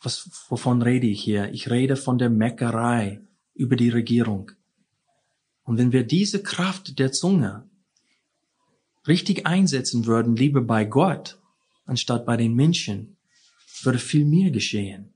Was, 0.01 0.31
wovon 0.49 0.83
rede 0.83 1.09
ich 1.09 1.23
hier? 1.23 1.53
Ich 1.53 1.71
rede 1.71 1.97
von 1.97 2.19
der 2.19 2.31
Meckerei 2.31 3.21
über 3.55 3.75
die 3.75 3.89
Regierung. 3.89 4.53
Und 5.65 5.79
wenn 5.79 5.93
wir 5.93 6.05
diese 6.05 6.43
Kraft 6.43 6.99
der 7.01 7.11
Zunge 7.11 7.69
richtig 9.09 9.47
einsetzen 9.47 10.07
würden, 10.07 10.37
lieber 10.37 10.61
bei 10.61 10.85
Gott, 10.85 11.39
anstatt 11.89 12.25
bei 12.25 12.37
den 12.37 12.55
Menschen, 12.55 13.17
würde 13.83 13.99
viel 13.99 14.25
mehr 14.25 14.51
geschehen. 14.51 15.13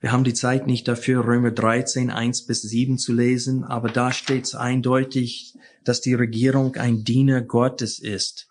Wir 0.00 0.10
haben 0.10 0.24
die 0.24 0.34
Zeit 0.34 0.66
nicht 0.66 0.88
dafür, 0.88 1.24
Römer 1.24 1.52
13, 1.52 2.10
1 2.10 2.46
bis 2.46 2.62
7 2.62 2.98
zu 2.98 3.12
lesen, 3.12 3.62
aber 3.62 3.88
da 3.88 4.12
steht 4.12 4.52
eindeutig, 4.56 5.54
dass 5.84 6.00
die 6.00 6.14
Regierung 6.14 6.74
ein 6.74 7.04
Diener 7.04 7.40
Gottes 7.40 8.00
ist, 8.00 8.48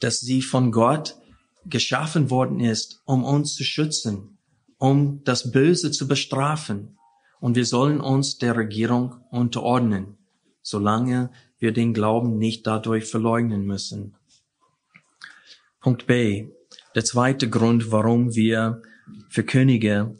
dass 0.00 0.20
sie 0.20 0.42
von 0.42 0.70
Gott 0.70 1.16
geschaffen 1.64 2.28
worden 2.28 2.60
ist, 2.60 3.00
um 3.06 3.24
uns 3.24 3.54
zu 3.54 3.64
schützen, 3.64 4.36
um 4.76 5.22
das 5.24 5.50
Böse 5.52 5.90
zu 5.90 6.06
bestrafen. 6.06 6.98
Und 7.40 7.56
wir 7.56 7.64
sollen 7.64 8.00
uns 8.00 8.36
der 8.36 8.54
Regierung 8.56 9.14
unterordnen, 9.30 10.18
solange 10.60 11.30
wir 11.58 11.72
den 11.72 11.94
Glauben 11.94 12.38
nicht 12.38 12.66
dadurch 12.66 13.04
verleugnen 13.04 13.64
müssen. 13.64 14.14
Punkt 15.80 16.06
B. 16.06 16.48
Der 16.94 17.04
zweite 17.04 17.48
Grund, 17.48 17.92
warum 17.92 18.34
wir 18.34 18.82
für 19.28 19.44
Könige 19.44 20.16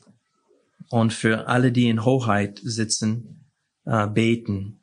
und 0.90 1.12
für 1.12 1.48
alle, 1.48 1.72
die 1.72 1.88
in 1.88 2.04
Hoheit 2.04 2.60
sitzen, 2.62 3.44
äh, 3.84 4.06
beten. 4.06 4.80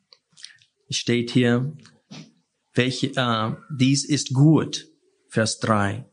Steht 0.90 1.30
hier, 1.30 1.76
welche, 2.74 3.08
äh, 3.16 3.52
dies 3.70 4.04
ist 4.04 4.34
gut, 4.34 4.86
Vers 5.28 5.58
3, 5.60 6.06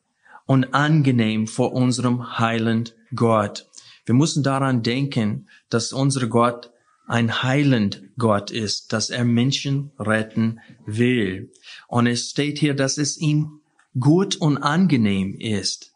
und 0.46 0.74
angenehm 0.74 1.48
vor 1.48 1.74
unserem 1.74 2.40
heilend 2.40 2.96
Gott. 3.16 3.68
Wir 4.06 4.16
müssen 4.16 4.44
daran 4.44 4.84
denken, 4.84 5.48
dass 5.70 5.94
unser 5.94 6.28
Gott 6.28 6.72
ein 7.06 7.44
heilend 7.44 8.04
Gott 8.18 8.52
ist, 8.52 8.94
dass 8.94 9.10
er 9.10 9.26
Menschen 9.26 9.92
retten 10.00 10.60
will. 10.86 11.52
Und 11.88 12.08
es 12.08 12.30
steht 12.30 12.60
hier, 12.60 12.74
dass 12.74 12.98
es 12.98 13.18
ihm 13.18 13.62
gut 14.00 14.36
und 14.36 14.58
angenehm 14.58 15.36
ist. 15.38 15.92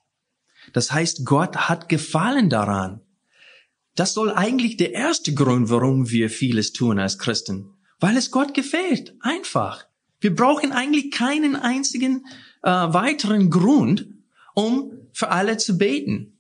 Das 0.74 0.92
heißt, 0.92 1.26
Gott 1.26 1.56
hat 1.70 1.90
Gefallen 1.90 2.50
daran. 2.50 3.02
Das 3.96 4.14
soll 4.14 4.32
eigentlich 4.32 4.78
der 4.78 4.94
erste 4.94 5.34
Grund, 5.34 5.70
warum 5.70 6.10
wir 6.12 6.30
vieles 6.30 6.74
tun 6.74 7.00
als 7.00 7.18
Christen. 7.18 7.74
Weil 8.00 8.18
es 8.18 8.30
Gott 8.30 8.54
gefällt. 8.54 9.16
Einfach. 9.22 9.86
Wir 10.20 10.36
brauchen 10.36 10.72
eigentlich 10.72 11.12
keinen 11.12 11.56
einzigen 11.56 12.26
äh, 12.64 12.70
weiteren 12.70 13.50
Grund, 13.50 14.08
um 14.54 14.92
für 15.14 15.30
alle 15.30 15.58
zu 15.58 15.78
beten. 15.78 16.40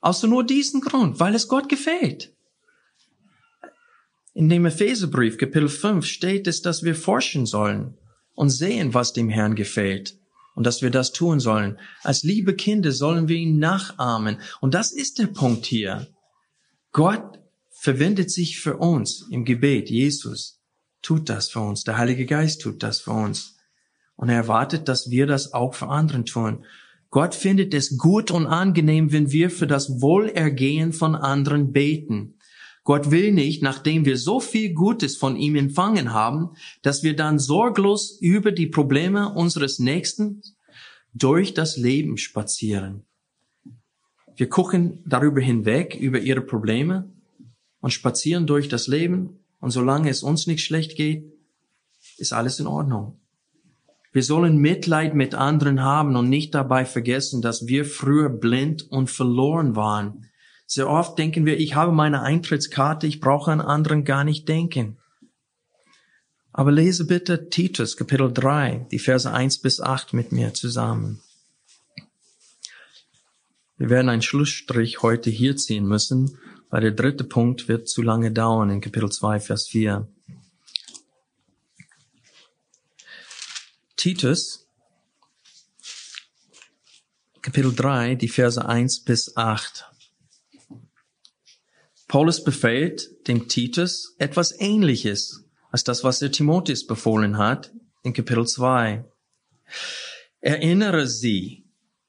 Außer 0.00 0.26
nur 0.26 0.44
diesen 0.44 0.80
Grund, 0.80 1.20
weil 1.20 1.34
es 1.34 1.46
Gott 1.46 1.68
gefällt. 1.68 2.34
In 4.34 4.48
dem 4.48 4.64
Epheserbrief, 4.64 5.36
Kapitel 5.36 5.68
5, 5.68 6.06
steht 6.06 6.46
es, 6.46 6.62
dass 6.62 6.82
wir 6.82 6.94
forschen 6.94 7.44
sollen 7.44 7.98
und 8.34 8.48
sehen, 8.48 8.94
was 8.94 9.12
dem 9.12 9.28
Herrn 9.28 9.54
gefällt 9.54 10.16
und 10.54 10.64
dass 10.64 10.80
wir 10.80 10.90
das 10.90 11.12
tun 11.12 11.38
sollen. 11.38 11.78
Als 12.02 12.22
liebe 12.22 12.54
Kinder 12.54 12.92
sollen 12.92 13.28
wir 13.28 13.36
ihn 13.36 13.58
nachahmen. 13.58 14.38
Und 14.60 14.72
das 14.72 14.92
ist 14.92 15.18
der 15.18 15.26
Punkt 15.26 15.66
hier. 15.66 16.08
Gott 16.92 17.40
verwendet 17.70 18.30
sich 18.30 18.58
für 18.58 18.78
uns 18.78 19.26
im 19.30 19.44
Gebet. 19.44 19.90
Jesus 19.90 20.60
tut 21.02 21.28
das 21.28 21.48
für 21.50 21.60
uns. 21.60 21.84
Der 21.84 21.98
Heilige 21.98 22.24
Geist 22.24 22.62
tut 22.62 22.82
das 22.82 23.00
für 23.00 23.12
uns. 23.12 23.56
Und 24.16 24.30
er 24.30 24.36
erwartet, 24.36 24.88
dass 24.88 25.10
wir 25.10 25.26
das 25.26 25.52
auch 25.52 25.74
für 25.74 25.88
anderen 25.88 26.24
tun. 26.24 26.64
Gott 27.10 27.34
findet 27.34 27.74
es 27.74 27.98
gut 27.98 28.30
und 28.30 28.46
angenehm, 28.46 29.12
wenn 29.12 29.30
wir 29.30 29.50
für 29.50 29.66
das 29.66 30.00
Wohlergehen 30.00 30.94
von 30.94 31.14
anderen 31.14 31.72
beten. 31.72 32.38
Gott 32.84 33.10
will 33.10 33.32
nicht, 33.32 33.62
nachdem 33.62 34.04
wir 34.04 34.16
so 34.16 34.40
viel 34.40 34.74
Gutes 34.74 35.16
von 35.16 35.36
ihm 35.36 35.54
empfangen 35.54 36.12
haben, 36.12 36.50
dass 36.82 37.02
wir 37.02 37.14
dann 37.14 37.38
sorglos 37.38 38.18
über 38.20 38.50
die 38.50 38.66
Probleme 38.66 39.32
unseres 39.32 39.78
Nächsten 39.78 40.42
durch 41.14 41.54
das 41.54 41.76
Leben 41.76 42.16
spazieren. 42.16 43.04
Wir 44.36 44.48
gucken 44.48 45.02
darüber 45.06 45.40
hinweg, 45.40 45.94
über 45.94 46.18
ihre 46.18 46.40
Probleme 46.40 47.12
und 47.80 47.92
spazieren 47.92 48.46
durch 48.46 48.68
das 48.68 48.88
Leben 48.88 49.38
und 49.60 49.70
solange 49.70 50.10
es 50.10 50.22
uns 50.22 50.46
nicht 50.46 50.64
schlecht 50.64 50.96
geht, 50.96 51.24
ist 52.16 52.32
alles 52.32 52.58
in 52.58 52.66
Ordnung. 52.66 53.20
Wir 54.12 54.22
sollen 54.22 54.58
Mitleid 54.58 55.14
mit 55.14 55.34
anderen 55.34 55.82
haben 55.82 56.16
und 56.16 56.28
nicht 56.28 56.54
dabei 56.54 56.84
vergessen, 56.84 57.40
dass 57.40 57.66
wir 57.66 57.84
früher 57.84 58.28
blind 58.28 58.90
und 58.90 59.08
verloren 59.08 59.76
waren. 59.76 60.26
Sehr 60.74 60.88
oft 60.88 61.18
denken 61.18 61.44
wir, 61.44 61.60
ich 61.60 61.74
habe 61.74 61.92
meine 61.92 62.22
Eintrittskarte, 62.22 63.06
ich 63.06 63.20
brauche 63.20 63.52
an 63.52 63.60
anderen 63.60 64.06
gar 64.06 64.24
nicht 64.24 64.48
denken. 64.48 64.96
Aber 66.50 66.72
lese 66.72 67.04
bitte 67.04 67.50
Titus 67.50 67.98
Kapitel 67.98 68.32
3, 68.32 68.86
die 68.90 68.98
Verse 68.98 69.30
1 69.30 69.58
bis 69.58 69.82
8 69.82 70.14
mit 70.14 70.32
mir 70.32 70.54
zusammen. 70.54 71.20
Wir 73.76 73.90
werden 73.90 74.08
einen 74.08 74.22
Schlussstrich 74.22 75.02
heute 75.02 75.28
hier 75.28 75.58
ziehen 75.58 75.84
müssen, 75.84 76.38
weil 76.70 76.80
der 76.80 76.92
dritte 76.92 77.24
Punkt 77.24 77.68
wird 77.68 77.86
zu 77.86 78.00
lange 78.00 78.32
dauern 78.32 78.70
in 78.70 78.80
Kapitel 78.80 79.12
2, 79.12 79.40
Vers 79.40 79.68
4. 79.68 80.08
Titus, 83.96 84.66
Kapitel 87.42 87.74
3, 87.74 88.14
die 88.14 88.28
Verse 88.28 88.64
1 88.64 89.00
bis 89.00 89.36
8. 89.36 89.91
Paulus 92.12 92.44
befehlt 92.44 93.26
dem 93.26 93.48
Titus 93.48 94.16
etwas 94.18 94.54
Ähnliches 94.60 95.46
als 95.70 95.82
das, 95.82 96.04
was 96.04 96.20
er 96.20 96.30
Timotheus 96.30 96.86
befohlen 96.86 97.38
hat 97.38 97.72
in 98.02 98.12
Kapitel 98.12 98.46
2. 98.46 99.06
Erinnere 100.42 101.06
sie, 101.06 101.64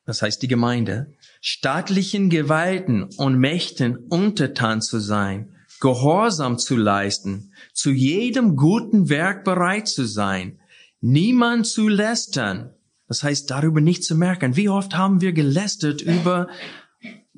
das 0.06 0.22
heißt 0.22 0.42
die 0.42 0.50
Gemeinde, 0.50 1.14
staatlichen 1.40 2.30
Gewalten 2.30 3.04
und 3.16 3.38
Mächten 3.38 3.96
untertan 3.96 4.82
zu 4.82 5.00
sein, 5.00 5.56
Gehorsam 5.80 6.60
zu 6.60 6.76
leisten, 6.76 7.54
zu 7.72 7.90
jedem 7.90 8.58
guten 8.58 9.08
Werk 9.08 9.46
bereit 9.46 9.88
zu 9.88 10.06
sein, 10.06 10.60
niemand 11.00 11.66
zu 11.66 11.88
lästern, 11.88 12.74
das 13.08 13.24
heißt 13.24 13.50
darüber 13.50 13.80
nicht 13.80 14.04
zu 14.04 14.16
merken. 14.16 14.58
Wie 14.58 14.68
oft 14.68 14.98
haben 14.98 15.22
wir 15.22 15.32
gelästert 15.32 16.02
über 16.02 16.50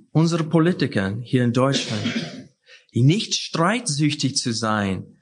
unsere 0.10 0.46
Politiker 0.46 1.16
hier 1.22 1.44
in 1.44 1.54
Deutschland? 1.54 2.02
Nicht 3.04 3.36
streitsüchtig 3.36 4.38
zu 4.38 4.54
sein. 4.54 5.18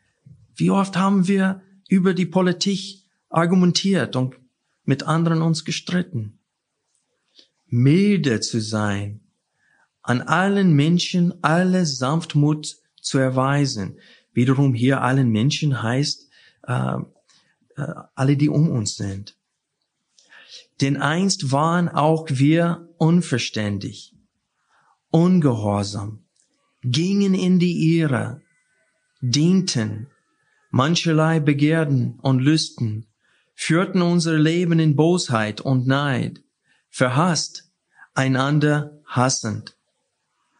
Wie 0.55 0.69
oft 0.69 0.95
haben 0.95 1.27
wir 1.27 1.61
über 1.89 2.13
die 2.13 2.25
Politik 2.25 3.03
argumentiert 3.29 4.15
und 4.15 4.35
mit 4.85 5.03
anderen 5.03 5.41
uns 5.41 5.65
gestritten? 5.65 6.39
milde 7.73 8.39
zu 8.39 8.61
sein, 8.61 9.21
an 10.03 10.21
allen 10.21 10.73
Menschen 10.73 11.33
alle 11.43 11.87
Sanftmut 11.87 12.77
zu 13.01 13.17
erweisen. 13.17 13.97
Wiederum 14.31 14.75
hier 14.75 15.01
allen 15.01 15.29
Menschen 15.29 15.81
heißt 15.81 16.29
äh, 16.67 16.97
äh, 17.75 17.93
alle, 18.13 18.37
die 18.37 18.49
um 18.49 18.69
uns 18.69 18.95
sind. 18.95 19.35
Denn 20.81 20.97
einst 20.97 21.51
waren 21.51 21.89
auch 21.89 22.27
wir 22.29 22.89
unverständig, 22.97 24.15
ungehorsam, 25.09 26.22
gingen 26.83 27.33
in 27.33 27.59
die 27.59 27.97
Irre, 27.97 28.41
dienten, 29.21 30.07
mancherlei 30.69 31.39
Begehrten 31.39 32.19
und 32.21 32.39
Lüsten, 32.39 33.07
führten 33.55 34.01
unser 34.01 34.37
Leben 34.37 34.79
in 34.79 34.95
Bosheit 34.95 35.61
und 35.61 35.87
Neid, 35.87 36.43
verhasst, 36.89 37.71
einander 38.13 38.99
hassend. 39.05 39.77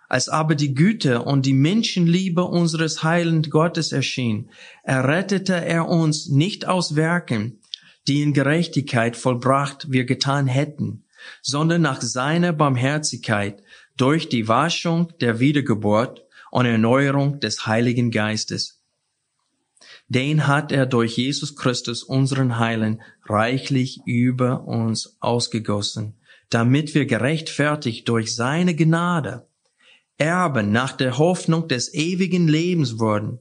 Als 0.08 0.30
aber 0.30 0.56
die 0.56 0.76
Güte 0.76 1.24
und 1.24 1.46
die 1.46 1.54
Menschenliebe 1.54 2.44
unseres 2.44 3.04
heilend 3.04 3.50
Gottes 3.50 3.92
erschien, 3.92 4.50
errettete 4.84 5.56
er 5.56 5.90
uns 5.90 6.30
nicht 6.30 6.68
aus 6.68 6.96
Werken, 6.96 7.60
die 8.08 8.22
in 8.22 8.34
Gerechtigkeit 8.34 9.18
vollbracht 9.18 9.92
wir 9.92 10.06
getan 10.06 10.46
hätten, 10.48 11.06
sondern 11.42 11.82
nach 11.82 12.02
seiner 12.02 12.54
Barmherzigkeit 12.54 13.64
durch 13.98 14.30
die 14.30 14.48
Waschung 14.48 15.14
der 15.20 15.40
Wiedergeburt 15.40 16.26
und 16.52 16.66
Erneuerung 16.66 17.40
des 17.40 17.66
Heiligen 17.66 18.12
Geistes. 18.12 18.82
Den 20.08 20.48
hat 20.48 20.72
er 20.72 20.86
durch 20.86 21.18
Jesus 21.18 21.56
Christus 21.56 22.04
unseren 22.04 22.60
Heilen 22.60 23.02
reichlich 23.26 24.02
über 24.06 24.66
uns 24.66 25.18
ausgegossen, 25.20 26.16
damit 26.50 26.94
wir 26.94 27.06
gerechtfertigt 27.06 28.08
durch 28.08 28.36
seine 28.36 28.76
Gnade 28.76 29.48
Erben 30.18 30.72
nach 30.72 30.92
der 30.92 31.18
Hoffnung 31.18 31.68
des 31.68 31.94
ewigen 31.94 32.48
Lebens 32.48 33.00
wurden. 33.00 33.40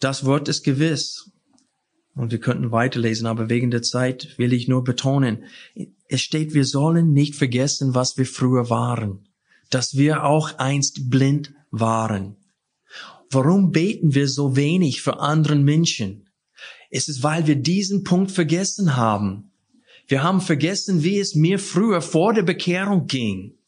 Das 0.00 0.24
Wort 0.24 0.48
ist 0.48 0.64
gewiss. 0.64 1.30
Und 2.14 2.32
wir 2.32 2.40
könnten 2.40 2.72
weiterlesen, 2.72 3.26
aber 3.26 3.48
wegen 3.48 3.70
der 3.70 3.82
Zeit 3.82 4.36
will 4.38 4.52
ich 4.52 4.66
nur 4.66 4.82
betonen, 4.82 5.44
es 6.08 6.22
steht, 6.22 6.54
wir 6.54 6.64
sollen 6.64 7.12
nicht 7.12 7.34
vergessen, 7.34 7.94
was 7.94 8.16
wir 8.16 8.26
früher 8.26 8.70
waren, 8.70 9.28
dass 9.70 9.96
wir 9.96 10.24
auch 10.24 10.58
einst 10.58 11.10
blind 11.10 11.54
waren. 11.70 12.36
Warum 13.30 13.72
beten 13.72 14.14
wir 14.14 14.26
so 14.26 14.56
wenig 14.56 15.02
für 15.02 15.20
anderen 15.20 15.62
Menschen? 15.64 16.30
Es 16.90 17.08
ist, 17.08 17.22
weil 17.22 17.46
wir 17.46 17.56
diesen 17.56 18.04
Punkt 18.04 18.30
vergessen 18.30 18.96
haben. 18.96 19.52
Wir 20.06 20.22
haben 20.22 20.40
vergessen, 20.40 21.04
wie 21.04 21.18
es 21.18 21.34
mir 21.34 21.58
früher 21.58 22.00
vor 22.00 22.32
der 22.32 22.42
Bekehrung 22.42 23.06
ging. 23.06 23.58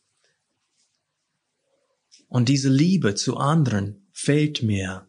Und 2.28 2.48
diese 2.48 2.70
Liebe 2.70 3.14
zu 3.14 3.36
anderen 3.36 4.08
fehlt 4.12 4.62
mir. 4.62 5.06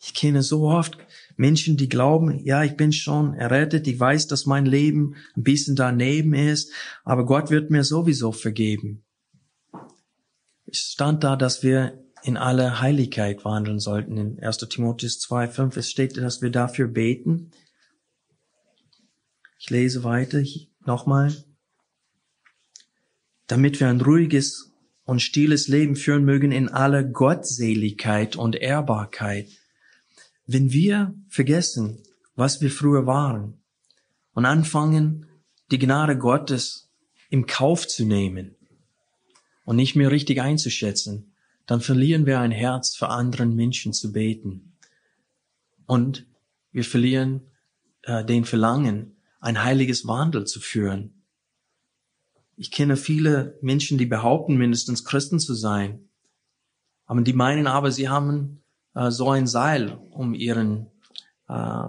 Ich 0.00 0.14
kenne 0.14 0.44
so 0.44 0.68
oft 0.68 0.96
Menschen, 1.38 1.76
die 1.76 1.88
glauben, 1.88 2.44
ja, 2.44 2.64
ich 2.64 2.76
bin 2.76 2.92
schon 2.92 3.34
errettet, 3.34 3.86
ich 3.86 3.98
weiß, 3.98 4.26
dass 4.26 4.44
mein 4.44 4.66
Leben 4.66 5.14
ein 5.36 5.44
bisschen 5.44 5.76
daneben 5.76 6.34
ist, 6.34 6.72
aber 7.04 7.24
Gott 7.24 7.50
wird 7.50 7.70
mir 7.70 7.84
sowieso 7.84 8.32
vergeben. 8.32 9.04
Es 10.66 10.78
stand 10.92 11.22
da, 11.24 11.36
dass 11.36 11.62
wir 11.62 12.04
in 12.24 12.36
aller 12.36 12.80
Heiligkeit 12.80 13.44
wandeln 13.44 13.78
sollten. 13.78 14.16
In 14.16 14.42
1. 14.42 14.58
Timotheus 14.58 15.20
2, 15.20 15.48
5, 15.48 15.76
es 15.76 15.90
steht, 15.90 16.16
dass 16.16 16.42
wir 16.42 16.50
dafür 16.50 16.88
beten, 16.88 17.52
ich 19.60 19.70
lese 19.70 20.04
weiter 20.04 20.42
nochmal. 20.84 21.34
Damit 23.46 23.80
wir 23.80 23.88
ein 23.88 24.00
ruhiges 24.00 24.72
und 25.04 25.20
stilles 25.20 25.68
Leben 25.68 25.96
führen 25.96 26.24
mögen 26.24 26.52
in 26.52 26.68
aller 26.68 27.02
Gottseligkeit 27.02 28.36
und 28.36 28.56
Ehrbarkeit. 28.56 29.48
Wenn 30.50 30.72
wir 30.72 31.14
vergessen, 31.28 32.02
was 32.34 32.62
wir 32.62 32.70
früher 32.70 33.06
waren 33.06 33.60
und 34.32 34.46
anfangen, 34.46 35.26
die 35.70 35.78
Gnade 35.78 36.16
Gottes 36.16 36.90
im 37.28 37.44
Kauf 37.44 37.86
zu 37.86 38.06
nehmen 38.06 38.56
und 39.66 39.76
nicht 39.76 39.94
mehr 39.94 40.10
richtig 40.10 40.40
einzuschätzen, 40.40 41.34
dann 41.66 41.82
verlieren 41.82 42.24
wir 42.24 42.40
ein 42.40 42.50
Herz 42.50 42.96
für 42.96 43.10
anderen 43.10 43.54
Menschen 43.56 43.92
zu 43.92 44.10
beten. 44.10 44.72
Und 45.84 46.24
wir 46.72 46.84
verlieren 46.84 47.42
äh, 48.04 48.24
den 48.24 48.46
Verlangen, 48.46 49.18
ein 49.40 49.62
heiliges 49.62 50.06
Wandel 50.06 50.46
zu 50.46 50.60
führen. 50.60 51.24
ich 52.56 52.70
kenne 52.70 52.96
viele 52.96 53.58
Menschen, 53.60 53.98
die 53.98 54.06
behaupten, 54.06 54.56
mindestens 54.56 55.04
Christen 55.04 55.40
zu 55.40 55.52
sein. 55.52 56.08
Aber 57.04 57.20
die 57.20 57.34
meinen 57.34 57.66
aber, 57.66 57.92
sie 57.92 58.08
haben 58.08 58.62
äh, 58.94 59.10
so 59.10 59.30
ein 59.30 59.46
Seil 59.46 59.98
um 60.10 60.34
ihren 60.34 60.86
äh, 61.48 61.84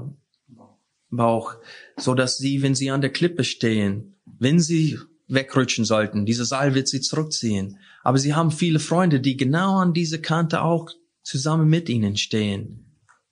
Bauch, 1.09 1.55
so 1.97 2.13
dass 2.13 2.37
sie, 2.37 2.61
wenn 2.61 2.75
sie 2.75 2.91
an 2.91 3.01
der 3.01 3.11
Klippe 3.11 3.43
stehen, 3.43 4.15
wenn 4.25 4.59
sie 4.59 4.99
wegrutschen 5.27 5.85
sollten, 5.85 6.25
dieser 6.25 6.45
Seil 6.45 6.75
wird 6.75 6.87
sie 6.87 7.01
zurückziehen. 7.01 7.79
Aber 8.03 8.17
sie 8.17 8.33
haben 8.33 8.51
viele 8.51 8.79
Freunde, 8.79 9.19
die 9.19 9.37
genau 9.37 9.77
an 9.77 9.93
dieser 9.93 10.17
Kante 10.17 10.61
auch 10.61 10.89
zusammen 11.21 11.69
mit 11.69 11.89
ihnen 11.89 12.17
stehen. 12.17 12.85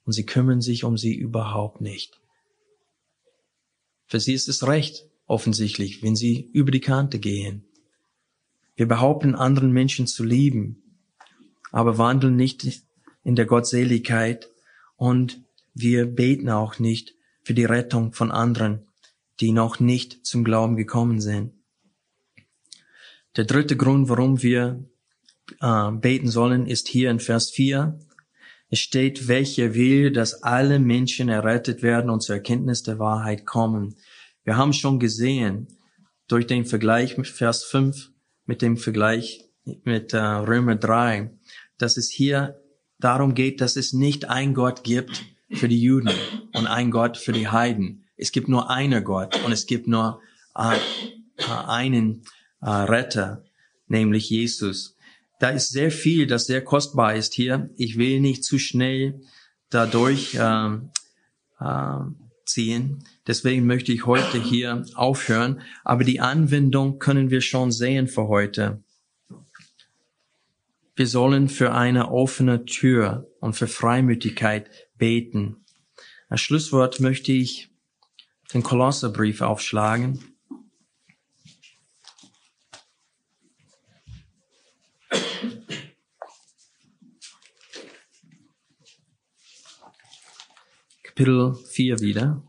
Und 0.04 0.12
sie 0.12 0.24
kümmern 0.24 0.60
sich 0.60 0.84
um 0.84 0.96
sie 0.96 1.14
überhaupt 1.14 1.80
nicht. 1.80 2.20
Für 4.06 4.20
sie 4.20 4.32
ist 4.32 4.48
es 4.48 4.66
recht, 4.66 5.04
offensichtlich, 5.26 6.02
wenn 6.02 6.16
sie 6.16 6.48
über 6.52 6.70
die 6.70 6.80
Kante 6.80 7.18
gehen. 7.18 7.64
Wir 8.76 8.88
behaupten, 8.88 9.34
anderen 9.34 9.72
Menschen 9.72 10.06
zu 10.06 10.24
lieben, 10.24 10.82
aber 11.72 11.98
wandeln 11.98 12.36
nicht 12.36 12.64
in 13.28 13.36
der 13.36 13.44
Gottseligkeit 13.44 14.48
und 14.96 15.42
wir 15.74 16.06
beten 16.06 16.48
auch 16.48 16.78
nicht 16.78 17.14
für 17.44 17.52
die 17.52 17.66
Rettung 17.66 18.14
von 18.14 18.30
anderen, 18.30 18.88
die 19.38 19.52
noch 19.52 19.80
nicht 19.80 20.24
zum 20.26 20.44
Glauben 20.44 20.76
gekommen 20.76 21.20
sind. 21.20 21.52
Der 23.36 23.44
dritte 23.44 23.76
Grund, 23.76 24.08
warum 24.08 24.42
wir 24.42 24.82
äh, 25.60 25.90
beten 25.90 26.30
sollen, 26.30 26.66
ist 26.66 26.88
hier 26.88 27.10
in 27.10 27.20
Vers 27.20 27.50
4. 27.50 27.98
Es 28.70 28.78
steht, 28.78 29.28
welcher 29.28 29.74
will, 29.74 30.10
dass 30.10 30.42
alle 30.42 30.78
Menschen 30.78 31.28
errettet 31.28 31.82
werden 31.82 32.08
und 32.08 32.22
zur 32.22 32.36
Erkenntnis 32.36 32.82
der 32.82 32.98
Wahrheit 32.98 33.44
kommen. 33.44 33.96
Wir 34.42 34.56
haben 34.56 34.72
schon 34.72 34.98
gesehen, 34.98 35.68
durch 36.28 36.46
den 36.46 36.64
Vergleich 36.64 37.18
mit 37.18 37.26
Vers 37.26 37.64
5, 37.64 38.10
mit 38.46 38.62
dem 38.62 38.78
Vergleich 38.78 39.44
mit 39.84 40.14
äh, 40.14 40.18
Römer 40.18 40.76
3, 40.76 41.30
dass 41.76 41.98
es 41.98 42.08
hier 42.08 42.58
darum 42.98 43.34
geht, 43.34 43.60
dass 43.60 43.76
es 43.76 43.92
nicht 43.92 44.28
ein 44.28 44.54
Gott 44.54 44.84
gibt 44.84 45.24
für 45.50 45.68
die 45.68 45.80
Juden 45.80 46.12
und 46.54 46.66
ein 46.66 46.90
Gott 46.90 47.16
für 47.16 47.32
die 47.32 47.48
Heiden. 47.48 48.04
Es 48.16 48.32
gibt 48.32 48.48
nur 48.48 48.70
einen 48.70 49.04
Gott 49.04 49.42
und 49.44 49.52
es 49.52 49.66
gibt 49.66 49.86
nur 49.86 50.20
äh, 50.56 50.76
äh 51.36 51.66
einen 51.66 52.22
äh, 52.60 52.70
Retter, 52.70 53.44
nämlich 53.86 54.28
Jesus. 54.30 54.96
Da 55.38 55.50
ist 55.50 55.70
sehr 55.70 55.90
viel, 55.90 56.26
das 56.26 56.46
sehr 56.46 56.62
kostbar 56.64 57.14
ist 57.14 57.34
hier. 57.34 57.70
Ich 57.76 57.96
will 57.96 58.20
nicht 58.20 58.42
zu 58.44 58.58
schnell 58.58 59.20
dadurch 59.70 60.34
äh, 60.34 60.78
äh, 61.60 62.00
ziehen. 62.44 63.04
Deswegen 63.26 63.66
möchte 63.66 63.92
ich 63.92 64.06
heute 64.06 64.42
hier 64.42 64.84
aufhören. 64.94 65.60
Aber 65.84 66.02
die 66.02 66.20
Anwendung 66.20 66.98
können 66.98 67.30
wir 67.30 67.40
schon 67.40 67.70
sehen 67.70 68.08
für 68.08 68.26
heute. 68.26 68.82
Wir 70.98 71.06
sollen 71.06 71.48
für 71.48 71.74
eine 71.74 72.10
offene 72.10 72.64
Tür 72.64 73.30
und 73.38 73.52
für 73.52 73.68
Freimütigkeit 73.68 74.68
beten. 74.96 75.64
Als 76.28 76.40
Schlusswort 76.40 76.98
möchte 76.98 77.30
ich 77.30 77.70
den 78.52 78.64
Kolosserbrief 78.64 79.40
aufschlagen. 79.40 80.24
Kapitel 91.04 91.54
4 91.54 92.00
wieder. 92.00 92.42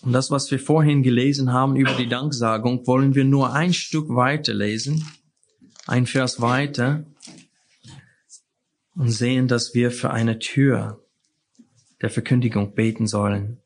Und 0.00 0.12
das, 0.12 0.32
was 0.32 0.50
wir 0.50 0.58
vorhin 0.58 1.04
gelesen 1.04 1.52
haben 1.52 1.76
über 1.76 1.92
die 1.92 2.08
Danksagung, 2.08 2.84
wollen 2.88 3.14
wir 3.14 3.24
nur 3.24 3.52
ein 3.52 3.72
Stück 3.72 4.08
weiter 4.08 4.52
lesen, 4.52 5.06
ein 5.86 6.06
Vers 6.06 6.40
weiter 6.40 7.04
und 8.94 9.10
sehen, 9.10 9.48
dass 9.48 9.74
wir 9.74 9.90
für 9.90 10.10
eine 10.10 10.38
Tür 10.38 11.04
der 12.00 12.10
Verkündigung 12.10 12.74
beten 12.74 13.06
sollen. 13.06 13.58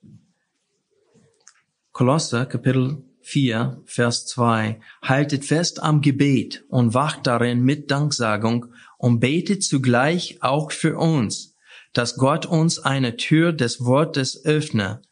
Kolosser 1.93 2.47
Kapitel 2.47 3.03
4, 3.23 3.83
Vers 3.87 4.27
2. 4.27 4.81
Haltet 5.03 5.45
fest 5.45 5.83
am 5.83 6.01
Gebet 6.01 6.65
und 6.69 6.95
wacht 6.95 7.27
darin 7.27 7.63
mit 7.63 7.91
Danksagung 7.91 8.67
und 8.99 9.21
betet 9.21 9.65
zugleich 9.65 10.43
auch 10.43 10.71
für 10.71 10.97
uns, 10.97 11.57
dass 11.93 12.17
Gott 12.17 12.47
uns 12.47 12.79
eine 12.79 13.17
Tür 13.17 13.53
des 13.53 13.81
Wortes 13.81 14.45
öffne, 14.45 15.03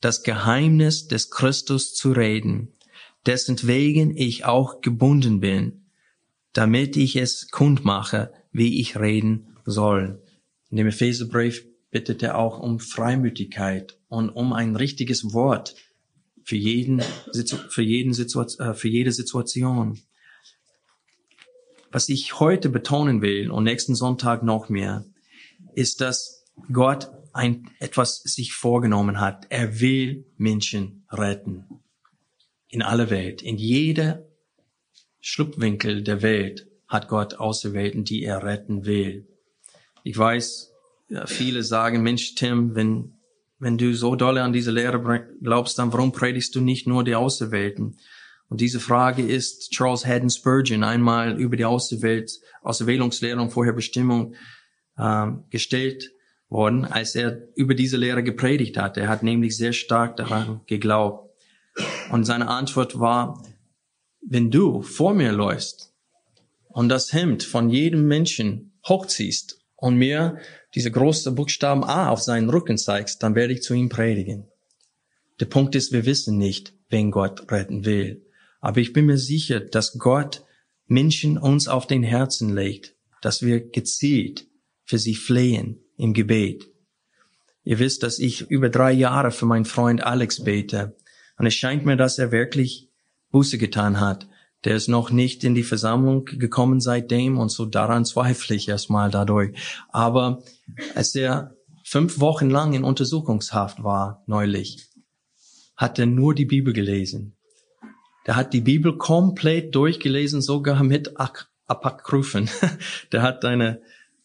das 0.00 0.22
Geheimnis 0.22 1.06
des 1.06 1.30
Christus 1.30 1.94
zu 1.94 2.12
reden, 2.12 2.72
dessen 3.26 3.64
wegen 3.66 4.16
ich 4.16 4.44
auch 4.44 4.80
gebunden 4.80 5.40
bin, 5.40 5.81
damit 6.52 6.96
ich 6.96 7.16
es 7.16 7.50
kundmache, 7.50 8.32
wie 8.52 8.80
ich 8.80 8.98
reden 8.98 9.56
soll. 9.64 10.22
In 10.70 10.76
dem 10.76 10.86
Epheserbrief 10.88 11.64
bittet 11.90 12.22
er 12.22 12.38
auch 12.38 12.58
um 12.58 12.80
Freimütigkeit 12.80 13.98
und 14.08 14.30
um 14.30 14.52
ein 14.52 14.76
richtiges 14.76 15.32
Wort 15.32 15.74
für 16.44 16.56
jeden, 16.56 17.02
für 17.68 17.82
jeden 17.82 18.14
Situation, 18.14 18.66
äh, 18.66 18.74
für 18.74 18.88
jede 18.88 19.12
Situation. 19.12 20.00
Was 21.90 22.08
ich 22.08 22.40
heute 22.40 22.68
betonen 22.70 23.22
will 23.22 23.50
und 23.50 23.64
nächsten 23.64 23.94
Sonntag 23.94 24.42
noch 24.42 24.68
mehr, 24.68 25.04
ist, 25.74 26.00
dass 26.00 26.44
Gott 26.72 27.10
ein, 27.32 27.70
etwas 27.78 28.22
sich 28.22 28.52
vorgenommen 28.52 29.20
hat. 29.20 29.46
Er 29.50 29.80
will 29.80 30.26
Menschen 30.36 31.06
retten. 31.10 31.64
In 32.68 32.82
aller 32.82 33.10
Welt, 33.10 33.42
in 33.42 33.58
jeder 33.58 34.26
Schlupfwinkel 35.22 36.02
der 36.02 36.20
Welt 36.20 36.66
hat 36.88 37.08
Gott 37.08 37.34
Auserwählten, 37.34 38.04
die 38.04 38.24
er 38.24 38.42
retten 38.42 38.84
will. 38.84 39.26
Ich 40.02 40.18
weiß, 40.18 40.72
viele 41.26 41.62
sagen, 41.62 42.02
Mensch, 42.02 42.34
Tim, 42.34 42.74
wenn, 42.74 43.14
wenn 43.58 43.78
du 43.78 43.94
so 43.94 44.16
dolle 44.16 44.42
an 44.42 44.52
diese 44.52 44.72
Lehre 44.72 45.00
glaubst, 45.40 45.78
dann 45.78 45.92
warum 45.92 46.12
predigst 46.12 46.54
du 46.54 46.60
nicht 46.60 46.86
nur 46.86 47.04
die 47.04 47.14
Auserwählten? 47.14 47.96
Und 48.48 48.60
diese 48.60 48.80
Frage 48.80 49.22
ist 49.22 49.70
Charles 49.70 50.04
Haddon 50.04 50.28
Spurgeon 50.28 50.84
einmal 50.84 51.40
über 51.40 51.56
die 51.56 51.64
Auserwählt, 51.64 52.32
Auserwählungslehre 52.62 53.40
und 53.40 53.50
Vorherbestimmung 53.50 54.34
ähm, 54.98 55.44
gestellt 55.50 56.10
worden, 56.48 56.84
als 56.84 57.14
er 57.14 57.48
über 57.54 57.74
diese 57.74 57.96
Lehre 57.96 58.22
gepredigt 58.22 58.76
hat. 58.76 58.98
Er 58.98 59.08
hat 59.08 59.22
nämlich 59.22 59.56
sehr 59.56 59.72
stark 59.72 60.16
daran 60.16 60.60
geglaubt. 60.66 61.30
Und 62.10 62.24
seine 62.24 62.48
Antwort 62.48 63.00
war, 63.00 63.42
wenn 64.26 64.50
du 64.50 64.82
vor 64.82 65.14
mir 65.14 65.32
läufst 65.32 65.92
und 66.68 66.88
das 66.88 67.12
Hemd 67.12 67.42
von 67.42 67.68
jedem 67.68 68.06
Menschen 68.06 68.72
hochziehst 68.88 69.60
und 69.76 69.96
mir 69.96 70.38
diese 70.74 70.90
großen 70.90 71.34
Buchstaben 71.34 71.84
A 71.84 72.08
auf 72.08 72.22
seinen 72.22 72.48
Rücken 72.48 72.78
zeigst, 72.78 73.22
dann 73.22 73.34
werde 73.34 73.52
ich 73.52 73.62
zu 73.62 73.74
ihm 73.74 73.88
predigen. 73.88 74.46
Der 75.40 75.46
Punkt 75.46 75.74
ist, 75.74 75.92
wir 75.92 76.06
wissen 76.06 76.38
nicht, 76.38 76.72
wen 76.88 77.10
Gott 77.10 77.50
retten 77.50 77.84
will. 77.84 78.24
Aber 78.60 78.80
ich 78.80 78.92
bin 78.92 79.06
mir 79.06 79.18
sicher, 79.18 79.60
dass 79.60 79.98
Gott 79.98 80.44
Menschen 80.86 81.36
uns 81.36 81.68
auf 81.68 81.86
den 81.86 82.02
Herzen 82.02 82.54
legt, 82.54 82.94
dass 83.20 83.42
wir 83.42 83.60
gezielt 83.60 84.46
für 84.84 84.98
sie 84.98 85.14
flehen 85.14 85.80
im 85.96 86.12
Gebet. 86.14 86.70
Ihr 87.64 87.78
wisst, 87.78 88.02
dass 88.02 88.18
ich 88.18 88.42
über 88.50 88.68
drei 88.68 88.92
Jahre 88.92 89.30
für 89.30 89.46
meinen 89.46 89.64
Freund 89.64 90.02
Alex 90.04 90.44
bete. 90.44 90.96
Und 91.38 91.46
es 91.46 91.54
scheint 91.54 91.84
mir, 91.84 91.96
dass 91.96 92.18
er 92.18 92.30
wirklich 92.30 92.91
Buße 93.32 93.58
getan 93.58 93.98
hat. 93.98 94.28
Der 94.64 94.76
ist 94.76 94.88
noch 94.88 95.10
nicht 95.10 95.42
in 95.42 95.56
die 95.56 95.64
Versammlung 95.64 96.24
gekommen 96.24 96.80
seitdem 96.80 97.36
und 97.38 97.50
so 97.50 97.66
daran 97.66 98.04
zweifle 98.04 98.54
ich 98.54 98.68
erstmal 98.68 99.10
dadurch. 99.10 99.58
Aber 99.88 100.42
als 100.94 101.14
er 101.16 101.56
fünf 101.84 102.20
Wochen 102.20 102.48
lang 102.48 102.72
in 102.72 102.84
Untersuchungshaft 102.84 103.82
war, 103.82 104.22
neulich, 104.26 104.86
hat 105.76 105.98
er 105.98 106.06
nur 106.06 106.34
die 106.34 106.44
Bibel 106.44 106.72
gelesen. 106.72 107.36
Der 108.26 108.36
hat 108.36 108.52
die 108.52 108.60
Bibel 108.60 108.96
komplett 108.96 109.74
durchgelesen, 109.74 110.42
sogar 110.42 110.84
mit 110.84 111.14
Apokryphen. 111.66 112.48
Der 113.12 113.22
hat 113.22 113.44
eine 113.44 113.80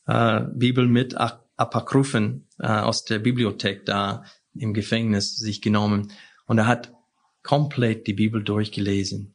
äh, 0.06 0.42
Bibel 0.54 0.88
mit 0.88 1.16
Apokryphen 1.18 2.48
äh, 2.60 2.68
aus 2.68 3.06
der 3.06 3.18
Bibliothek 3.18 3.86
da 3.86 4.24
im 4.54 4.74
Gefängnis 4.74 5.36
sich 5.36 5.62
genommen 5.62 6.12
und 6.46 6.58
er 6.60 6.68
hat 6.68 6.94
komplett 7.48 8.08
die 8.08 8.14
Bibel 8.14 8.44
durchgelesen. 8.44 9.34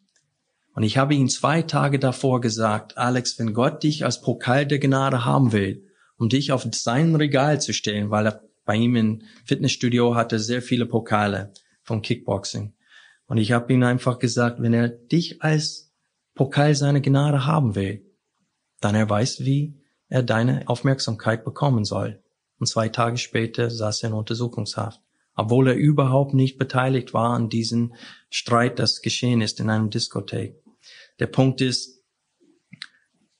Und 0.74 0.82
ich 0.82 0.98
habe 0.98 1.14
ihm 1.14 1.30
zwei 1.30 1.62
Tage 1.62 1.98
davor 1.98 2.42
gesagt, 2.42 2.98
Alex, 2.98 3.38
wenn 3.38 3.54
Gott 3.54 3.82
dich 3.82 4.04
als 4.04 4.20
Pokal 4.20 4.66
der 4.66 4.78
Gnade 4.78 5.24
haben 5.24 5.52
will, 5.52 5.86
um 6.18 6.28
dich 6.28 6.52
auf 6.52 6.66
sein 6.72 7.16
Regal 7.16 7.58
zu 7.60 7.72
stellen, 7.72 8.10
weil 8.10 8.26
er 8.26 8.42
bei 8.66 8.76
ihm 8.76 8.96
im 8.96 9.22
Fitnessstudio 9.46 10.14
hatte 10.14 10.38
sehr 10.38 10.60
viele 10.60 10.84
Pokale 10.84 11.54
vom 11.82 12.02
Kickboxing. 12.02 12.74
Und 13.26 13.38
ich 13.38 13.52
habe 13.52 13.72
ihm 13.72 13.82
einfach 13.82 14.18
gesagt, 14.18 14.60
wenn 14.60 14.74
er 14.74 14.88
dich 14.88 15.42
als 15.42 15.90
Pokal 16.34 16.74
seiner 16.74 17.00
Gnade 17.00 17.46
haben 17.46 17.74
will, 17.74 18.04
dann 18.80 18.94
er 18.94 19.08
weiß, 19.08 19.40
wie 19.40 19.80
er 20.08 20.22
deine 20.22 20.68
Aufmerksamkeit 20.68 21.44
bekommen 21.44 21.86
soll. 21.86 22.22
Und 22.58 22.66
zwei 22.66 22.90
Tage 22.90 23.16
später 23.16 23.70
saß 23.70 24.02
er 24.02 24.10
in 24.10 24.14
Untersuchungshaft 24.14 25.00
obwohl 25.35 25.68
er 25.68 25.74
überhaupt 25.74 26.35
nicht 26.35 26.59
beteiligt 26.59 27.14
war 27.14 27.35
an 27.35 27.49
diesem 27.49 27.95
Streit, 28.30 28.78
das 28.78 29.03
geschehen 29.03 29.41
ist 29.41 29.61
in 29.61 29.70
einem 29.70 29.91
Diskothek. 29.91 30.62
Der 31.18 31.26
Punkt 31.26 31.61
ist, 31.61 32.03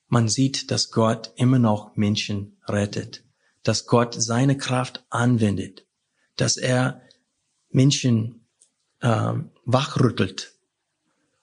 man 0.09 0.29
sieht, 0.29 0.71
dass 0.71 0.91
Gott 0.91 1.33
immer 1.37 1.59
noch 1.59 1.97
Menschen 1.97 2.59
rettet, 2.69 3.25
dass 3.63 3.87
Gott 3.87 4.15
seine 4.15 4.57
Kraft 4.57 5.05
anwendet, 5.09 5.87
dass 6.37 6.57
er 6.57 7.03
Menschen 7.71 8.47
äh, 9.01 9.35
wachrüttelt 9.65 10.53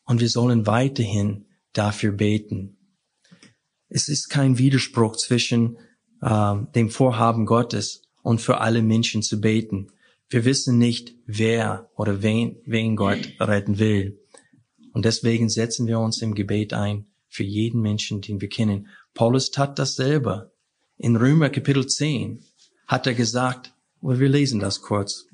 und 0.06 0.20
wir 0.20 0.30
sollen 0.30 0.66
weiterhin 0.66 1.46
dafür 1.74 2.12
beten. 2.12 2.78
Es 3.90 4.08
ist 4.08 4.30
kein 4.30 4.58
Widerspruch 4.58 5.16
zwischen 5.16 5.78
äh, 6.22 6.56
dem 6.76 6.90
Vorhaben 6.90 7.46
Gottes 7.46 8.04
und 8.22 8.40
für 8.42 8.60
alle 8.62 8.82
Menschen 8.82 9.24
zu 9.24 9.42
beten. 9.42 9.92
Wir 10.30 10.46
wissen 10.46 10.78
nicht, 10.78 11.16
wer 11.26 11.90
oder 11.96 12.22
wen, 12.22 12.58
wen 12.66 12.96
Gott 12.96 13.34
retten 13.40 13.80
will. 13.80 14.20
Und 14.94 15.06
deswegen 15.06 15.50
setzen 15.50 15.88
wir 15.88 16.00
uns 16.00 16.22
im 16.22 16.36
Gebet 16.36 16.74
ein 16.74 17.08
für 17.30 17.44
jeden 17.44 17.82
Menschen, 17.82 18.22
den 18.22 18.40
wir 18.40 18.50
kennen. 18.50 18.88
Paulus 19.14 19.50
tat 19.50 19.80
das 19.80 19.96
selber. 19.96 20.52
In 20.98 21.16
Römer 21.16 21.50
Kapitel 21.50 21.88
10 21.88 22.44
hat 22.88 23.08
er 23.08 23.14
gesagt, 23.14 23.74
und 24.02 24.20
wir 24.20 24.30
lesen 24.30 24.60
das 24.60 24.82
kurz. 24.82 25.26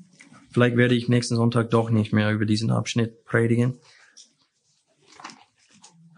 Vielleicht 0.50 0.76
werde 0.76 0.94
ich 0.94 1.08
nächsten 1.08 1.36
Sonntag 1.36 1.70
doch 1.70 1.90
nicht 1.90 2.12
mehr 2.12 2.32
über 2.32 2.46
diesen 2.46 2.70
Abschnitt 2.70 3.24
predigen. 3.24 3.78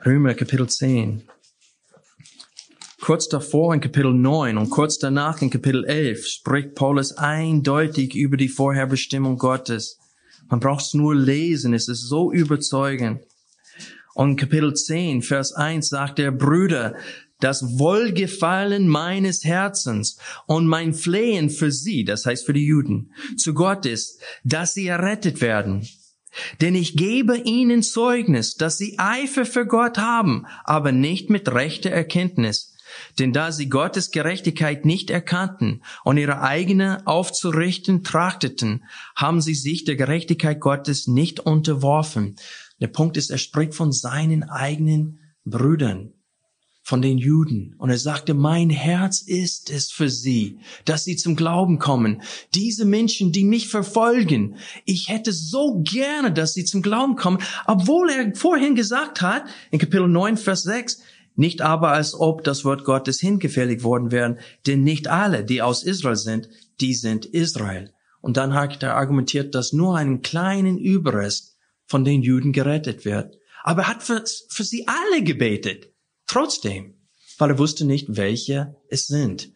Römer 0.07 0.35
Kapitel 0.35 0.69
10. 0.69 1.29
Kurz 3.09 3.27
davor 3.27 3.73
in 3.73 3.81
Kapitel 3.81 4.13
9 4.13 4.59
und 4.59 4.69
kurz 4.69 4.99
danach 4.99 5.41
in 5.41 5.49
Kapitel 5.49 5.87
11 5.87 6.27
spricht 6.27 6.75
Paulus 6.75 7.13
eindeutig 7.17 8.15
über 8.15 8.37
die 8.37 8.51
Vorherbestimmung 8.51 9.39
Gottes. 9.39 9.99
Man 10.51 10.61
braucht 10.61 10.85
es 10.85 10.93
nur 10.93 11.15
lesen, 11.15 11.73
es 11.73 11.89
ist 11.89 12.03
so 12.03 12.31
überzeugend. 12.31 13.23
Und 14.13 14.37
Kapitel 14.37 14.75
10, 14.75 15.23
Vers 15.23 15.55
1 15.55 15.89
sagt 15.89 16.19
der 16.19 16.33
Brüder, 16.33 16.97
das 17.41 17.79
Wohlgefallen 17.79 18.89
meines 18.89 19.43
Herzens 19.43 20.19
und 20.47 20.67
mein 20.67 20.93
Flehen 20.93 21.49
für 21.49 21.73
sie, 21.73 22.05
das 22.05 22.27
heißt 22.27 22.45
für 22.45 22.53
die 22.53 22.67
Juden, 22.67 23.15
zu 23.39 23.55
Gott 23.55 23.87
ist, 23.87 24.21
dass 24.45 24.75
sie 24.75 24.87
errettet 24.87 25.41
werden. 25.41 25.89
Denn 26.61 26.75
ich 26.75 26.95
gebe 26.95 27.39
ihnen 27.39 27.83
Zeugnis, 27.83 28.57
dass 28.57 28.77
sie 28.77 28.99
Eifer 28.99 29.47
für 29.47 29.65
Gott 29.65 29.97
haben, 29.97 30.45
aber 30.65 30.93
nicht 30.93 31.31
mit 31.31 31.51
rechter 31.51 31.89
Erkenntnis. 31.89 32.75
Denn 33.19 33.33
da 33.33 33.53
sie 33.53 33.69
Gottes 33.69 34.11
Gerechtigkeit 34.11 34.85
nicht 34.85 35.11
erkannten 35.11 35.83
und 36.05 36.17
ihre 36.17 36.41
eigene 36.41 37.07
aufzurichten 37.07 38.05
trachteten, 38.05 38.85
haben 39.17 39.41
sie 39.41 39.55
sich 39.55 39.85
der 39.85 39.97
Gerechtigkeit 39.97 40.61
Gottes 40.61 41.07
nicht 41.07 41.41
unterworfen. 41.41 42.37
Der 42.81 42.89
Punkt 42.89 43.17
ist, 43.17 43.31
er 43.31 43.39
spricht 43.39 43.75
von 43.75 43.93
seinen 43.93 44.45
eigenen 44.45 45.21
Brüdern, 45.45 46.13
von 46.83 47.03
den 47.03 47.19
Juden. 47.19 47.75
Und 47.79 47.91
er 47.91 47.99
sagte, 47.99 48.35
mein 48.35 48.71
Herz 48.71 49.21
ist 49.21 49.69
es 49.69 49.91
für 49.91 50.09
sie, 50.09 50.59
dass 50.85 51.05
sie 51.05 51.17
zum 51.17 51.37
Glauben 51.37 51.79
kommen. 51.79 52.23
Diese 52.55 52.85
Menschen, 52.85 53.33
die 53.33 53.45
mich 53.45 53.69
verfolgen, 53.69 54.57
ich 54.85 55.09
hätte 55.09 55.33
so 55.33 55.83
gerne, 55.83 56.33
dass 56.33 56.55
sie 56.55 56.65
zum 56.65 56.81
Glauben 56.81 57.17
kommen, 57.17 57.43
obwohl 57.67 58.11
er 58.11 58.35
vorhin 58.35 58.75
gesagt 58.75 59.21
hat, 59.21 59.45
in 59.71 59.79
Kapitel 59.79 60.09
9, 60.09 60.37
Vers 60.37 60.63
6, 60.63 61.03
nicht 61.39 61.63
aber 61.63 61.93
als 61.93 62.15
ob 62.15 62.43
das 62.43 62.65
Wort 62.65 62.85
Gottes 62.85 63.21
hingefällig 63.21 63.85
worden 63.85 64.11
wären, 64.11 64.41
denn 64.67 64.83
nicht 64.83 65.07
alle, 65.07 65.45
die 65.45 65.63
aus 65.63 65.85
Israel 65.85 66.17
sind, 66.17 66.49
die 66.81 66.95
sind 66.95 67.27
Israel. 67.27 67.93
Und 68.21 68.37
dann 68.37 68.55
hat 68.55 68.83
er 68.83 68.97
argumentiert, 68.97 69.55
dass 69.55 69.73
nur 69.73 69.97
einen 69.97 70.23
kleinen 70.23 70.79
Überrest 70.79 71.57
von 71.87 72.05
den 72.05 72.23
Juden 72.23 72.53
gerettet 72.53 73.05
wird. 73.05 73.39
Aber 73.63 73.83
er 73.83 73.89
hat 73.89 74.03
für, 74.03 74.25
für 74.49 74.65
sie 74.65 74.87
alle 74.89 75.23
gebetet. 75.23 75.93
Trotzdem, 76.27 76.95
weil 77.39 77.51
er 77.51 77.59
wusste 77.59 77.85
nicht, 77.85 78.17
welche 78.17 78.75
es 78.89 79.07
sind, 79.07 79.53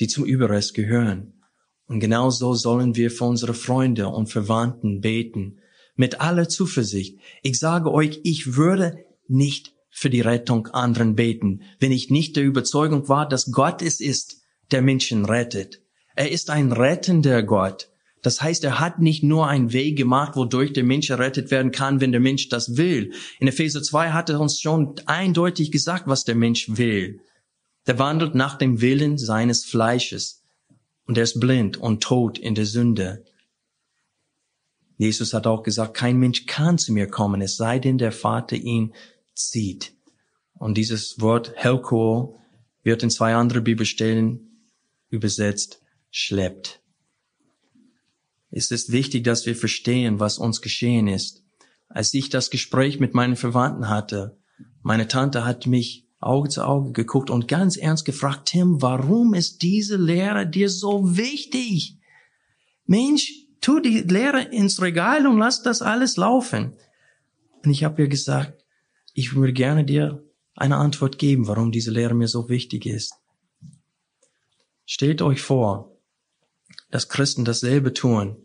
die 0.00 0.08
zum 0.08 0.24
Überrest 0.24 0.74
gehören. 0.74 1.34
Und 1.86 2.00
genau 2.00 2.30
so 2.30 2.54
sollen 2.54 2.96
wir 2.96 3.12
für 3.12 3.24
unsere 3.24 3.54
Freunde 3.54 4.08
und 4.08 4.30
Verwandten 4.30 5.00
beten. 5.00 5.60
Mit 5.94 6.20
aller 6.20 6.48
Zuversicht. 6.48 7.20
Ich 7.42 7.60
sage 7.60 7.92
euch, 7.92 8.20
ich 8.24 8.56
würde 8.56 8.98
nicht 9.28 9.73
für 9.96 10.10
die 10.10 10.22
Rettung 10.22 10.66
anderen 10.72 11.14
beten, 11.14 11.62
wenn 11.78 11.92
ich 11.92 12.10
nicht 12.10 12.34
der 12.34 12.42
Überzeugung 12.42 13.08
war, 13.08 13.28
dass 13.28 13.52
Gott 13.52 13.80
es 13.80 14.00
ist, 14.00 14.42
der 14.72 14.82
Menschen 14.82 15.24
rettet. 15.24 15.82
Er 16.16 16.32
ist 16.32 16.50
ein 16.50 16.72
rettender 16.72 17.44
Gott. 17.44 17.90
Das 18.20 18.42
heißt, 18.42 18.64
er 18.64 18.80
hat 18.80 18.98
nicht 18.98 19.22
nur 19.22 19.46
einen 19.46 19.72
Weg 19.72 19.96
gemacht, 19.96 20.34
wodurch 20.34 20.72
der 20.72 20.82
Mensch 20.82 21.10
errettet 21.10 21.52
werden 21.52 21.70
kann, 21.70 22.00
wenn 22.00 22.10
der 22.10 22.20
Mensch 22.20 22.48
das 22.48 22.76
will. 22.76 23.12
In 23.38 23.46
Epheser 23.46 23.84
2 23.84 24.10
hat 24.10 24.30
er 24.30 24.40
uns 24.40 24.60
schon 24.60 24.96
eindeutig 25.06 25.70
gesagt, 25.70 26.08
was 26.08 26.24
der 26.24 26.34
Mensch 26.34 26.76
will. 26.76 27.20
Der 27.86 28.00
wandelt 28.00 28.34
nach 28.34 28.58
dem 28.58 28.80
Willen 28.80 29.16
seines 29.16 29.64
Fleisches. 29.64 30.42
Und 31.06 31.18
er 31.18 31.24
ist 31.24 31.38
blind 31.38 31.76
und 31.76 32.02
tot 32.02 32.36
in 32.36 32.56
der 32.56 32.66
Sünde. 32.66 33.24
Jesus 34.96 35.34
hat 35.34 35.46
auch 35.46 35.62
gesagt, 35.62 35.94
kein 35.94 36.18
Mensch 36.18 36.46
kann 36.46 36.78
zu 36.78 36.92
mir 36.92 37.06
kommen, 37.06 37.40
es 37.40 37.56
sei 37.56 37.78
denn, 37.78 37.98
der 37.98 38.12
Vater 38.12 38.56
ihn 38.56 38.92
zieht. 39.34 39.94
Und 40.54 40.76
dieses 40.76 41.20
Wort 41.20 41.52
Helko 41.56 42.38
wird 42.82 43.02
in 43.02 43.10
zwei 43.10 43.34
andere 43.34 43.60
Bibelstellen 43.60 44.68
übersetzt, 45.08 45.82
schleppt. 46.10 46.80
Es 48.50 48.70
ist 48.70 48.92
wichtig, 48.92 49.24
dass 49.24 49.46
wir 49.46 49.56
verstehen, 49.56 50.20
was 50.20 50.38
uns 50.38 50.60
geschehen 50.60 51.08
ist. 51.08 51.42
Als 51.88 52.14
ich 52.14 52.28
das 52.28 52.50
Gespräch 52.50 53.00
mit 53.00 53.14
meinen 53.14 53.36
Verwandten 53.36 53.88
hatte, 53.88 54.38
meine 54.82 55.08
Tante 55.08 55.44
hat 55.44 55.66
mich 55.66 56.06
Auge 56.20 56.48
zu 56.48 56.64
Auge 56.64 56.92
geguckt 56.92 57.30
und 57.30 57.48
ganz 57.48 57.76
ernst 57.76 58.04
gefragt, 58.04 58.46
Tim, 58.46 58.80
warum 58.80 59.34
ist 59.34 59.62
diese 59.62 59.96
Lehre 59.96 60.46
dir 60.46 60.70
so 60.70 61.16
wichtig? 61.16 61.98
Mensch, 62.86 63.32
tu 63.60 63.80
die 63.80 64.00
Lehre 64.00 64.42
ins 64.42 64.80
Regal 64.80 65.26
und 65.26 65.38
lass 65.38 65.62
das 65.62 65.82
alles 65.82 66.16
laufen. 66.16 66.74
Und 67.64 67.70
ich 67.70 67.84
habe 67.84 68.02
ihr 68.02 68.08
gesagt, 68.08 68.63
ich 69.14 69.34
würde 69.34 69.52
gerne 69.52 69.84
dir 69.84 70.22
eine 70.54 70.76
Antwort 70.76 71.18
geben, 71.18 71.46
warum 71.46 71.72
diese 71.72 71.90
Lehre 71.90 72.14
mir 72.14 72.28
so 72.28 72.48
wichtig 72.48 72.84
ist. 72.84 73.14
Stellt 74.84 75.22
euch 75.22 75.40
vor, 75.40 75.96
dass 76.90 77.08
Christen 77.08 77.44
dasselbe 77.44 77.92
tun, 77.92 78.36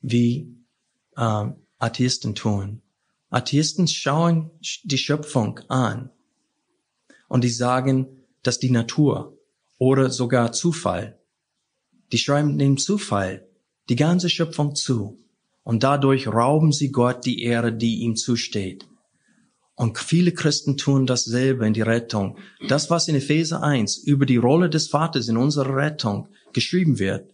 wie 0.00 0.56
äh, 1.16 1.46
Atheisten 1.78 2.34
tun. 2.34 2.82
Atheisten 3.28 3.86
schauen 3.86 4.50
die 4.82 4.98
Schöpfung 4.98 5.60
an 5.68 6.10
und 7.28 7.44
die 7.44 7.50
sagen, 7.50 8.08
dass 8.42 8.58
die 8.58 8.70
Natur 8.70 9.38
oder 9.78 10.10
sogar 10.10 10.52
Zufall, 10.52 11.18
die 12.10 12.18
schreiben 12.18 12.58
dem 12.58 12.76
Zufall 12.76 13.46
die 13.88 13.96
ganze 13.96 14.28
Schöpfung 14.28 14.74
zu 14.74 15.18
und 15.62 15.82
dadurch 15.82 16.26
rauben 16.26 16.72
sie 16.72 16.90
Gott 16.90 17.24
die 17.24 17.42
Ehre, 17.42 17.72
die 17.72 18.00
ihm 18.00 18.16
zusteht. 18.16 18.89
Und 19.80 19.96
viele 19.96 20.32
Christen 20.32 20.76
tun 20.76 21.06
dasselbe 21.06 21.66
in 21.66 21.72
die 21.72 21.80
Rettung. 21.80 22.36
Das, 22.68 22.90
was 22.90 23.08
in 23.08 23.14
Epheser 23.14 23.62
1 23.62 23.96
über 23.96 24.26
die 24.26 24.36
Rolle 24.36 24.68
des 24.68 24.88
Vaters 24.88 25.26
in 25.28 25.38
unserer 25.38 25.74
Rettung 25.74 26.28
geschrieben 26.52 26.98
wird, 26.98 27.32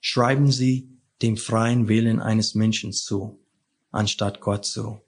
schreiben 0.00 0.50
sie 0.50 0.88
dem 1.22 1.36
freien 1.36 1.86
Willen 1.86 2.18
eines 2.18 2.56
Menschen 2.56 2.92
zu, 2.92 3.38
anstatt 3.92 4.40
Gott 4.40 4.64
zu. 4.64 5.00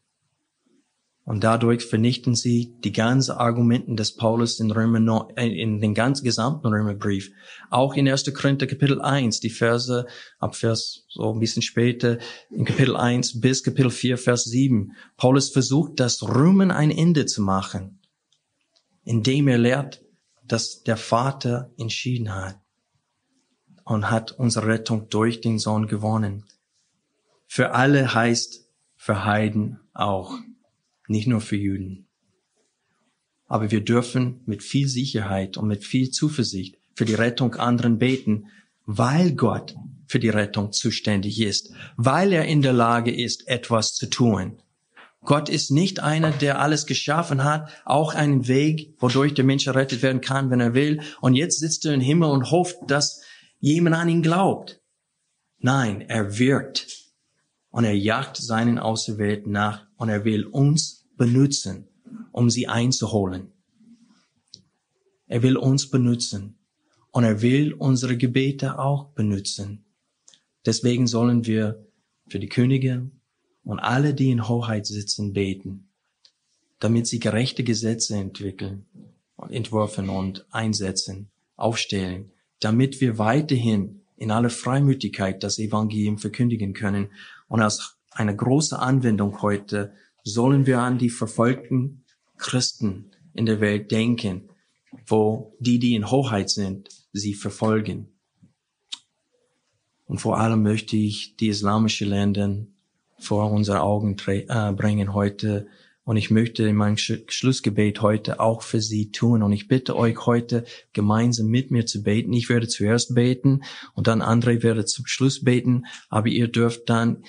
Und 1.24 1.44
dadurch 1.44 1.84
vernichten 1.84 2.34
sie 2.34 2.74
die 2.82 2.90
ganzen 2.90 3.32
Argumenten 3.32 3.96
des 3.96 4.16
Paulus 4.16 4.58
in 4.58 4.72
Römer, 4.72 5.28
äh, 5.36 5.46
in 5.46 5.80
den 5.80 5.94
ganzen 5.94 6.24
gesamten 6.24 6.66
Römerbrief. 6.66 7.30
Auch 7.70 7.94
in 7.94 8.08
1. 8.08 8.34
Korinther 8.34 8.66
Kapitel 8.66 9.00
1, 9.00 9.38
die 9.38 9.50
Verse 9.50 10.06
ab 10.40 10.56
Vers 10.56 11.06
so 11.08 11.32
ein 11.32 11.38
bisschen 11.38 11.62
später, 11.62 12.18
in 12.50 12.64
Kapitel 12.64 12.96
1 12.96 13.40
bis 13.40 13.62
Kapitel 13.62 13.90
4, 13.90 14.18
Vers 14.18 14.44
7. 14.44 14.96
Paulus 15.16 15.50
versucht, 15.50 16.00
das 16.00 16.22
Römen 16.24 16.72
ein 16.72 16.90
Ende 16.90 17.24
zu 17.26 17.40
machen, 17.40 18.00
indem 19.04 19.46
er 19.46 19.58
lehrt, 19.58 20.02
dass 20.44 20.82
der 20.82 20.96
Vater 20.96 21.70
entschieden 21.78 22.34
hat 22.34 22.58
und 23.84 24.10
hat 24.10 24.32
unsere 24.32 24.66
Rettung 24.66 25.08
durch 25.08 25.40
den 25.40 25.60
Sohn 25.60 25.86
gewonnen. 25.86 26.46
Für 27.46 27.72
alle 27.72 28.12
heißt 28.12 28.68
für 28.96 29.24
Heiden 29.24 29.78
auch, 29.94 30.36
nicht 31.08 31.26
nur 31.26 31.40
für 31.40 31.56
Juden. 31.56 32.06
Aber 33.46 33.70
wir 33.70 33.82
dürfen 33.82 34.40
mit 34.46 34.62
viel 34.62 34.88
Sicherheit 34.88 35.56
und 35.56 35.68
mit 35.68 35.84
viel 35.84 36.10
Zuversicht 36.10 36.78
für 36.94 37.04
die 37.04 37.14
Rettung 37.14 37.54
anderen 37.54 37.98
beten, 37.98 38.46
weil 38.86 39.32
Gott 39.34 39.76
für 40.06 40.18
die 40.18 40.28
Rettung 40.28 40.72
zuständig 40.72 41.40
ist, 41.40 41.72
weil 41.96 42.32
er 42.32 42.44
in 42.46 42.62
der 42.62 42.72
Lage 42.72 43.14
ist, 43.14 43.48
etwas 43.48 43.94
zu 43.94 44.08
tun. 44.08 44.58
Gott 45.24 45.48
ist 45.48 45.70
nicht 45.70 46.00
einer, 46.00 46.32
der 46.32 46.60
alles 46.60 46.86
geschaffen 46.86 47.44
hat, 47.44 47.70
auch 47.84 48.14
einen 48.14 48.48
Weg, 48.48 48.94
wodurch 48.98 49.34
der 49.34 49.44
Mensch 49.44 49.66
errettet 49.66 50.02
werden 50.02 50.20
kann, 50.20 50.50
wenn 50.50 50.60
er 50.60 50.74
will. 50.74 51.00
Und 51.20 51.34
jetzt 51.34 51.60
sitzt 51.60 51.86
er 51.86 51.94
im 51.94 52.00
Himmel 52.00 52.30
und 52.30 52.50
hofft, 52.50 52.78
dass 52.88 53.22
jemand 53.60 53.96
an 53.96 54.08
ihn 54.08 54.22
glaubt. 54.22 54.80
Nein, 55.58 56.00
er 56.00 56.38
wirkt 56.38 56.88
und 57.70 57.84
er 57.84 57.96
jagt 57.96 58.36
seinen 58.36 58.80
Auserwählten 58.80 59.52
nach 59.52 59.86
und 60.02 60.08
er 60.08 60.24
will 60.24 60.46
uns 60.46 61.06
benutzen, 61.16 61.86
um 62.32 62.50
sie 62.50 62.66
einzuholen. 62.66 63.52
Er 65.28 65.44
will 65.44 65.56
uns 65.56 65.90
benutzen 65.90 66.58
und 67.12 67.22
er 67.22 67.40
will 67.40 67.72
unsere 67.72 68.16
Gebete 68.16 68.80
auch 68.80 69.10
benutzen. 69.10 69.84
Deswegen 70.66 71.06
sollen 71.06 71.46
wir 71.46 71.86
für 72.26 72.40
die 72.40 72.48
Könige 72.48 73.12
und 73.62 73.78
alle, 73.78 74.12
die 74.12 74.32
in 74.32 74.48
Hoheit 74.48 74.86
sitzen, 74.86 75.34
beten, 75.34 75.88
damit 76.80 77.06
sie 77.06 77.20
gerechte 77.20 77.62
Gesetze 77.62 78.16
entwickeln 78.16 78.86
und 79.36 79.52
entworfen 79.52 80.08
und 80.08 80.44
einsetzen, 80.50 81.30
aufstellen, 81.54 82.32
damit 82.58 83.00
wir 83.00 83.18
weiterhin 83.18 84.00
in 84.16 84.32
aller 84.32 84.50
Freimütigkeit 84.50 85.44
das 85.44 85.60
Evangelium 85.60 86.18
verkündigen 86.18 86.72
können. 86.72 87.12
Und 87.46 87.62
als 87.62 88.01
eine 88.14 88.34
große 88.34 88.78
Anwendung 88.78 89.42
heute 89.42 89.92
sollen 90.24 90.66
wir 90.66 90.80
an 90.80 90.98
die 90.98 91.10
verfolgten 91.10 92.04
Christen 92.36 93.10
in 93.34 93.46
der 93.46 93.60
Welt 93.60 93.90
denken, 93.90 94.50
wo 95.06 95.56
die, 95.58 95.78
die 95.78 95.94
in 95.94 96.10
Hoheit 96.10 96.50
sind, 96.50 96.88
sie 97.12 97.34
verfolgen. 97.34 98.08
Und 100.06 100.18
vor 100.18 100.38
allem 100.38 100.62
möchte 100.62 100.96
ich 100.96 101.36
die 101.36 101.48
islamische 101.48 102.04
Länder 102.04 102.66
vor 103.18 103.50
unsere 103.50 103.80
Augen 103.80 104.16
äh, 104.26 104.72
bringen 104.72 105.14
heute. 105.14 105.68
Und 106.04 106.16
ich 106.16 106.30
möchte 106.30 106.66
in 106.66 106.76
meinem 106.76 106.96
Sch 106.96 107.22
Schlussgebet 107.28 108.02
heute 108.02 108.40
auch 108.40 108.62
für 108.62 108.80
Sie 108.80 109.12
tun. 109.12 109.42
Und 109.42 109.52
ich 109.52 109.68
bitte 109.68 109.96
euch 109.96 110.26
heute 110.26 110.64
gemeinsam 110.92 111.46
mit 111.46 111.70
mir 111.70 111.86
zu 111.86 112.02
beten. 112.02 112.32
Ich 112.32 112.48
werde 112.48 112.66
zuerst 112.66 113.14
beten 113.14 113.62
und 113.94 114.08
dann 114.08 114.20
André 114.20 114.62
werde 114.62 114.84
zum 114.84 115.06
Schluss 115.06 115.44
beten. 115.44 115.86
Aber 116.10 116.26
ihr 116.26 116.48
dürft 116.48 116.90
dann 116.90 117.22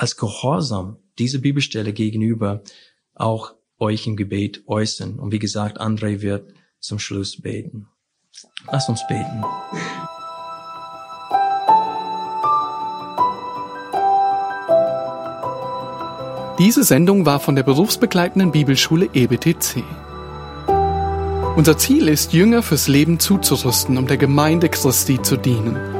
als 0.00 0.16
Gehorsam 0.16 0.96
diese 1.18 1.40
Bibelstelle 1.40 1.92
gegenüber 1.92 2.62
auch 3.14 3.52
euch 3.78 4.06
im 4.06 4.16
Gebet 4.16 4.62
äußern. 4.66 5.18
Und 5.18 5.30
wie 5.30 5.38
gesagt, 5.38 5.78
André 5.78 6.22
wird 6.22 6.54
zum 6.78 6.98
Schluss 6.98 7.42
beten. 7.42 7.86
Lass 8.72 8.88
uns 8.88 9.02
beten. 9.08 9.44
Diese 16.58 16.82
Sendung 16.82 17.26
war 17.26 17.38
von 17.38 17.54
der 17.54 17.62
berufsbegleitenden 17.62 18.52
Bibelschule 18.52 19.10
EBTC. 19.12 19.84
Unser 21.56 21.76
Ziel 21.76 22.08
ist, 22.08 22.32
Jünger 22.32 22.62
fürs 22.62 22.88
Leben 22.88 23.18
zuzurüsten, 23.18 23.98
um 23.98 24.06
der 24.06 24.16
Gemeinde 24.16 24.70
Christi 24.70 25.20
zu 25.20 25.36
dienen. 25.36 25.99